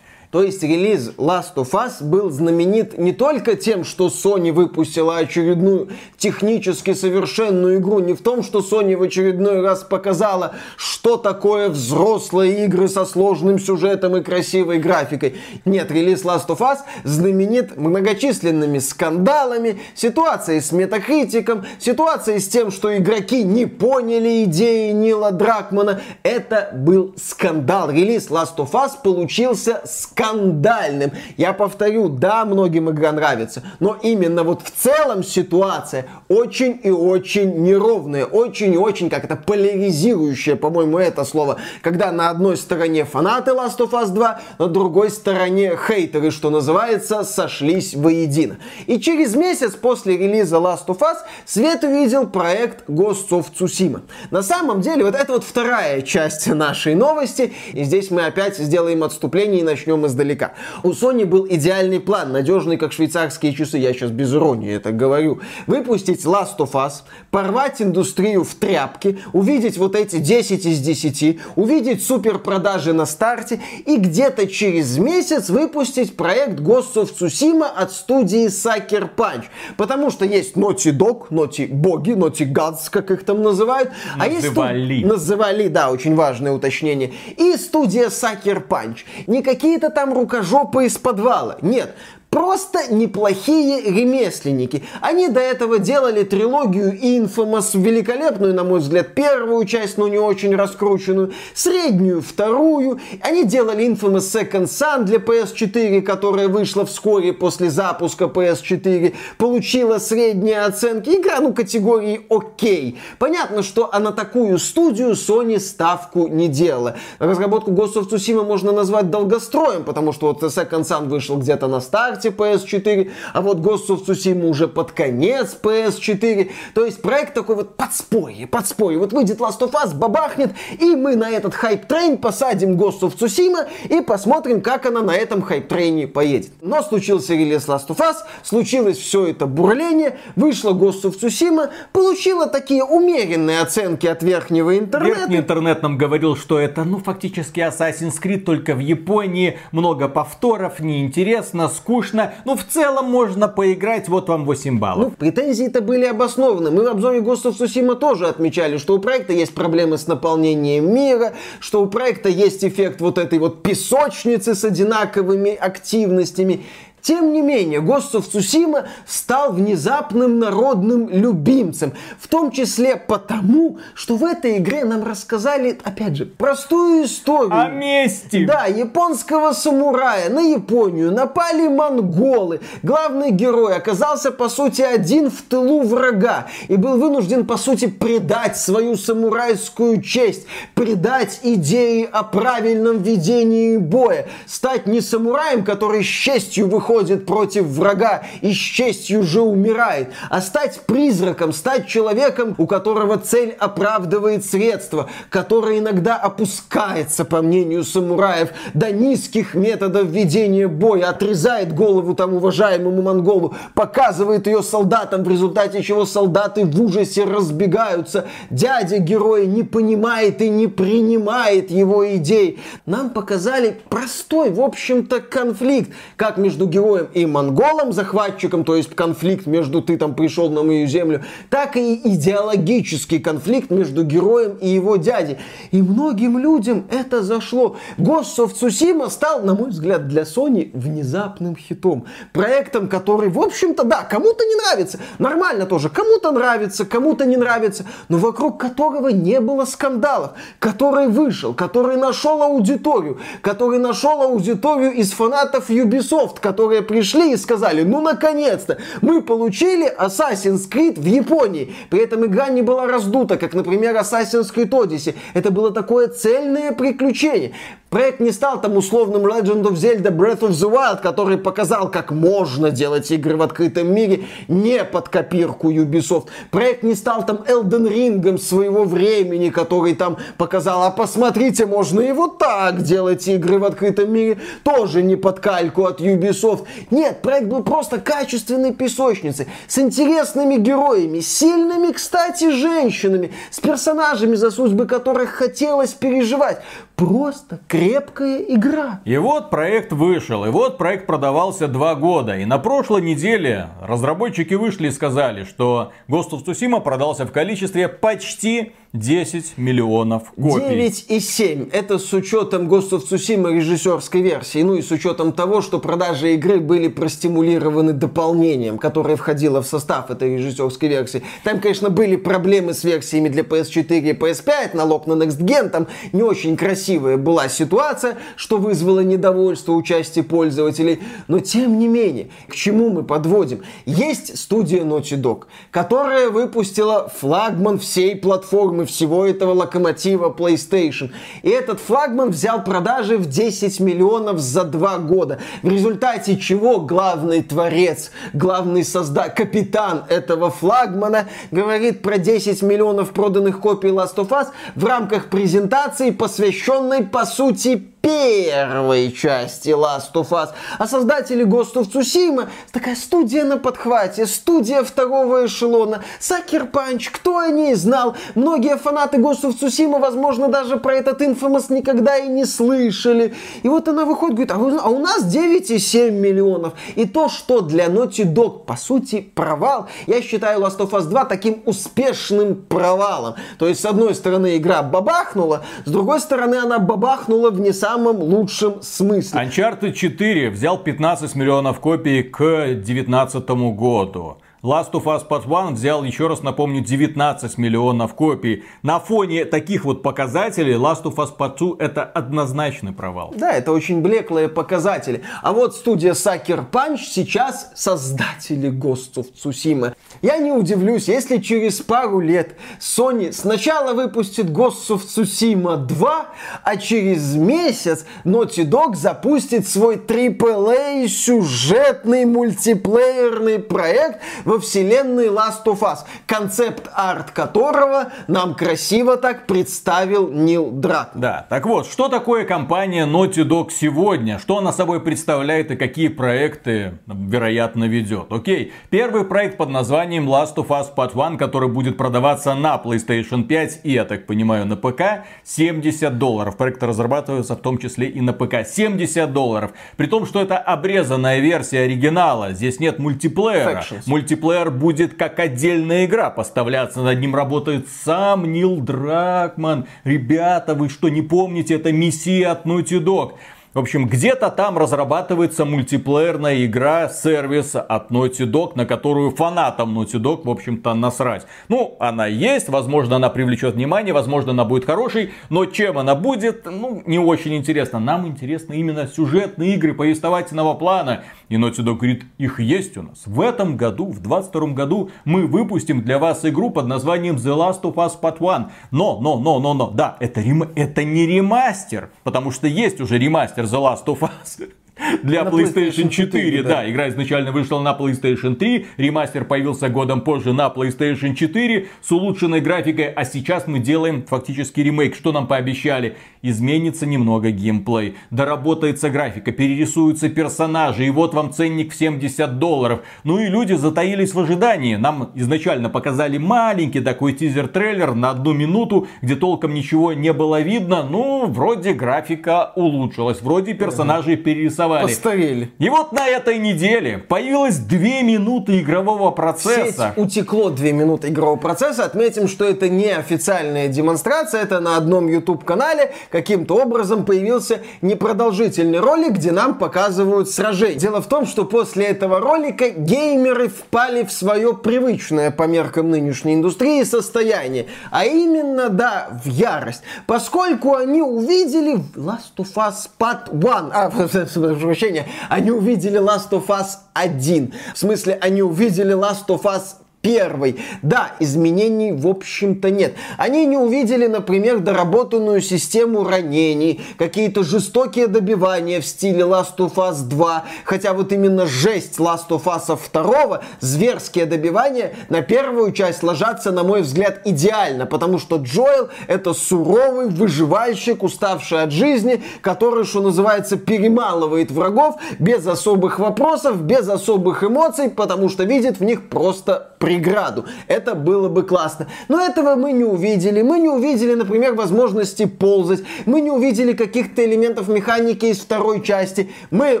то 0.30 0.42
есть 0.42 0.62
релиз 0.62 1.12
Last 1.16 1.54
of 1.56 1.70
Us 1.70 2.04
был 2.04 2.28
знаменит 2.28 2.98
не 2.98 3.12
только 3.12 3.56
тем, 3.56 3.82
что 3.82 4.08
Sony 4.08 4.52
выпустила 4.52 5.16
очередную 5.16 5.88
технически 6.18 6.92
совершенную 6.92 7.78
игру, 7.78 8.00
не 8.00 8.12
в 8.12 8.20
том, 8.20 8.42
что 8.42 8.58
Sony 8.58 8.94
в 8.94 9.02
очередной 9.02 9.62
раз 9.62 9.84
показала, 9.84 10.54
что 10.76 11.16
такое 11.16 11.70
взрослые 11.70 12.66
игры 12.66 12.88
со 12.88 13.06
сложным 13.06 13.58
сюжетом 13.58 14.18
и 14.18 14.22
красивой 14.22 14.78
графикой. 14.78 15.36
Нет, 15.64 15.90
релиз 15.90 16.24
Last 16.24 16.48
of 16.48 16.58
Us 16.58 16.80
знаменит 17.04 17.78
многочисленными 17.78 18.80
скандалами, 18.80 19.80
ситуацией 19.94 20.60
с 20.60 20.72
метакритиком, 20.72 21.64
ситуацией 21.78 22.40
с 22.40 22.48
тем, 22.48 22.70
что 22.70 22.94
игроки 22.94 23.42
не 23.44 23.64
поняли 23.64 24.44
идеи 24.44 24.92
Нила 24.92 25.32
Дракмана. 25.32 26.02
Это 26.22 26.70
был 26.74 27.14
скандал. 27.16 27.90
Релиз 27.90 28.28
Last 28.28 28.56
of 28.56 28.72
Us 28.72 28.90
получился 29.02 29.80
скандал 29.86 30.17
скандальным. 30.18 31.12
Я 31.36 31.52
повторю, 31.52 32.08
да, 32.08 32.44
многим 32.44 32.90
игра 32.90 33.12
нравится, 33.12 33.62
но 33.78 33.96
именно 34.02 34.42
вот 34.42 34.62
в 34.62 34.70
целом 34.70 35.22
ситуация 35.22 36.06
очень 36.28 36.80
и 36.82 36.90
очень 36.90 37.62
неровная, 37.62 38.24
очень 38.24 38.74
и 38.74 38.76
очень, 38.76 39.10
как 39.10 39.24
это, 39.24 39.36
поляризирующая, 39.36 40.56
по-моему, 40.56 40.98
это 40.98 41.24
слово, 41.24 41.58
когда 41.82 42.10
на 42.10 42.30
одной 42.30 42.56
стороне 42.56 43.04
фанаты 43.04 43.52
Last 43.52 43.78
of 43.78 43.90
Us 43.90 44.08
2, 44.08 44.40
на 44.58 44.66
другой 44.66 45.10
стороне 45.10 45.76
хейтеры, 45.76 46.30
что 46.30 46.50
называется, 46.50 47.22
сошлись 47.22 47.94
воедино. 47.94 48.58
И 48.86 48.98
через 48.98 49.36
месяц 49.36 49.74
после 49.74 50.16
релиза 50.16 50.56
Last 50.56 50.86
of 50.86 50.98
Us 50.98 51.18
Свет 51.46 51.84
увидел 51.84 52.26
проект 52.26 52.88
Ghost 52.88 53.28
of 53.30 53.46
Tsushima. 53.56 54.02
На 54.30 54.42
самом 54.42 54.80
деле, 54.80 55.04
вот 55.04 55.14
это 55.14 55.34
вот 55.34 55.44
вторая 55.44 56.02
часть 56.02 56.46
нашей 56.48 56.94
новости, 56.94 57.52
и 57.72 57.84
здесь 57.84 58.10
мы 58.10 58.26
опять 58.26 58.56
сделаем 58.58 59.04
отступление 59.04 59.60
и 59.60 59.64
начнем 59.64 60.07
издалека. 60.08 60.52
У 60.82 60.90
Sony 60.90 61.24
был 61.24 61.46
идеальный 61.48 62.00
план, 62.00 62.32
надежный 62.32 62.76
как 62.76 62.92
швейцарские 62.92 63.54
часы, 63.54 63.78
я 63.78 63.92
сейчас 63.92 64.10
без 64.10 64.34
иронии 64.34 64.74
это 64.74 64.90
говорю. 64.90 65.40
Выпустить 65.66 66.24
Last 66.24 66.58
of 66.58 66.72
Us, 66.72 67.02
порвать 67.30 67.80
индустрию 67.80 68.44
в 68.44 68.54
тряпки, 68.54 69.18
увидеть 69.32 69.78
вот 69.78 69.94
эти 69.94 70.18
10 70.18 70.66
из 70.66 70.80
10, 70.80 71.40
увидеть 71.56 72.04
супер 72.04 72.38
продажи 72.38 72.92
на 72.92 73.06
старте 73.06 73.60
и 73.86 73.96
где-то 73.96 74.46
через 74.46 74.98
месяц 74.98 75.50
выпустить 75.50 76.16
проект 76.16 76.60
Ghost 76.60 76.94
of 76.94 77.14
Tsushima 77.16 77.66
от 77.66 77.92
студии 77.92 78.46
Sucker 78.46 79.08
Punch. 79.16 79.44
Потому 79.76 80.10
что 80.10 80.24
есть 80.24 80.56
Naughty 80.56 80.92
Dog, 80.92 81.28
Naughty 81.30 81.68
Боги, 81.68 82.12
Naughty 82.12 82.50
Gods, 82.50 82.88
как 82.90 83.10
их 83.10 83.24
там 83.24 83.42
называют. 83.42 83.90
Называли. 84.16 84.82
А 84.82 84.94
есть... 84.94 85.06
Называли, 85.06 85.68
да, 85.68 85.90
очень 85.90 86.14
важное 86.14 86.52
уточнение. 86.52 87.12
И 87.36 87.56
студия 87.56 88.08
Sucker 88.08 88.66
Punch. 88.66 88.98
Не 89.26 89.42
какие-то 89.42 89.90
там 89.98 90.12
рукожопы 90.12 90.84
из 90.84 90.96
подвала. 90.96 91.56
Нет, 91.60 91.96
Просто 92.30 92.92
неплохие 92.92 93.80
ремесленники. 93.80 94.82
Они 95.00 95.28
до 95.28 95.40
этого 95.40 95.78
делали 95.78 96.24
трилогию 96.24 96.92
Infamous, 96.92 97.70
великолепную, 97.72 98.54
на 98.54 98.64
мой 98.64 98.80
взгляд, 98.80 99.14
первую 99.14 99.64
часть, 99.64 99.96
но 99.96 100.08
не 100.08 100.18
очень 100.18 100.54
раскрученную, 100.54 101.32
среднюю, 101.54 102.20
вторую. 102.20 103.00
Они 103.22 103.44
делали 103.44 103.86
Infamous 103.88 104.18
Second 104.18 104.64
Son 104.64 105.04
для 105.04 105.16
PS4, 105.18 106.02
которая 106.02 106.48
вышла 106.48 106.84
вскоре 106.84 107.32
после 107.32 107.70
запуска 107.70 108.26
PS4, 108.26 109.14
получила 109.38 109.98
средние 109.98 110.60
оценки. 110.60 111.08
Игра, 111.08 111.40
ну, 111.40 111.54
категории 111.54 112.26
окей. 112.28 112.98
Понятно, 113.18 113.62
что 113.62 113.88
а 113.90 114.00
на 114.00 114.12
такую 114.12 114.58
студию 114.58 115.12
Sony 115.12 115.58
ставку 115.58 116.28
не 116.28 116.48
делала. 116.48 116.96
Разработку 117.18 117.70
Ghost 117.70 117.94
of 117.94 118.10
Tsushima 118.10 118.44
можно 118.44 118.72
назвать 118.72 119.08
долгостроем, 119.08 119.84
потому 119.84 120.12
что 120.12 120.26
вот 120.26 120.42
Second 120.42 120.82
Son 120.82 121.08
вышел 121.08 121.38
где-то 121.38 121.68
на 121.68 121.80
старте, 121.80 122.17
старте 122.18 122.30
PS4, 122.30 123.10
а 123.32 123.40
вот 123.40 123.58
Ghost 123.58 123.88
of 123.88 124.04
Tsushima 124.04 124.46
уже 124.48 124.68
под 124.68 124.92
конец 124.92 125.56
PS4. 125.62 126.50
То 126.74 126.84
есть 126.84 127.00
проект 127.00 127.34
такой 127.34 127.56
вот 127.56 127.76
подспорье, 127.76 128.46
подспорье. 128.46 128.98
Вот 128.98 129.12
выйдет 129.12 129.38
Last 129.38 129.60
of 129.60 129.72
Us, 129.72 129.94
бабахнет, 129.94 130.50
и 130.78 130.96
мы 130.96 131.16
на 131.16 131.30
этот 131.30 131.54
hype 131.54 131.82
train 131.82 132.18
посадим 132.18 132.76
Ghost 132.76 133.00
of 133.00 133.16
Tsushima 133.16 133.68
и 133.88 134.00
посмотрим, 134.00 134.60
как 134.60 134.86
она 134.86 135.02
на 135.02 135.14
этом 135.14 135.42
hype 135.42 135.68
train 135.68 136.01
е 136.01 136.08
поедет. 136.08 136.50
Но 136.60 136.82
случился 136.82 137.34
релиз 137.34 137.68
Last 137.68 137.88
of 137.88 137.98
Us, 137.98 138.16
случилось 138.42 138.98
все 138.98 139.26
это 139.26 139.46
бурление, 139.46 140.18
вышла 140.36 140.72
Ghost 140.72 141.02
of 141.04 141.18
Tsushima, 141.18 141.70
получила 141.92 142.46
такие 142.46 142.84
умеренные 142.84 143.60
оценки 143.60 144.06
от 144.06 144.22
верхнего 144.22 144.76
интернета. 144.78 145.18
Верхний 145.20 145.36
интернет 145.38 145.82
нам 145.82 145.96
говорил, 145.96 146.36
что 146.36 146.58
это, 146.58 146.84
ну, 146.84 146.98
фактически 146.98 147.60
Assassin's 147.60 148.20
Creed, 148.20 148.40
только 148.40 148.74
в 148.74 148.80
Японии, 148.80 149.58
много 149.72 150.08
повторов, 150.08 150.80
неинтересно, 150.80 151.68
скучно 151.68 152.07
скучно. 152.08 152.34
Ну, 152.44 152.56
в 152.56 152.64
целом 152.64 153.06
можно 153.06 153.48
поиграть, 153.48 154.08
вот 154.08 154.28
вам 154.28 154.44
8 154.44 154.78
баллов. 154.78 155.04
Ну, 155.04 155.10
претензии-то 155.10 155.80
были 155.80 156.04
обоснованы. 156.04 156.70
Мы 156.70 156.84
в 156.84 156.88
обзоре 156.88 157.20
Ghost 157.20 157.44
of 157.44 157.58
Tsushima 157.58 157.94
тоже 157.94 158.26
отмечали, 158.26 158.78
что 158.78 158.94
у 158.94 158.98
проекта 158.98 159.32
есть 159.32 159.54
проблемы 159.54 159.98
с 159.98 160.06
наполнением 160.06 160.92
мира, 160.92 161.32
что 161.60 161.82
у 161.82 161.86
проекта 161.86 162.28
есть 162.28 162.64
эффект 162.64 163.00
вот 163.00 163.18
этой 163.18 163.38
вот 163.38 163.62
песочницы 163.62 164.54
с 164.54 164.64
одинаковыми 164.64 165.54
активностями. 165.54 166.64
Тем 167.00 167.32
не 167.32 167.40
менее, 167.40 167.80
Ghost 167.80 168.12
of 168.12 168.30
Tsushima 168.30 168.86
стал 169.06 169.52
внезапным 169.52 170.38
народным 170.38 171.08
любимцем. 171.08 171.92
В 172.18 172.28
том 172.28 172.50
числе 172.50 172.96
потому, 172.96 173.78
что 173.94 174.16
в 174.16 174.24
этой 174.24 174.58
игре 174.58 174.84
нам 174.84 175.04
рассказали, 175.04 175.78
опять 175.84 176.16
же, 176.16 176.26
простую 176.26 177.04
историю. 177.04 177.52
О 177.52 177.68
мести. 177.68 178.44
Да, 178.44 178.66
японского 178.66 179.52
самурая 179.52 180.28
на 180.28 180.40
Японию 180.40 181.12
напали 181.12 181.68
монголы. 181.68 182.60
Главный 182.82 183.30
герой 183.30 183.76
оказался, 183.76 184.30
по 184.30 184.48
сути, 184.48 184.82
один 184.82 185.30
в 185.30 185.42
тылу 185.42 185.82
врага. 185.82 186.48
И 186.68 186.76
был 186.76 186.98
вынужден, 186.98 187.46
по 187.46 187.56
сути, 187.56 187.86
предать 187.86 188.56
свою 188.56 188.96
самурайскую 188.96 190.02
честь. 190.02 190.46
Предать 190.74 191.40
идеи 191.42 192.08
о 192.10 192.22
правильном 192.24 193.02
ведении 193.02 193.76
боя. 193.76 194.26
Стать 194.46 194.86
не 194.86 195.00
самураем, 195.00 195.64
который 195.64 196.02
с 196.02 196.06
честью 196.06 196.68
выходит 196.68 196.87
выходит 196.88 197.26
против 197.26 197.64
врага 197.66 198.22
и 198.40 198.52
с 198.52 198.56
честью 198.56 199.22
же 199.22 199.42
умирает, 199.42 200.08
а 200.30 200.40
стать 200.40 200.80
призраком, 200.86 201.52
стать 201.52 201.86
человеком, 201.86 202.54
у 202.56 202.66
которого 202.66 203.18
цель 203.18 203.54
оправдывает 203.58 204.44
средства, 204.44 205.10
который 205.28 205.80
иногда 205.80 206.16
опускается, 206.16 207.24
по 207.24 207.42
мнению 207.42 207.84
самураев, 207.84 208.50
до 208.72 208.90
низких 208.90 209.54
методов 209.54 210.06
ведения 210.06 210.66
боя, 210.66 211.10
отрезает 211.10 211.74
голову 211.74 212.14
там 212.14 212.34
уважаемому 212.34 213.02
монголу, 213.02 213.54
показывает 213.74 214.46
ее 214.46 214.62
солдатам, 214.62 215.24
в 215.24 215.28
результате 215.28 215.82
чего 215.82 216.06
солдаты 216.06 216.64
в 216.64 216.82
ужасе 216.82 217.24
разбегаются. 217.24 218.26
Дядя 218.48 218.98
героя 218.98 219.44
не 219.44 219.62
понимает 219.62 220.40
и 220.40 220.48
не 220.48 220.68
принимает 220.68 221.70
его 221.70 222.08
идей. 222.16 222.60
Нам 222.86 223.10
показали 223.10 223.78
простой, 223.90 224.50
в 224.50 224.60
общем-то, 224.60 225.20
конфликт, 225.20 225.90
как 226.16 226.38
между 226.38 226.66
героями 226.66 226.77
героем 226.78 227.08
и 227.12 227.26
монголом, 227.26 227.92
захватчиком, 227.92 228.64
то 228.64 228.76
есть 228.76 228.94
конфликт 228.94 229.46
между 229.46 229.82
ты 229.82 229.96
там 229.96 230.14
пришел 230.14 230.48
на 230.48 230.62
мою 230.62 230.86
землю, 230.86 231.24
так 231.50 231.76
и 231.76 232.00
идеологический 232.04 233.18
конфликт 233.18 233.70
между 233.70 234.04
героем 234.04 234.56
и 234.60 234.68
его 234.68 234.96
дядей. 234.96 235.38
И 235.72 235.82
многим 235.82 236.38
людям 236.38 236.84
это 236.90 237.22
зашло. 237.22 237.76
Ghost 237.98 238.38
of 238.38 238.52
Tsushima 238.54 239.10
стал, 239.10 239.42
на 239.42 239.54
мой 239.54 239.70
взгляд, 239.70 240.06
для 240.06 240.22
Sony 240.22 240.70
внезапным 240.72 241.56
хитом. 241.56 242.04
Проектом, 242.32 242.88
который, 242.88 243.28
в 243.28 243.40
общем-то, 243.40 243.84
да, 243.84 244.02
кому-то 244.04 244.44
не 244.44 244.54
нравится. 244.54 245.00
Нормально 245.18 245.66
тоже. 245.66 245.88
Кому-то 245.88 246.30
нравится, 246.30 246.84
кому-то 246.84 247.24
не 247.24 247.36
нравится. 247.36 247.84
Но 248.08 248.18
вокруг 248.18 248.60
которого 248.60 249.08
не 249.08 249.40
было 249.40 249.64
скандалов. 249.64 250.32
Который 250.60 251.08
вышел, 251.08 251.54
который 251.54 251.96
нашел 251.96 252.42
аудиторию. 252.42 253.18
Который 253.42 253.78
нашел 253.78 254.22
аудиторию 254.22 254.92
из 254.92 255.10
фанатов 255.10 255.70
Ubisoft, 255.70 256.36
который 256.40 256.67
которые 256.68 256.82
пришли 256.82 257.32
и 257.32 257.36
сказали, 257.38 257.82
ну 257.82 258.02
наконец-то, 258.02 258.76
мы 259.00 259.22
получили 259.22 259.90
Assassin's 259.98 260.68
Creed 260.70 261.00
в 261.00 261.06
Японии. 261.06 261.74
При 261.88 262.00
этом 262.00 262.26
игра 262.26 262.50
не 262.50 262.60
была 262.60 262.86
раздута, 262.86 263.38
как, 263.38 263.54
например, 263.54 263.96
Assassin's 263.96 264.54
Creed 264.54 264.68
Odyssey. 264.68 265.14
Это 265.32 265.50
было 265.50 265.70
такое 265.70 266.08
цельное 266.08 266.72
приключение. 266.72 267.52
Проект 267.90 268.20
не 268.20 268.32
стал 268.32 268.60
там 268.60 268.76
условным 268.76 269.26
Legend 269.26 269.62
of 269.62 269.72
Zelda 269.72 270.14
Breath 270.14 270.40
of 270.40 270.50
the 270.50 270.70
Wild, 270.70 271.00
который 271.00 271.38
показал, 271.38 271.90
как 271.90 272.10
можно 272.10 272.70
делать 272.70 273.10
игры 273.10 273.38
в 273.38 273.40
открытом 273.40 273.94
мире 273.94 274.26
не 274.46 274.84
под 274.84 275.08
копирку 275.08 275.70
Ubisoft. 275.70 276.26
Проект 276.50 276.82
не 276.82 276.94
стал 276.94 277.24
там 277.24 277.44
Elden 277.48 277.88
Ring 277.88 278.38
своего 278.38 278.84
времени, 278.84 279.48
который 279.48 279.94
там 279.94 280.18
показал, 280.36 280.82
а 280.82 280.90
посмотрите, 280.90 281.64
можно 281.64 282.00
и 282.00 282.12
вот 282.12 282.36
так 282.36 282.82
делать 282.82 283.26
игры 283.26 283.58
в 283.58 283.64
открытом 283.64 284.12
мире, 284.12 284.38
тоже 284.64 285.02
не 285.02 285.16
под 285.16 285.40
кальку 285.40 285.86
от 285.86 286.02
Ubisoft. 286.02 286.66
Нет, 286.90 287.22
проект 287.22 287.46
был 287.46 287.62
просто 287.62 287.98
качественной 288.00 288.74
песочницей, 288.74 289.46
с 289.66 289.78
интересными 289.78 290.56
героями, 290.56 291.20
сильными, 291.20 291.92
кстати, 291.92 292.50
женщинами, 292.50 293.32
с 293.50 293.60
персонажами, 293.60 294.34
за 294.34 294.50
судьбы 294.50 294.84
которых 294.84 295.30
хотелось 295.30 295.94
переживать. 295.94 296.60
Просто 296.98 297.60
крепкая 297.68 298.38
игра. 298.40 299.00
И 299.04 299.16
вот 299.18 299.50
проект 299.50 299.92
вышел, 299.92 300.44
и 300.44 300.50
вот 300.50 300.78
проект 300.78 301.06
продавался 301.06 301.68
два 301.68 301.94
года. 301.94 302.36
И 302.36 302.44
на 302.44 302.58
прошлой 302.58 303.02
неделе 303.02 303.68
разработчики 303.80 304.54
вышли 304.54 304.88
и 304.88 304.90
сказали, 304.90 305.44
что 305.44 305.92
Ghost 306.08 306.30
of 306.32 306.44
Tsushima 306.44 306.80
продался 306.80 307.24
в 307.24 307.30
количестве 307.30 307.86
почти 307.86 308.72
10 308.94 309.58
миллионов 309.58 310.30
копий. 310.30 310.88
9,7. 310.88 311.70
Это 311.72 311.98
с 311.98 312.12
учетом 312.12 312.68
Ghost 312.68 312.90
of 312.90 313.04
Tsushima 313.08 313.52
режиссерской 313.52 314.22
версии. 314.22 314.62
Ну 314.62 314.74
и 314.74 314.82
с 314.82 314.90
учетом 314.90 315.32
того, 315.32 315.60
что 315.60 315.78
продажи 315.78 316.34
игры 316.34 316.58
были 316.58 316.88
простимулированы 316.88 317.92
дополнением, 317.92 318.78
которое 318.78 319.16
входило 319.16 319.62
в 319.62 319.66
состав 319.66 320.10
этой 320.10 320.36
режиссерской 320.36 320.88
версии. 320.88 321.22
Там, 321.44 321.60
конечно, 321.60 321.90
были 321.90 322.16
проблемы 322.16 322.72
с 322.74 322.82
версиями 322.82 323.28
для 323.28 323.42
PS4 323.42 324.00
и 324.00 324.12
PS5, 324.14 324.74
налог 324.74 325.06
на 325.06 325.12
Next 325.12 325.38
Gen. 325.40 325.68
Там 325.68 325.86
не 326.12 326.22
очень 326.22 326.56
красивая 326.88 327.18
была 327.18 327.48
ситуация, 327.48 328.16
что 328.36 328.56
вызвало 328.56 329.00
недовольство 329.00 329.72
у 329.72 329.82
пользователей. 330.22 331.02
Но 331.28 331.38
тем 331.38 331.78
не 331.78 331.86
менее, 331.86 332.30
к 332.48 332.54
чему 332.54 332.88
мы 332.88 333.02
подводим? 333.02 333.62
Есть 333.84 334.38
студия 334.38 334.84
Naughty 334.84 335.20
Dog, 335.20 335.44
которая 335.70 336.30
выпустила 336.30 337.10
флагман 337.14 337.78
всей 337.78 338.16
платформы 338.16 338.86
всего 338.86 339.26
этого 339.26 339.52
локомотива 339.52 340.30
PlayStation. 340.30 341.10
И 341.42 341.50
этот 341.50 341.78
флагман 341.78 342.30
взял 342.30 342.64
продажи 342.64 343.18
в 343.18 343.26
10 343.26 343.80
миллионов 343.80 344.38
за 344.38 344.64
два 344.64 344.98
года. 344.98 345.40
В 345.62 345.68
результате 345.68 346.38
чего 346.38 346.80
главный 346.80 347.42
творец, 347.42 348.10
главный 348.32 348.84
создатель, 348.84 349.34
капитан 349.34 350.04
этого 350.08 350.50
флагмана 350.50 351.26
говорит 351.50 352.00
про 352.00 352.16
10 352.16 352.62
миллионов 352.62 353.10
проданных 353.10 353.60
копий 353.60 353.88
Last 353.88 354.16
of 354.16 354.28
Us 354.28 354.48
в 354.74 354.84
рамках 354.84 355.28
презентации, 355.28 356.10
посвященной 356.10 356.77
по 357.10 357.26
сути 357.26 357.82
первой 358.00 359.12
части 359.12 359.70
Last 359.70 360.12
of 360.14 360.30
Us. 360.30 360.50
А 360.78 360.86
создатели 360.86 361.44
Ghost 361.44 361.74
of 361.74 361.90
Tsushima 361.92 362.48
такая 362.72 362.96
студия 362.96 363.44
на 363.44 363.58
подхвате, 363.58 364.26
студия 364.26 364.82
второго 364.82 365.46
эшелона, 365.46 366.02
Sucker 366.20 366.70
Punch, 366.70 367.08
кто 367.12 367.38
о 367.38 367.48
ней 367.48 367.74
знал? 367.74 368.16
Многие 368.34 368.76
фанаты 368.76 369.18
Ghost 369.18 369.42
of 369.42 369.58
Tsushima, 369.58 370.00
возможно, 370.00 370.48
даже 370.48 370.76
про 370.76 370.94
этот 370.94 371.20
Infamous 371.20 371.72
никогда 371.72 372.16
и 372.16 372.28
не 372.28 372.44
слышали. 372.44 373.34
И 373.62 373.68
вот 373.68 373.88
она 373.88 374.04
выходит, 374.04 374.36
говорит, 374.36 374.52
а, 374.52 374.58
вы, 374.58 374.78
а 374.78 374.88
у 374.88 374.98
нас 374.98 375.24
9,7 375.24 376.10
миллионов. 376.10 376.74
И 376.96 377.06
то, 377.06 377.28
что 377.28 377.60
для 377.60 377.86
Naughty 377.86 378.24
Dog, 378.24 378.64
по 378.64 378.76
сути, 378.76 379.20
провал, 379.34 379.88
я 380.06 380.22
считаю 380.22 380.60
Last 380.60 380.78
of 380.78 380.90
Us 380.90 381.02
2 381.02 381.24
таким 381.26 381.62
успешным 381.66 382.56
провалом. 382.56 383.34
То 383.58 383.68
есть, 383.68 383.80
с 383.80 383.84
одной 383.84 384.14
стороны, 384.14 384.56
игра 384.56 384.82
бабахнула, 384.82 385.62
с 385.84 385.90
другой 385.90 386.20
стороны, 386.20 386.56
она 386.56 386.78
бабахнула 386.78 387.50
в 387.50 387.60
не 387.60 387.72
самом 387.72 387.97
лучшем 388.06 388.82
смысле. 388.82 389.40
Uncharted 389.40 389.92
4 389.92 390.50
взял 390.50 390.78
15 390.78 391.34
миллионов 391.34 391.80
копий 391.80 392.22
к 392.22 392.38
2019 392.38 393.48
году. 393.74 394.38
Last 394.62 394.90
of 394.90 395.04
Us 395.04 395.24
Part 395.28 395.44
1 395.44 395.74
взял, 395.74 396.02
еще 396.02 396.26
раз 396.26 396.42
напомню, 396.42 396.82
19 396.82 397.58
миллионов 397.58 398.14
копий. 398.14 398.64
На 398.82 398.98
фоне 398.98 399.44
таких 399.44 399.84
вот 399.84 400.02
показателей 400.02 400.74
Last 400.74 401.04
of 401.04 401.14
Us 401.14 401.30
Part 401.38 401.58
2 401.58 401.76
это 401.78 402.02
однозначный 402.02 402.92
провал. 402.92 403.32
Да, 403.36 403.52
это 403.52 403.70
очень 403.70 404.00
блеклые 404.00 404.48
показатели. 404.48 405.22
А 405.42 405.52
вот 405.52 405.76
студия 405.76 406.12
Sucker 406.12 406.68
Punch 406.68 407.02
сейчас 407.08 407.70
создатели 407.76 408.68
Ghost 408.68 409.14
of 409.14 409.26
Tsushima. 409.32 409.94
Я 410.20 410.38
не 410.38 410.50
удивлюсь, 410.50 411.06
если 411.06 411.38
через 411.38 411.80
пару 411.80 412.18
лет 412.18 412.56
Sony 412.80 413.32
сначала 413.32 413.94
выпустит 413.94 414.46
Ghost 414.46 414.88
of 414.88 415.02
Tsushima 415.06 415.76
2, 415.76 416.26
а 416.64 416.76
через 416.76 417.36
месяц 417.36 418.04
Naughty 418.24 418.68
Dog 418.68 418.96
запустит 418.96 419.68
свой 419.68 419.96
AAA 419.96 421.06
сюжетный 421.06 422.24
мультиплеерный 422.24 423.60
проект, 423.60 424.20
во 424.44 424.58
вселенной 424.58 425.26
Last 425.26 425.64
of 425.66 425.80
Us, 425.80 425.98
концепт-арт 426.26 427.30
которого 427.30 428.12
нам 428.26 428.54
красиво 428.54 429.16
так 429.16 429.46
представил 429.46 430.28
Нил 430.30 430.72
Драк. 430.72 431.10
Да, 431.14 431.46
так 431.48 431.64
вот, 431.66 431.86
что 431.86 432.08
такое 432.08 432.44
компания 432.44 433.06
Naughty 433.06 433.44
Dog 433.46 433.68
сегодня? 433.70 434.40
Что 434.40 434.58
она 434.58 434.72
собой 434.72 435.00
представляет 435.00 435.70
и 435.70 435.76
какие 435.76 436.08
проекты, 436.08 436.98
вероятно, 437.06 437.84
ведет? 437.84 438.32
Окей, 438.32 438.72
первый 438.90 439.24
проект 439.24 439.56
под 439.56 439.68
названием 439.70 440.07
Last 440.16 440.56
of 440.56 440.68
Us 440.68 440.86
Part 440.94 441.12
1, 441.14 441.36
который 441.36 441.68
будет 441.68 441.96
продаваться 441.96 442.54
на 442.54 442.80
PlayStation 442.82 443.44
5 443.44 443.80
и, 443.84 443.92
я 443.92 444.04
так 444.04 444.26
понимаю, 444.26 444.66
на 444.66 444.76
ПК, 444.76 445.26
70 445.44 446.18
долларов. 446.18 446.56
Проект 446.56 446.82
разрабатывается 446.82 447.54
в 447.54 447.60
том 447.60 447.78
числе 447.78 448.08
и 448.08 448.20
на 448.20 448.32
ПК. 448.32 448.66
70 448.66 449.32
долларов. 449.32 449.72
При 449.96 450.06
том, 450.06 450.26
что 450.26 450.40
это 450.40 450.56
обрезанная 450.56 451.40
версия 451.40 451.80
оригинала. 451.80 452.52
Здесь 452.52 452.80
нет 452.80 452.98
мультиплеера. 452.98 453.82
Factions. 453.82 454.02
Мультиплеер 454.06 454.70
будет 454.70 455.14
как 455.14 455.38
отдельная 455.38 456.06
игра 456.06 456.30
поставляться. 456.30 457.02
Над 457.02 457.20
ним 457.20 457.34
работает 457.34 457.86
сам 457.88 458.50
Нил 458.50 458.78
Дракман. 458.80 459.86
Ребята, 460.04 460.74
вы 460.74 460.88
что, 460.88 461.08
не 461.08 461.22
помните? 461.22 461.74
Это 461.74 461.92
миссия 461.92 462.48
от 462.48 462.64
Naughty 462.64 462.98
Dog. 462.98 463.32
В 463.74 463.80
общем, 463.80 464.08
где-то 464.08 464.48
там 464.48 464.78
разрабатывается 464.78 465.66
мультиплеерная 465.66 466.64
игра, 466.64 467.10
сервис 467.10 467.76
от 467.76 468.10
Naughty 468.10 468.50
Dog, 468.50 468.72
на 468.76 468.86
которую 468.86 469.30
фанатам 469.30 469.98
Naughty 469.98 470.18
Dog, 470.18 470.40
в 470.44 470.50
общем-то, 470.50 470.94
насрать. 470.94 471.46
Ну, 471.68 471.94
она 472.00 472.26
есть, 472.26 472.70
возможно, 472.70 473.16
она 473.16 473.28
привлечет 473.28 473.74
внимание, 473.74 474.14
возможно, 474.14 474.52
она 474.52 474.64
будет 474.64 474.86
хорошей, 474.86 475.32
но 475.50 475.66
чем 475.66 475.98
она 475.98 476.14
будет, 476.14 476.64
ну, 476.64 477.02
не 477.04 477.18
очень 477.18 477.54
интересно. 477.56 477.98
Нам 477.98 478.26
интересны 478.26 478.72
именно 478.72 479.06
сюжетные 479.06 479.74
игры 479.74 479.92
повествовательного 479.92 480.72
плана. 480.72 481.24
И 481.50 481.56
Naughty 481.56 481.80
Dog 481.80 481.96
говорит, 481.96 482.24
их 482.38 482.60
есть 482.60 482.96
у 482.96 483.02
нас. 483.02 483.24
В 483.26 483.38
этом 483.42 483.76
году, 483.76 484.06
в 484.06 484.20
22 484.20 484.68
году, 484.68 485.10
мы 485.26 485.46
выпустим 485.46 486.00
для 486.00 486.18
вас 486.18 486.42
игру 486.46 486.70
под 486.70 486.86
названием 486.86 487.36
The 487.36 487.54
Last 487.54 487.82
of 487.82 487.96
Us 487.96 488.12
Part 488.18 488.36
1. 488.38 488.70
Но, 488.92 489.20
но, 489.20 489.38
но, 489.38 489.60
но, 489.60 489.74
но, 489.74 489.90
да, 489.90 490.16
это, 490.20 490.40
рем... 490.40 490.62
это 490.74 491.04
не 491.04 491.26
ремастер, 491.26 492.08
потому 492.24 492.50
что 492.50 492.66
есть 492.66 493.02
уже 493.02 493.18
ремастер 493.18 493.57
The 493.66 493.80
Last 493.80 494.08
of 494.08 494.22
Us 494.22 494.60
для 495.22 495.42
PlayStation 495.42 496.08
4. 496.08 496.28
4 496.48 496.62
да. 496.62 496.68
да, 496.68 496.90
игра 496.90 497.08
изначально 497.08 497.52
вышла 497.52 497.80
на 497.80 497.96
PlayStation 497.98 498.56
3, 498.56 498.86
ремастер 498.96 499.44
появился 499.44 499.88
годом 499.88 500.20
позже 500.20 500.52
на 500.52 500.68
PlayStation 500.68 501.34
4 501.34 501.88
с 502.00 502.12
улучшенной 502.12 502.60
графикой, 502.60 503.06
а 503.06 503.24
сейчас 503.24 503.66
мы 503.66 503.78
делаем 503.78 504.24
фактически 504.24 504.80
ремейк. 504.80 505.14
Что 505.14 505.32
нам 505.32 505.46
пообещали? 505.46 506.16
Изменится 506.42 507.06
немного 507.06 507.50
геймплей, 507.50 508.16
доработается 508.30 509.10
графика, 509.10 509.52
перерисуются 509.52 510.28
персонажи, 510.28 511.06
и 511.06 511.10
вот 511.10 511.34
вам 511.34 511.52
ценник 511.52 511.92
в 511.92 511.96
70 511.96 512.58
долларов. 512.58 513.00
Ну 513.24 513.38
и 513.38 513.46
люди 513.46 513.74
затаились 513.74 514.34
в 514.34 514.40
ожидании. 514.40 514.96
Нам 514.96 515.30
изначально 515.34 515.90
показали 515.90 516.38
маленький 516.38 517.00
такой 517.00 517.32
тизер-трейлер 517.32 518.14
на 518.14 518.30
одну 518.30 518.52
минуту, 518.52 519.08
где 519.22 519.34
толком 519.36 519.74
ничего 519.74 520.12
не 520.12 520.32
было 520.32 520.60
видно. 520.60 521.02
Ну, 521.02 521.46
вроде 521.46 521.92
графика 521.92 522.72
улучшилась, 522.76 523.42
вроде 523.42 523.74
персонажи 523.74 524.36
перерисовали 524.36 524.87
нарисовали. 524.88 525.06
Постарели. 525.06 525.72
И 525.78 525.88
вот 525.88 526.12
на 526.12 526.26
этой 526.26 526.58
неделе 526.58 527.18
появилось 527.18 527.76
2 527.76 527.98
минуты 528.22 528.80
игрового 528.80 529.30
процесса. 529.30 530.14
Сеть 530.16 530.24
утекло 530.24 530.70
2 530.70 530.90
минуты 530.92 531.28
игрового 531.28 531.56
процесса. 531.56 532.04
Отметим, 532.04 532.48
что 532.48 532.64
это 532.64 532.88
не 532.88 533.10
официальная 533.10 533.88
демонстрация. 533.88 534.62
Это 534.62 534.80
на 534.80 534.96
одном 534.96 535.28
YouTube 535.28 535.64
канале 535.64 536.12
каким-то 536.30 536.76
образом 536.76 537.24
появился 537.24 537.80
непродолжительный 538.02 539.00
ролик, 539.00 539.32
где 539.32 539.52
нам 539.52 539.74
показывают 539.78 540.50
сражение. 540.50 540.98
Дело 540.98 541.20
в 541.20 541.26
том, 541.26 541.46
что 541.46 541.64
после 541.64 542.06
этого 542.06 542.40
ролика 542.40 542.90
геймеры 542.90 543.68
впали 543.68 544.24
в 544.24 544.32
свое 544.32 544.74
привычное 544.74 545.50
по 545.50 545.64
меркам 545.64 546.10
нынешней 546.10 546.54
индустрии 546.54 547.02
состояние. 547.04 547.86
А 548.10 548.24
именно, 548.24 548.88
да, 548.88 549.28
в 549.44 549.48
ярость. 549.48 550.02
Поскольку 550.26 550.94
они 550.94 551.22
увидели 551.22 551.96
Last 552.14 552.56
of 552.58 552.74
Us 552.74 553.08
Part 553.18 553.50
1. 553.50 553.90
А, 553.92 554.10
прошу 554.78 554.86
прощения, 554.86 555.26
они 555.48 555.70
увидели 555.70 556.18
Last 556.18 556.50
of 556.50 556.66
Us 556.66 556.98
1. 557.14 557.72
В 557.94 557.98
смысле, 557.98 558.38
они 558.40 558.62
увидели 558.62 559.14
Last 559.14 559.46
of 559.48 559.62
Us 559.62 559.96
первый. 560.28 560.78
Да, 561.00 561.32
изменений 561.40 562.12
в 562.12 562.26
общем-то 562.26 562.90
нет. 562.90 563.14
Они 563.38 563.64
не 563.64 563.78
увидели, 563.78 564.26
например, 564.26 564.80
доработанную 564.80 565.62
систему 565.62 566.22
ранений, 566.22 567.00
какие-то 567.16 567.62
жестокие 567.62 568.26
добивания 568.26 569.00
в 569.00 569.06
стиле 569.06 569.40
Last 569.40 569.78
of 569.78 569.94
Us 569.94 570.22
2, 570.24 570.64
хотя 570.84 571.14
вот 571.14 571.32
именно 571.32 571.66
жесть 571.66 572.18
Last 572.18 572.50
of 572.50 572.64
Us 572.64 573.00
2, 573.10 573.62
зверские 573.80 574.44
добивания 574.44 575.14
на 575.30 575.40
первую 575.40 575.92
часть 575.92 576.22
ложатся, 576.22 576.72
на 576.72 576.82
мой 576.82 577.00
взгляд, 577.00 577.40
идеально, 577.46 578.04
потому 578.04 578.38
что 578.38 578.56
Джоэл 578.56 579.08
это 579.28 579.54
суровый 579.54 580.28
выживальщик, 580.28 581.22
уставший 581.22 581.82
от 581.82 581.90
жизни, 581.90 582.42
который, 582.60 583.04
что 583.04 583.22
называется, 583.22 583.78
перемалывает 583.78 584.70
врагов 584.70 585.16
без 585.38 585.66
особых 585.66 586.18
вопросов, 586.18 586.82
без 586.82 587.08
особых 587.08 587.64
эмоций, 587.64 588.10
потому 588.10 588.50
что 588.50 588.64
видит 588.64 589.00
в 589.00 589.04
них 589.04 589.30
просто 589.30 589.92
преграду. 590.18 590.66
Это 590.86 591.14
было 591.14 591.48
бы 591.48 591.62
классно. 591.62 592.08
Но 592.28 592.40
этого 592.40 592.74
мы 592.74 592.92
не 592.92 593.04
увидели. 593.04 593.62
Мы 593.62 593.78
не 593.78 593.88
увидели, 593.88 594.34
например, 594.34 594.74
возможности 594.74 595.46
ползать. 595.46 596.00
Мы 596.26 596.40
не 596.40 596.50
увидели 596.50 596.92
каких-то 596.92 597.44
элементов 597.44 597.88
механики 597.88 598.46
из 598.46 598.58
второй 598.58 599.02
части. 599.02 599.50
Мы 599.70 600.00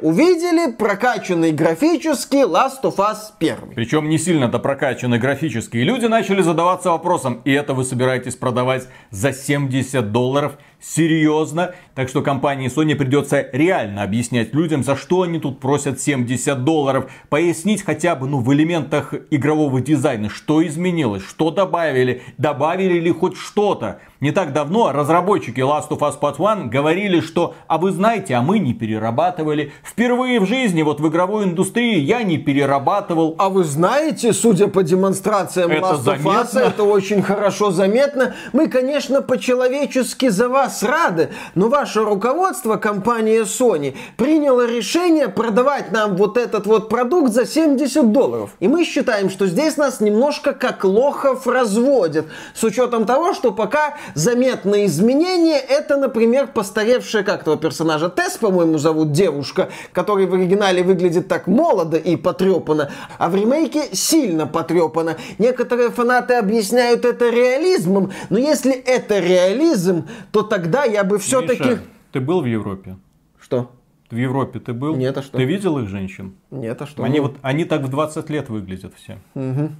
увидели 0.00 0.72
прокачанный 0.72 1.52
графически 1.52 2.36
Last 2.36 2.82
of 2.84 2.96
Us 2.96 3.32
1. 3.38 3.56
Причем 3.74 4.08
не 4.08 4.18
сильно-то 4.18 4.58
прокачанный 4.58 5.18
графически. 5.18 5.78
И 5.78 5.84
люди 5.84 6.06
начали 6.06 6.42
задаваться 6.42 6.90
вопросом, 6.90 7.40
и 7.44 7.52
это 7.52 7.74
вы 7.74 7.84
собираетесь 7.84 8.36
продавать 8.36 8.88
за 9.10 9.32
70 9.32 10.12
долларов? 10.12 10.52
Серьезно. 10.82 11.74
Так 11.94 12.08
что 12.08 12.22
компании 12.22 12.68
Sony 12.68 12.94
придется 12.94 13.46
реально 13.52 14.02
объяснять 14.02 14.52
людям, 14.52 14.82
за 14.82 14.96
что 14.96 15.22
они 15.22 15.38
тут 15.38 15.60
просят 15.60 16.00
70 16.00 16.64
долларов. 16.64 17.10
Пояснить 17.30 17.82
хотя 17.82 18.16
бы 18.16 18.26
ну, 18.26 18.40
в 18.40 18.52
элементах 18.52 19.14
игрового 19.30 19.80
дизайна, 19.80 20.28
что 20.28 20.66
изменилось, 20.66 21.22
что 21.22 21.50
добавили, 21.50 22.22
добавили 22.36 22.98
ли 22.98 23.12
хоть 23.12 23.36
что-то. 23.36 24.00
Не 24.22 24.32
так 24.32 24.54
давно 24.54 24.90
разработчики 24.92 25.60
Last 25.60 25.90
of 25.90 25.98
Us 25.98 26.18
Part 26.18 26.36
1 26.38 26.70
говорили, 26.70 27.20
что 27.20 27.54
а 27.66 27.76
вы 27.76 27.90
знаете, 27.90 28.34
а 28.34 28.40
мы 28.40 28.58
не 28.58 28.72
перерабатывали. 28.72 29.72
Впервые 29.84 30.40
в 30.40 30.46
жизни 30.46 30.80
вот 30.80 31.00
в 31.00 31.08
игровой 31.08 31.44
индустрии 31.44 31.98
я 31.98 32.22
не 32.22 32.38
перерабатывал. 32.38 33.34
А 33.36 33.50
вы 33.50 33.64
знаете, 33.64 34.32
судя 34.32 34.68
по 34.68 34.82
демонстрациям 34.82 35.70
это 35.70 35.96
Last 35.96 36.04
of 36.04 36.22
Us, 36.22 36.58
это 36.58 36.84
очень 36.84 37.20
хорошо 37.20 37.70
заметно. 37.72 38.34
Мы, 38.54 38.68
конечно, 38.68 39.20
по-человечески 39.20 40.30
за 40.30 40.48
вас 40.48 40.62
вас 40.62 40.82
рады, 40.82 41.30
но 41.54 41.68
ваше 41.68 42.04
руководство, 42.04 42.76
компания 42.76 43.42
Sony, 43.42 43.96
приняло 44.16 44.66
решение 44.66 45.28
продавать 45.28 45.90
нам 45.90 46.16
вот 46.16 46.36
этот 46.36 46.66
вот 46.66 46.88
продукт 46.88 47.32
за 47.32 47.46
70 47.46 48.12
долларов. 48.12 48.50
И 48.60 48.68
мы 48.68 48.84
считаем, 48.84 49.28
что 49.28 49.46
здесь 49.46 49.76
нас 49.76 50.00
немножко 50.00 50.52
как 50.52 50.84
лохов 50.84 51.46
разводят. 51.46 52.26
С 52.54 52.62
учетом 52.62 53.06
того, 53.06 53.34
что 53.34 53.50
пока 53.50 53.96
заметные 54.14 54.86
изменения, 54.86 55.58
это, 55.58 55.96
например, 55.96 56.48
постаревшая 56.48 57.22
как 57.22 57.44
того 57.44 57.56
персонажа 57.56 58.08
Тесс, 58.08 58.36
по-моему, 58.38 58.78
зовут 58.78 59.12
девушка, 59.12 59.68
который 59.92 60.26
в 60.26 60.34
оригинале 60.34 60.82
выглядит 60.82 61.28
так 61.28 61.46
молодо 61.46 61.96
и 61.96 62.16
потрепанно, 62.16 62.90
а 63.18 63.28
в 63.28 63.36
ремейке 63.36 63.94
сильно 63.94 64.46
потрепанно. 64.46 65.16
Некоторые 65.38 65.90
фанаты 65.90 66.34
объясняют 66.34 67.04
это 67.04 67.30
реализмом, 67.30 68.12
но 68.30 68.38
если 68.38 68.72
это 68.72 69.18
реализм, 69.18 70.08
то 70.32 70.42
тогда 70.42 70.62
тогда 70.62 70.84
я 70.84 71.04
бы 71.04 71.18
все-таки... 71.18 71.78
ты 72.12 72.20
был 72.20 72.40
в 72.40 72.46
Европе? 72.46 72.96
Что? 73.40 73.70
В 74.10 74.16
Европе 74.16 74.60
ты 74.60 74.72
был? 74.72 74.94
Нет, 74.96 75.16
а 75.16 75.22
что? 75.22 75.38
Ты 75.38 75.44
видел 75.44 75.78
их 75.78 75.88
женщин? 75.88 76.34
Нет, 76.50 76.80
а 76.82 76.86
что? 76.86 77.02
Они, 77.02 77.20
вот, 77.20 77.36
они 77.42 77.64
так 77.64 77.82
в 77.82 77.88
20 77.88 78.30
лет 78.30 78.48
выглядят 78.50 78.92
все. 78.94 79.18
Угу. 79.34 79.70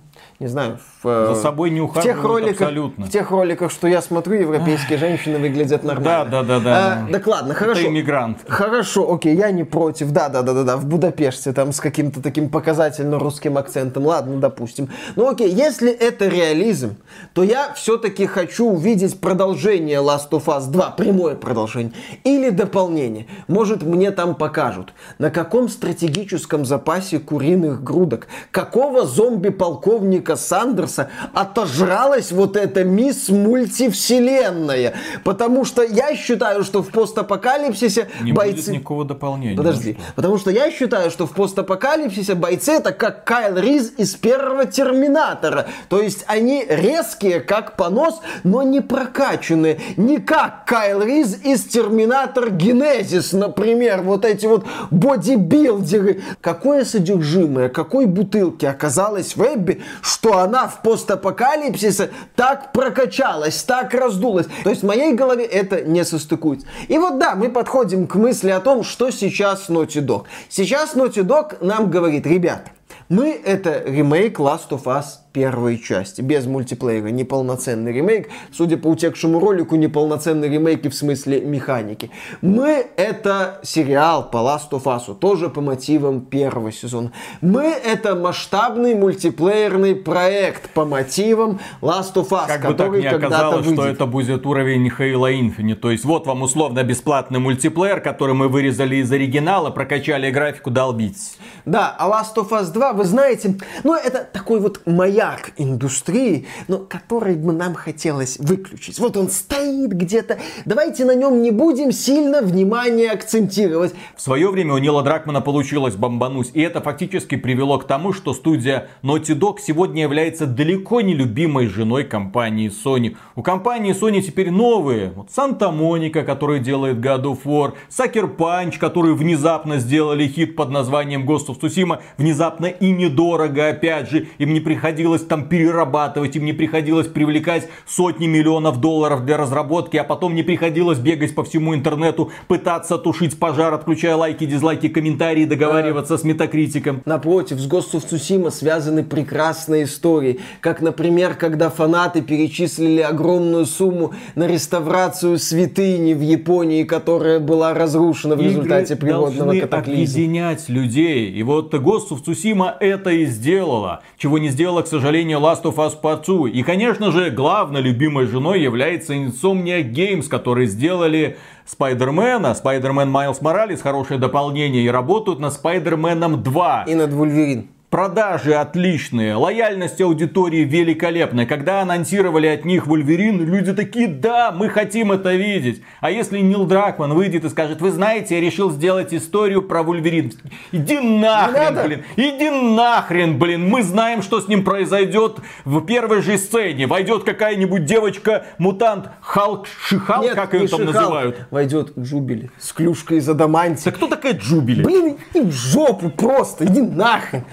Не 0.42 0.48
знаю. 0.48 0.78
В, 1.02 1.34
За 1.34 1.34
собой 1.36 1.70
не 1.70 1.80
в 1.80 2.00
тех 2.00 2.22
роликах, 2.24 2.62
абсолютно. 2.62 3.06
В 3.06 3.10
тех 3.10 3.30
роликах, 3.30 3.70
что 3.70 3.86
я 3.86 4.02
смотрю, 4.02 4.40
европейские 4.40 4.98
женщины 4.98 5.38
выглядят 5.38 5.84
нормально. 5.84 6.24
Да, 6.28 6.42
да, 6.42 6.58
да. 6.58 6.60
да. 6.60 7.06
А, 7.08 7.12
так 7.12 7.26
ладно, 7.26 7.54
хорошо. 7.54 7.80
Это 7.80 7.88
иммигрант. 7.90 8.38
Хорошо, 8.48 9.12
окей, 9.12 9.36
я 9.36 9.50
не 9.50 9.64
против. 9.64 10.10
Да, 10.10 10.28
да, 10.28 10.42
да, 10.42 10.52
да, 10.52 10.64
да. 10.64 10.76
В 10.76 10.86
Будапеште 10.86 11.52
там 11.52 11.72
с 11.72 11.80
каким-то 11.80 12.20
таким 12.20 12.48
показательно 12.48 13.18
русским 13.20 13.56
акцентом. 13.56 14.06
Ладно, 14.06 14.38
допустим. 14.38 14.88
Ну 15.14 15.28
окей, 15.28 15.48
если 15.48 15.92
это 15.92 16.26
реализм, 16.26 16.96
то 17.34 17.44
я 17.44 17.72
все-таки 17.74 18.26
хочу 18.26 18.66
увидеть 18.66 19.20
продолжение 19.20 19.98
Last 19.98 20.30
of 20.30 20.46
Us 20.46 20.68
2, 20.68 20.90
прямое 20.90 21.36
продолжение. 21.36 21.92
Или 22.24 22.50
дополнение. 22.50 23.26
Может, 23.46 23.84
мне 23.84 24.10
там 24.10 24.34
покажут? 24.34 24.92
На 25.18 25.30
каком 25.30 25.68
стратегическом 25.68 26.64
запасе 26.64 27.20
куриных 27.20 27.84
грудок? 27.84 28.26
Какого 28.50 29.06
зомби-полковника 29.06 30.11
Сандерса 30.36 31.10
отожралась 31.32 32.32
вот 32.32 32.56
эта 32.56 32.84
мисс 32.84 33.28
мультивселенная? 33.28 34.94
Потому 35.24 35.64
что 35.64 35.82
я 35.82 36.14
считаю, 36.16 36.64
что 36.64 36.82
в 36.82 36.90
постапокалипсисе 36.90 38.08
Не 38.20 38.32
бойцы... 38.32 38.56
будет 38.56 38.68
никакого 38.68 39.04
дополнения. 39.04 39.56
Подожди. 39.56 39.94
Что? 39.94 40.02
Потому 40.16 40.38
что 40.38 40.50
я 40.50 40.70
считаю, 40.70 41.10
что 41.10 41.26
в 41.26 41.32
постапокалипсисе 41.32 42.34
бойцы 42.34 42.72
это 42.72 42.92
как 42.92 43.24
Кайл 43.24 43.56
Риз 43.56 43.92
из 43.96 44.14
первого 44.14 44.66
Терминатора. 44.66 45.66
То 45.88 46.00
есть 46.00 46.24
они 46.26 46.64
резкие, 46.68 47.40
как 47.40 47.76
понос, 47.76 48.20
но 48.44 48.62
не 48.62 48.80
прокачанные. 48.80 49.80
Не 49.96 50.18
как 50.18 50.64
Кайл 50.66 51.02
Риз 51.02 51.38
из 51.42 51.64
Терминатор 51.64 52.50
Генезис, 52.50 53.32
например. 53.32 54.02
Вот 54.02 54.24
эти 54.24 54.46
вот 54.46 54.66
бодибилдеры. 54.90 56.22
Какое 56.40 56.84
содержимое, 56.84 57.68
какой 57.68 58.06
бутылки 58.06 58.66
оказалось 58.66 59.36
в 59.36 59.42
Эбби, 59.42 59.82
что 60.02 60.38
она 60.38 60.68
в 60.68 60.82
постапокалипсисе 60.82 62.10
так 62.36 62.72
прокачалась, 62.72 63.62
так 63.62 63.94
раздулась. 63.94 64.46
То 64.64 64.70
есть 64.70 64.82
в 64.82 64.86
моей 64.86 65.14
голове 65.14 65.44
это 65.44 65.82
не 65.82 66.04
состыкуется. 66.04 66.66
И 66.88 66.98
вот 66.98 67.18
да, 67.18 67.34
мы 67.34 67.48
подходим 67.48 68.06
к 68.06 68.16
мысли 68.16 68.50
о 68.50 68.60
том, 68.60 68.82
что 68.82 69.10
сейчас 69.10 69.70
Naughty 69.70 70.04
Dog. 70.04 70.24
Сейчас 70.48 70.94
Naughty 70.94 71.22
Dog 71.22 71.64
нам 71.64 71.90
говорит, 71.90 72.26
ребята, 72.26 72.72
мы 73.08 73.30
это 73.30 73.82
ремейк 73.84 74.38
Last 74.38 74.70
of 74.70 74.84
Us 74.84 75.21
первой 75.32 75.78
части, 75.78 76.20
без 76.20 76.46
мультиплеера, 76.46 77.08
неполноценный 77.08 77.92
ремейк. 77.92 78.28
Судя 78.52 78.76
по 78.76 78.88
утекшему 78.88 79.40
ролику, 79.40 79.76
неполноценный 79.76 80.48
ремейк 80.48 80.84
и 80.84 80.88
в 80.88 80.94
смысле 80.94 81.40
механики. 81.40 82.10
Мы 82.40 82.86
это 82.96 83.60
сериал 83.62 84.30
по 84.30 84.38
Last 84.38 84.70
of 84.70 84.84
Us, 84.84 85.14
тоже 85.14 85.48
по 85.48 85.60
мотивам 85.60 86.20
первого 86.20 86.70
сезона. 86.72 87.12
Мы 87.40 87.64
это 87.64 88.14
масштабный 88.14 88.94
мультиплеерный 88.94 89.94
проект 89.94 90.70
по 90.70 90.84
мотивам 90.84 91.60
Last 91.80 92.14
of 92.14 92.28
Us, 92.28 92.46
Как 92.46 92.60
бы 92.62 92.68
так 92.68 92.72
который 92.72 93.00
не 93.02 93.08
оказалось, 93.08 93.66
выйдет. 93.66 93.80
что 93.80 93.88
это 93.88 94.06
будет 94.06 94.46
уровень 94.46 94.88
Halo 94.88 95.32
Infinite. 95.32 95.76
То 95.76 95.90
есть 95.90 96.04
вот 96.04 96.26
вам 96.26 96.42
условно 96.42 96.82
бесплатный 96.82 97.40
мультиплеер, 97.40 98.00
который 98.00 98.34
мы 98.34 98.48
вырезали 98.48 98.96
из 98.96 99.10
оригинала, 99.10 99.70
прокачали 99.70 100.30
графику, 100.30 100.70
долбить. 100.70 101.38
Да, 101.64 101.94
а 101.98 102.08
Last 102.08 102.36
of 102.36 102.50
Us 102.50 102.72
2, 102.72 102.92
вы 102.92 103.04
знаете, 103.04 103.56
ну 103.84 103.94
это 103.94 104.24
такой 104.24 104.60
вот 104.60 104.82
маяк 105.22 105.52
индустрии, 105.56 106.46
но 106.68 106.78
который 106.78 107.36
бы 107.36 107.52
нам 107.52 107.74
хотелось 107.74 108.38
выключить. 108.38 108.98
Вот 108.98 109.16
он 109.16 109.28
стоит 109.28 109.92
где-то, 109.92 110.38
давайте 110.64 111.04
на 111.04 111.14
нем 111.14 111.42
не 111.42 111.50
будем 111.50 111.92
сильно 111.92 112.42
внимание 112.42 113.10
акцентировать. 113.10 113.94
В 114.16 114.22
свое 114.22 114.50
время 114.50 114.74
у 114.74 114.78
Нила 114.78 115.02
Дракмана 115.02 115.40
получилось 115.40 115.94
бомбануть, 115.94 116.50
и 116.54 116.60
это 116.60 116.80
фактически 116.80 117.36
привело 117.36 117.78
к 117.78 117.86
тому, 117.86 118.12
что 118.12 118.34
студия 118.34 118.88
Naughty 119.02 119.38
Dog 119.38 119.58
сегодня 119.60 120.02
является 120.02 120.46
далеко 120.46 121.00
не 121.00 121.14
любимой 121.14 121.68
женой 121.68 122.04
компании 122.04 122.70
Sony. 122.70 123.16
У 123.36 123.42
компании 123.42 123.94
Sony 123.94 124.22
теперь 124.22 124.50
новые. 124.50 125.12
Вот 125.14 125.30
Санта-Моника, 125.30 126.22
который 126.22 126.60
делает 126.60 126.98
God 126.98 127.24
of 127.24 127.38
War, 127.44 127.74
Sucker 127.88 128.36
Punch, 128.36 128.78
которые 128.78 129.14
внезапно 129.14 129.78
сделали 129.78 130.26
хит 130.26 130.56
под 130.56 130.70
названием 130.70 131.28
Ghost 131.28 131.46
of 131.46 131.60
Tsushima, 131.60 132.00
внезапно 132.16 132.66
и 132.66 132.90
недорого, 132.90 133.68
опять 133.68 134.10
же, 134.10 134.26
им 134.38 134.52
не 134.52 134.60
приходилось 134.60 135.11
там 135.20 135.48
перерабатывать, 135.48 136.34
им 136.36 136.46
не 136.46 136.54
приходилось 136.54 137.06
привлекать 137.06 137.68
сотни 137.86 138.26
миллионов 138.26 138.80
долларов 138.80 139.26
для 139.26 139.36
разработки, 139.36 139.98
а 139.98 140.04
потом 140.04 140.34
не 140.34 140.42
приходилось 140.42 140.98
бегать 140.98 141.34
по 141.34 141.44
всему 141.44 141.74
интернету, 141.74 142.30
пытаться 142.48 142.96
тушить 142.96 143.38
пожар, 143.38 143.74
отключая 143.74 144.16
лайки, 144.16 144.46
дизлайки, 144.46 144.88
комментарии, 144.88 145.44
договариваться 145.44 146.16
с 146.16 146.24
метакритиком. 146.24 147.02
Напротив, 147.04 147.58
с 147.58 147.68
Ghost 147.68 147.92
of 147.92 148.08
Tsushima 148.08 148.50
связаны 148.50 149.04
прекрасные 149.04 149.84
истории. 149.84 150.40
Как, 150.60 150.80
например, 150.80 151.34
когда 151.34 151.68
фанаты 151.68 152.22
перечислили 152.22 153.00
огромную 153.00 153.66
сумму 153.66 154.14
на 154.34 154.46
реставрацию 154.46 155.38
святыни 155.38 156.14
в 156.14 156.20
Японии, 156.20 156.84
которая 156.84 157.40
была 157.40 157.74
разрушена 157.74 158.36
в 158.36 158.40
результате 158.40 158.94
Игры 158.94 159.06
природного 159.06 159.44
должны 159.46 159.60
катаклизма. 159.60 160.02
объединять 160.02 160.68
людей. 160.68 161.30
И 161.30 161.42
вот 161.42 161.74
Ghost 161.74 162.10
of 162.10 162.24
Tsushima 162.24 162.72
это 162.80 163.10
и 163.10 163.26
сделала. 163.26 164.02
Чего 164.16 164.38
не 164.38 164.48
сделала, 164.48 164.82
к 164.82 164.86
сожалению, 164.86 165.01
Last 165.02 165.64
of 165.64 165.76
Us 165.76 166.00
Part 166.00 166.24
2. 166.24 166.48
И, 166.48 166.62
конечно 166.62 167.10
же, 167.12 167.30
главной 167.30 167.80
любимой 167.80 168.26
женой 168.26 168.60
является 168.60 169.14
Insomniac 169.14 169.92
Games, 169.92 170.28
которые 170.28 170.66
сделали 170.66 171.36
Спайдермена, 171.66 172.54
Спайдермен 172.54 173.10
Майлз 173.10 173.40
Моралес, 173.40 173.82
хорошее 173.82 174.20
дополнение, 174.20 174.84
и 174.84 174.88
работают 174.88 175.40
над 175.40 175.52
Спайдерменом 175.52 176.42
2. 176.42 176.84
И 176.88 176.94
над 176.94 177.12
Вульверин. 177.12 177.68
Продажи 177.92 178.54
отличные, 178.54 179.34
лояльность 179.34 180.00
аудитории 180.00 180.64
великолепная. 180.64 181.44
Когда 181.44 181.82
анонсировали 181.82 182.46
от 182.46 182.64
них 182.64 182.86
Вульверин, 182.86 183.44
люди 183.44 183.74
такие, 183.74 184.08
да, 184.08 184.50
мы 184.50 184.70
хотим 184.70 185.12
это 185.12 185.34
видеть. 185.34 185.82
А 186.00 186.10
если 186.10 186.38
Нил 186.38 186.64
Дракман 186.64 187.12
выйдет 187.12 187.44
и 187.44 187.50
скажет, 187.50 187.82
вы 187.82 187.90
знаете, 187.90 188.36
я 188.36 188.40
решил 188.40 188.70
сделать 188.70 189.12
историю 189.12 189.60
про 189.60 189.82
Вульверин. 189.82 190.32
Иди 190.72 191.00
нахрен, 191.00 191.84
блин, 191.84 192.04
иди 192.16 192.48
нахрен, 192.48 193.38
блин. 193.38 193.68
Мы 193.68 193.82
знаем, 193.82 194.22
что 194.22 194.40
с 194.40 194.48
ним 194.48 194.64
произойдет 194.64 195.40
в 195.66 195.84
первой 195.84 196.22
же 196.22 196.38
сцене. 196.38 196.86
Войдет 196.86 197.24
какая-нибудь 197.24 197.84
девочка-мутант, 197.84 199.10
Халк, 199.20 199.66
Шихал, 199.66 200.22
Нет, 200.22 200.34
как 200.34 200.54
ее 200.54 200.66
там 200.66 200.80
Шихал. 200.80 200.94
называют. 200.94 201.46
Войдет 201.50 201.92
Джубили 201.98 202.50
с 202.58 202.72
клюшкой 202.72 203.18
из 203.18 203.28
адамантия. 203.28 203.92
Да 203.92 203.96
кто 203.98 204.06
такая 204.06 204.32
Джубили? 204.32 204.82
Блин, 204.82 205.18
иди 205.34 205.42
в 205.42 205.52
жопу 205.52 206.08
просто, 206.08 206.64
иди 206.64 206.80
нахрен. 206.80 207.44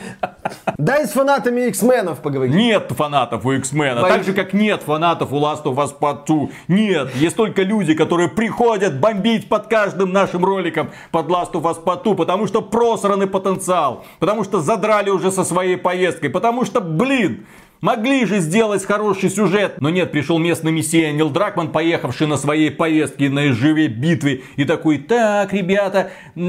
Дай 0.77 1.05
с 1.05 1.11
фанатами 1.11 1.61
X-менов 1.67 2.19
поговорить. 2.19 2.55
Нет 2.55 2.91
фанатов 2.95 3.45
у 3.45 3.49
Вой- 3.49 4.09
так 4.09 4.23
же 4.23 4.33
как 4.33 4.53
нет 4.53 4.81
фанатов 4.83 5.31
у 5.31 5.37
Last 5.37 5.63
of 5.63 5.75
Us 5.75 5.93
Part 5.99 6.25
2. 6.25 6.49
Нет, 6.67 7.15
есть 7.15 7.35
только 7.35 7.63
люди, 7.63 7.93
которые 7.93 8.29
приходят 8.29 8.99
бомбить 8.99 9.49
под 9.49 9.67
каждым 9.67 10.11
нашим 10.13 10.45
роликом 10.45 10.89
под 11.11 11.27
Last 11.27 11.51
of 11.53 11.63
Us 11.63 11.83
Part 11.83 12.03
2, 12.03 12.15
потому 12.15 12.47
что 12.47 12.61
просранный 12.61 13.27
потенциал, 13.27 14.03
потому 14.19 14.43
что 14.43 14.59
задрали 14.61 15.09
уже 15.09 15.31
со 15.31 15.43
своей 15.43 15.77
поездкой, 15.77 16.29
потому 16.29 16.65
что, 16.65 16.81
блин, 16.81 17.45
Могли 17.81 18.25
же 18.25 18.39
сделать 18.39 18.83
хороший 18.83 19.29
сюжет, 19.29 19.75
но 19.79 19.89
нет, 19.89 20.11
пришел 20.11 20.37
местный 20.37 20.73
мессия 20.73 21.13
Нил 21.13 21.29
Дракман, 21.29 21.71
поехавший 21.71 22.27
на 22.27 22.35
своей 22.35 22.71
поездке 22.71 23.29
на 23.29 23.51
изживе 23.51 23.87
битвы, 23.87 24.43
и 24.57 24.65
такой, 24.65 24.97
так, 24.97 25.53
ребята, 25.53 26.11
э, 26.35 26.39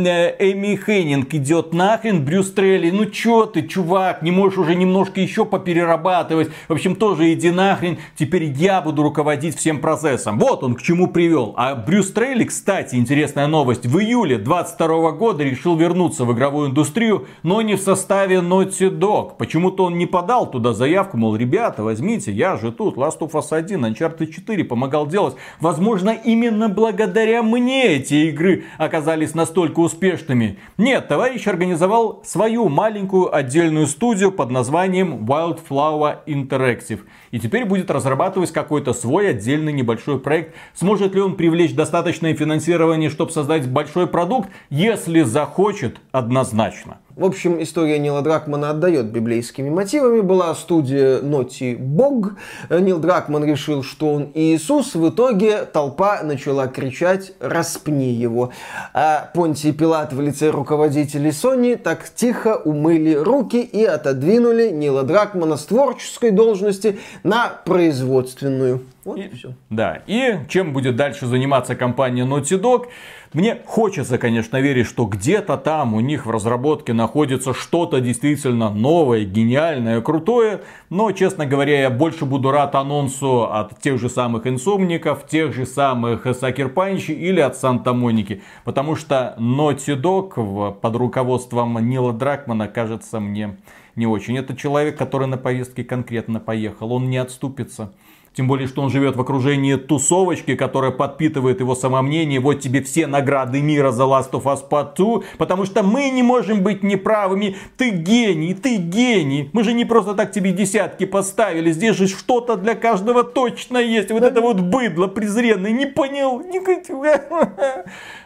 Эми 0.41 0.75
Хеннинг 0.75 1.33
идет 1.33 1.73
нахрен, 1.73 2.25
Брюс 2.25 2.51
Трелли, 2.51 2.91
ну 2.91 3.07
чё 3.07 3.47
ты, 3.47 3.63
чувак, 3.63 4.23
не 4.23 4.33
можешь 4.33 4.59
уже 4.59 4.75
немножко 4.75 5.21
еще 5.21 5.45
поперерабатывать, 5.45 6.51
в 6.67 6.73
общем, 6.73 6.97
тоже 6.97 7.33
иди 7.33 7.53
нахрен, 7.53 7.99
теперь 8.19 8.47
я 8.47 8.81
буду 8.81 9.05
руководить 9.05 9.57
всем 9.57 9.79
процессом. 9.79 10.37
Вот 10.37 10.65
он 10.65 10.75
к 10.75 10.83
чему 10.83 11.07
привел. 11.07 11.55
А 11.57 11.77
Брюс 11.77 12.11
Трелли, 12.11 12.43
кстати, 12.43 12.97
интересная 12.97 13.47
новость, 13.47 13.87
в 13.87 14.01
июле 14.01 14.37
22 14.37 15.13
года 15.13 15.45
решил 15.45 15.77
вернуться 15.77 16.25
в 16.25 16.33
игровую 16.33 16.71
индустрию, 16.71 17.29
но 17.45 17.63
не 17.63 17.77
в 17.77 17.81
составе 17.81 18.39
Naughty 18.39 18.91
Dog. 18.91 19.37
Почему-то 19.39 19.85
он 19.85 19.97
не 19.97 20.07
подал 20.07 20.51
туда 20.51 20.73
заявку, 20.73 21.20
мол, 21.21 21.37
ребята, 21.37 21.85
возьмите, 21.85 22.33
я 22.33 22.57
же 22.57 22.73
тут, 22.73 22.97
Last 22.97 23.19
of 23.19 23.33
Us 23.33 23.55
1, 23.55 23.85
Uncharted 23.85 24.27
4 24.27 24.65
помогал 24.65 25.07
делать. 25.07 25.37
Возможно, 25.61 26.11
именно 26.11 26.69
благодаря 26.69 27.43
мне 27.43 27.97
эти 27.97 28.29
игры 28.31 28.65
оказались 28.79 29.35
настолько 29.35 29.81
успешными. 29.81 30.59
Нет, 30.79 31.09
товарищ 31.09 31.47
организовал 31.47 32.23
свою 32.25 32.69
маленькую 32.69 33.35
отдельную 33.35 33.87
студию 33.87 34.33
под 34.33 34.51
названием 34.51 35.27
Wildflower 35.27 36.25
Interactive. 36.27 37.01
И 37.31 37.39
теперь 37.39 37.67
будет 37.67 37.91
разрабатывать 37.91 38.51
какой-то 38.51 38.95
свой 38.95 39.31
отдельный 39.31 39.75
небольшой 39.75 40.19
проект. 40.19 40.55
Сможет 40.75 41.15
ли 41.15 41.21
он 41.21 41.37
привлечь 41.37 41.75
достаточное 41.75 42.35
финансирование, 42.35 43.11
чтобы 43.11 43.31
создать 43.31 43.69
большой 43.69 44.07
продукт? 44.07 44.49
Если 44.71 45.21
захочет, 45.21 46.01
однозначно. 46.13 46.99
В 47.21 47.25
общем, 47.27 47.63
история 47.63 47.99
Нила 47.99 48.23
Дракмана 48.23 48.71
отдает 48.71 49.13
библейскими 49.13 49.69
мотивами. 49.69 50.23
Была 50.23 50.55
студия 50.55 51.21
Ноти 51.21 51.77
Бог. 51.79 52.33
Нил 52.71 52.99
Дракман 52.99 53.45
решил, 53.45 53.83
что 53.83 54.15
он 54.15 54.33
Иисус. 54.33 54.95
В 54.95 55.11
итоге 55.11 55.67
толпа 55.67 56.23
начала 56.23 56.67
кричать 56.67 57.33
«распни 57.39 58.11
его». 58.11 58.53
А 58.95 59.29
Понтий 59.35 59.75
Пилат 59.75 60.15
в 60.15 60.21
лице 60.23 60.49
руководителей 60.49 61.29
Sony 61.29 61.77
так 61.77 62.09
тихо 62.09 62.57
умыли 62.57 63.13
руки 63.13 63.61
и 63.61 63.85
отодвинули 63.85 64.71
Нила 64.71 65.03
Дракмана 65.03 65.59
с 65.59 65.67
творческой 65.67 66.31
должности 66.31 67.01
на 67.23 67.49
производственную. 67.67 68.81
Вот 69.05 69.19
и, 69.19 69.23
и 69.23 69.35
все. 69.35 69.53
Да, 69.69 70.03
и 70.07 70.39
чем 70.49 70.73
будет 70.73 70.97
дальше 70.97 71.27
заниматься 71.27 71.75
компания 71.75 72.25
Naughty 72.25 72.61
Dog? 72.61 72.87
Мне 73.33 73.59
хочется, 73.65 74.19
конечно, 74.19 74.61
верить, 74.61 74.87
что 74.87 75.05
где-то 75.05 75.57
там 75.57 75.95
у 75.95 76.01
них 76.01 76.27
в 76.27 76.31
разработке 76.31 76.93
находится 76.93 77.55
что-то 77.55 78.01
действительно 78.01 78.71
новое, 78.71 79.25
гениальное, 79.25 80.01
крутое. 80.01 80.63
Но, 80.89 81.13
честно 81.13 81.47
говоря, 81.47 81.83
я 81.83 81.91
больше 81.91 82.25
буду 82.25 82.51
рад 82.51 82.75
анонсу 82.75 83.45
от 83.45 83.81
тех 83.81 84.01
же 84.01 84.09
самых 84.09 84.49
инсомников, 84.49 85.29
тех 85.29 85.55
же 85.55 85.65
самых 85.65 86.27
Сакер 86.35 86.71
Панчи 86.71 87.13
или 87.13 87.39
от 87.39 87.57
Санта 87.57 87.93
Моники. 87.93 88.43
Потому 88.65 88.97
что 88.97 89.37
Naughty 89.39 89.95
Dog 89.95 90.81
под 90.81 90.97
руководством 90.97 91.79
Нила 91.89 92.13
Дракмана 92.13 92.67
кажется 92.67 93.21
мне 93.21 93.59
не 93.95 94.09
очень. 94.09 94.39
Это 94.39 94.57
человек, 94.57 94.99
который 94.99 95.29
на 95.29 95.39
повестке 95.39 95.85
конкретно 95.85 96.41
поехал. 96.41 96.93
Он 96.93 97.09
не 97.09 97.19
отступится. 97.19 97.93
Тем 98.33 98.47
более, 98.47 98.69
что 98.69 98.83
он 98.83 98.91
живет 98.91 99.17
в 99.17 99.21
окружении 99.21 99.75
тусовочки, 99.75 100.55
которая 100.55 100.93
подпитывает 100.93 101.59
его 101.59 101.75
самомнение. 101.75 102.39
Вот 102.39 102.61
тебе 102.61 102.81
все 102.81 103.09
награды 103.09 103.61
мира 103.61 103.91
за 103.91 104.05
Last 104.05 104.31
of 104.31 104.45
Us 104.45 104.61
Part 104.71 104.95
2, 104.97 105.23
потому 105.37 105.65
что 105.65 105.83
мы 105.83 106.11
не 106.11 106.23
можем 106.23 106.63
быть 106.63 106.85
неправыми. 106.85 107.57
Ты 107.77 107.91
гений, 107.91 108.55
ты 108.55 108.77
гений. 108.77 109.51
Мы 109.53 109.65
же 109.65 109.73
не 109.73 109.85
просто 109.85 110.15
так 110.15 110.31
тебе 110.31 110.53
десятки 110.53 111.07
поставили. 111.07 111.73
Здесь 111.73 111.97
же 111.97 112.07
что-то 112.07 112.57
для 112.57 112.77
каждого 112.77 113.25
точно 113.25 113.79
есть. 113.79 114.13
Вот 114.13 114.23
это 114.23 114.41
вот 114.41 114.61
быдло 114.61 115.09
презренное. 115.09 115.73
Не 115.73 115.87
понял. 115.87 116.41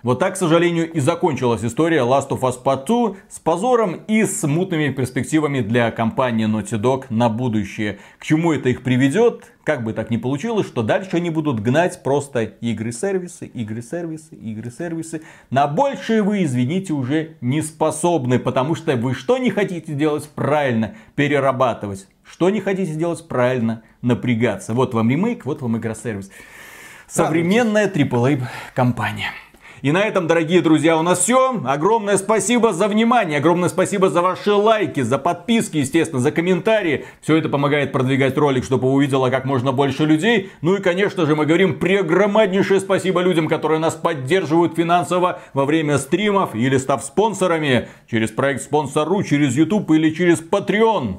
Вот 0.03 0.19
так, 0.19 0.35
к 0.35 0.37
сожалению, 0.37 0.93
и 0.93 1.01
закончилась 1.01 1.65
история 1.65 2.01
Last 2.01 2.29
of 2.29 2.41
Us 2.41 2.63
Part 2.63 2.85
2 2.87 3.17
с 3.31 3.39
позором 3.39 4.03
и 4.07 4.25
с 4.25 4.47
мутными 4.47 4.91
перспективами 4.91 5.61
для 5.61 5.91
компании 5.91 6.47
Naughty 6.47 6.79
Dog 6.79 7.07
на 7.09 7.31
будущее. 7.31 7.99
К 8.19 8.25
чему 8.27 8.53
это 8.53 8.69
их 8.69 8.83
приведет? 8.83 9.54
Как 9.65 9.83
бы 9.83 9.95
так 9.95 10.11
ни 10.11 10.19
получилось, 10.19 10.67
что 10.67 10.83
дальше 10.83 11.17
они 11.17 11.31
будут 11.31 11.61
гнать 11.61 12.03
просто 12.03 12.43
игры-сервисы, 12.43 13.47
игры-сервисы, 13.47 14.35
игры-сервисы. 14.35 15.23
На 15.49 15.67
большее 15.67 16.23
вы, 16.23 16.45
извините, 16.45 16.93
уже 16.93 17.37
не 17.41 17.63
способны, 17.63 18.39
потому 18.39 18.75
что 18.75 18.95
вы 18.97 19.15
что 19.15 19.39
не 19.39 19.51
хотите 19.51 19.95
делать 19.95 20.29
правильно? 20.29 20.95
Перерабатывать. 21.15 22.07
Что 22.23 22.51
не 22.51 22.61
хотите 22.61 22.95
делать 22.95 23.27
правильно? 23.27 23.83
Напрягаться. 24.03 24.75
Вот 24.75 24.93
вам 24.93 25.11
ремейк, 25.11 25.47
вот 25.47 25.63
вам 25.63 25.79
игра-сервис. 25.79 26.31
Современная 27.07 27.89
AAA 27.89 28.43
компания. 28.75 29.31
И 29.85 29.93
на 29.93 30.01
этом, 30.01 30.27
дорогие 30.27 30.63
друзья, 30.63 30.97
у 30.97 31.03
нас 31.03 31.19
все. 31.19 31.61
Огромное 31.63 32.17
спасибо 32.17 32.73
за 32.73 32.89
внимание, 32.89 33.37
огромное 33.37 33.69
спасибо 33.69 34.09
за 34.09 34.23
ваши 34.23 34.51
лайки, 34.51 35.03
за 35.03 35.19
подписки, 35.19 35.77
естественно, 35.77 36.23
за 36.23 36.33
комментарии. 36.33 37.05
Все 37.21 37.37
это 37.37 37.51
помогает 37.51 37.93
продвигать 37.93 38.35
ролик, 38.39 38.65
чтобы 38.65 38.91
увидело 38.91 39.29
как 39.29 39.45
можно 39.45 39.73
больше 39.73 40.07
людей. 40.07 40.51
Ну 40.63 40.77
и, 40.77 40.81
конечно 40.81 41.27
же, 41.27 41.37
мы 41.37 41.45
говорим 41.45 41.79
прегромаднейшее 41.79 42.81
спасибо 42.81 43.21
людям, 43.21 43.47
которые 43.47 43.79
нас 43.79 43.95
поддерживают 43.95 44.75
финансово 44.75 45.41
во 45.53 45.67
время 45.67 45.99
стримов 45.99 46.55
или 46.55 46.79
став 46.79 47.05
спонсорами 47.05 47.87
через 48.11 48.31
проект 48.31 48.63
Спонсору, 48.63 49.23
через 49.23 49.55
YouTube 49.55 49.91
или 49.91 50.15
через 50.15 50.41
Patreon. 50.41 51.17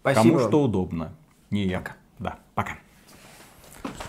Спасибо. 0.00 0.36
Кому 0.36 0.38
что 0.40 0.62
удобно. 0.64 1.12
Не 1.52 1.66
я. 1.66 1.84
Да, 2.18 2.38
пока. 2.56 2.72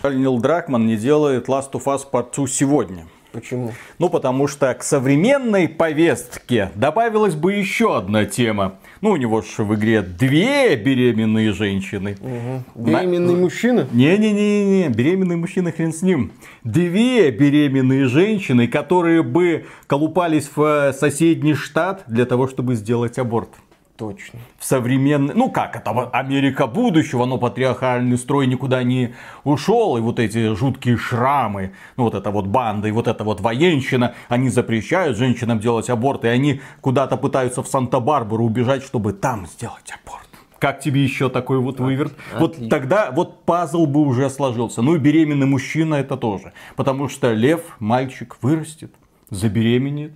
Нил 0.02 0.40
Дракман 0.40 0.88
не 0.88 0.96
делает 0.96 1.46
Last 1.46 1.70
of 1.74 1.84
Us 1.84 2.00
Part 2.10 2.34
2 2.34 2.48
сегодня. 2.48 3.06
Почему? 3.36 3.74
Ну, 3.98 4.08
потому 4.08 4.48
что 4.48 4.72
к 4.72 4.82
современной 4.82 5.68
повестке 5.68 6.70
добавилась 6.74 7.34
бы 7.34 7.52
еще 7.52 7.94
одна 7.94 8.24
тема. 8.24 8.76
Ну, 9.02 9.10
у 9.10 9.16
него 9.16 9.42
же 9.42 9.62
в 9.62 9.74
игре 9.74 10.00
две 10.00 10.74
беременные 10.74 11.52
женщины. 11.52 12.16
Угу. 12.18 12.86
Беременный 12.86 13.34
На... 13.34 13.40
мужчина? 13.40 13.88
Не-не-не, 13.92 14.88
беременный 14.88 15.36
мужчина 15.36 15.70
хрен 15.70 15.92
с 15.92 16.00
ним. 16.00 16.32
Две 16.64 17.30
беременные 17.30 18.06
женщины, 18.06 18.68
которые 18.68 19.22
бы 19.22 19.66
колупались 19.86 20.50
в 20.56 20.94
соседний 20.98 21.52
штат 21.52 22.04
для 22.06 22.24
того, 22.24 22.48
чтобы 22.48 22.74
сделать 22.74 23.18
аборт. 23.18 23.50
Точно. 23.96 24.38
В 24.58 24.64
современный, 24.64 25.34
ну 25.34 25.50
как 25.50 25.74
это, 25.74 25.90
Америка 26.10 26.66
будущего, 26.66 27.24
но 27.24 27.38
патриархальный 27.38 28.18
строй 28.18 28.46
никуда 28.46 28.82
не 28.82 29.14
ушел, 29.44 29.96
и 29.96 30.00
вот 30.00 30.18
эти 30.18 30.54
жуткие 30.54 30.98
шрамы, 30.98 31.72
ну 31.96 32.04
вот 32.04 32.14
эта 32.14 32.30
вот 32.30 32.46
банда, 32.46 32.88
и 32.88 32.90
вот 32.90 33.08
эта 33.08 33.24
вот 33.24 33.40
военщина, 33.40 34.14
они 34.28 34.50
запрещают 34.50 35.16
женщинам 35.16 35.60
делать 35.60 35.88
аборт, 35.88 36.24
и 36.24 36.28
они 36.28 36.60
куда-то 36.82 37.16
пытаются 37.16 37.62
в 37.62 37.68
Санта-Барбару 37.68 38.44
убежать, 38.44 38.82
чтобы 38.82 39.14
там 39.14 39.46
сделать 39.46 39.92
аборт. 40.04 40.26
Как 40.58 40.80
тебе 40.80 41.02
еще 41.02 41.28
такой 41.30 41.58
вот 41.58 41.80
выверт? 41.80 42.12
Отлично. 42.12 42.40
Вот 42.40 42.68
тогда 42.70 43.10
вот 43.10 43.44
пазл 43.44 43.86
бы 43.86 44.00
уже 44.00 44.28
сложился. 44.30 44.82
Ну 44.82 44.96
и 44.96 44.98
беременный 44.98 45.46
мужчина 45.46 45.96
это 45.96 46.16
тоже. 46.16 46.52
Потому 46.76 47.08
что 47.08 47.32
лев, 47.32 47.76
мальчик, 47.78 48.36
вырастет, 48.40 48.92
забеременеет 49.30 50.12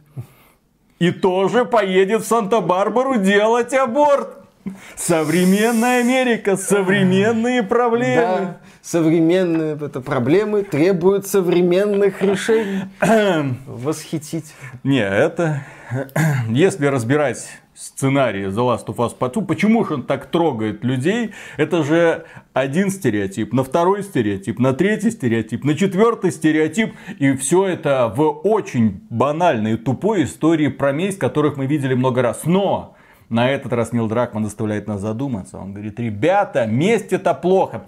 и 1.00 1.10
тоже 1.10 1.64
поедет 1.64 2.22
в 2.22 2.26
Санта-Барбару 2.26 3.16
делать 3.16 3.74
аборт. 3.74 4.36
Современная 4.94 6.00
Америка, 6.00 6.56
современные 6.56 7.62
проблемы. 7.62 8.16
Да, 8.16 8.56
современные 8.82 9.74
это 9.74 10.02
проблемы 10.02 10.62
требуют 10.62 11.26
современных 11.26 12.22
решений. 12.22 12.82
Восхитить. 13.66 14.52
Не, 14.84 15.00
это... 15.00 15.62
Если 16.48 16.86
разбирать 16.86 17.48
сценарии 17.80 18.46
The 18.48 18.54
Last 18.56 18.86
of 18.86 18.96
Us 18.96 19.16
Part 19.18 19.32
2. 19.32 19.42
Почему 19.44 19.84
же 19.84 19.94
он 19.94 20.02
так 20.02 20.26
трогает 20.26 20.84
людей? 20.84 21.32
Это 21.56 21.82
же 21.82 22.26
один 22.52 22.90
стереотип, 22.90 23.54
на 23.54 23.64
второй 23.64 24.02
стереотип, 24.02 24.58
на 24.58 24.74
третий 24.74 25.10
стереотип, 25.10 25.64
на 25.64 25.74
четвертый 25.74 26.30
стереотип. 26.30 26.94
И 27.18 27.32
все 27.36 27.66
это 27.66 28.12
в 28.14 28.22
очень 28.28 29.00
банальной 29.08 29.74
и 29.74 29.76
тупой 29.76 30.24
истории 30.24 30.68
про 30.68 30.92
месть, 30.92 31.18
которых 31.18 31.56
мы 31.56 31.66
видели 31.66 31.94
много 31.94 32.20
раз. 32.20 32.42
Но 32.44 32.96
на 33.30 33.48
этот 33.48 33.72
раз 33.72 33.92
Нил 33.92 34.08
Дракман 34.08 34.44
заставляет 34.44 34.86
нас 34.86 35.00
задуматься. 35.00 35.56
Он 35.56 35.72
говорит, 35.72 35.98
ребята, 35.98 36.66
месть 36.66 37.14
это 37.14 37.32
плохо. 37.32 37.86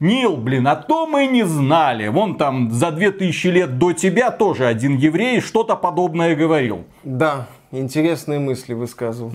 Нил, 0.00 0.36
блин, 0.36 0.66
а 0.66 0.76
то 0.76 1.06
мы 1.06 1.26
не 1.26 1.44
знали. 1.44 2.08
Вон 2.08 2.36
там 2.36 2.70
за 2.70 2.90
2000 2.90 3.46
лет 3.48 3.78
до 3.78 3.92
тебя 3.92 4.30
тоже 4.30 4.66
один 4.66 4.96
еврей 4.96 5.40
что-то 5.40 5.76
подобное 5.76 6.34
говорил. 6.34 6.84
Да, 7.04 7.46
интересные 7.70 8.38
мысли 8.38 8.74
высказывал. 8.74 9.32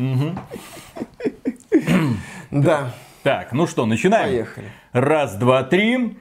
Да. 2.51 2.93
Так, 3.23 3.51
ну 3.51 3.67
что, 3.67 3.85
начинаем? 3.85 4.29
Поехали. 4.29 4.67
Раз, 4.93 5.35
два, 5.35 5.63
три. 5.63 6.17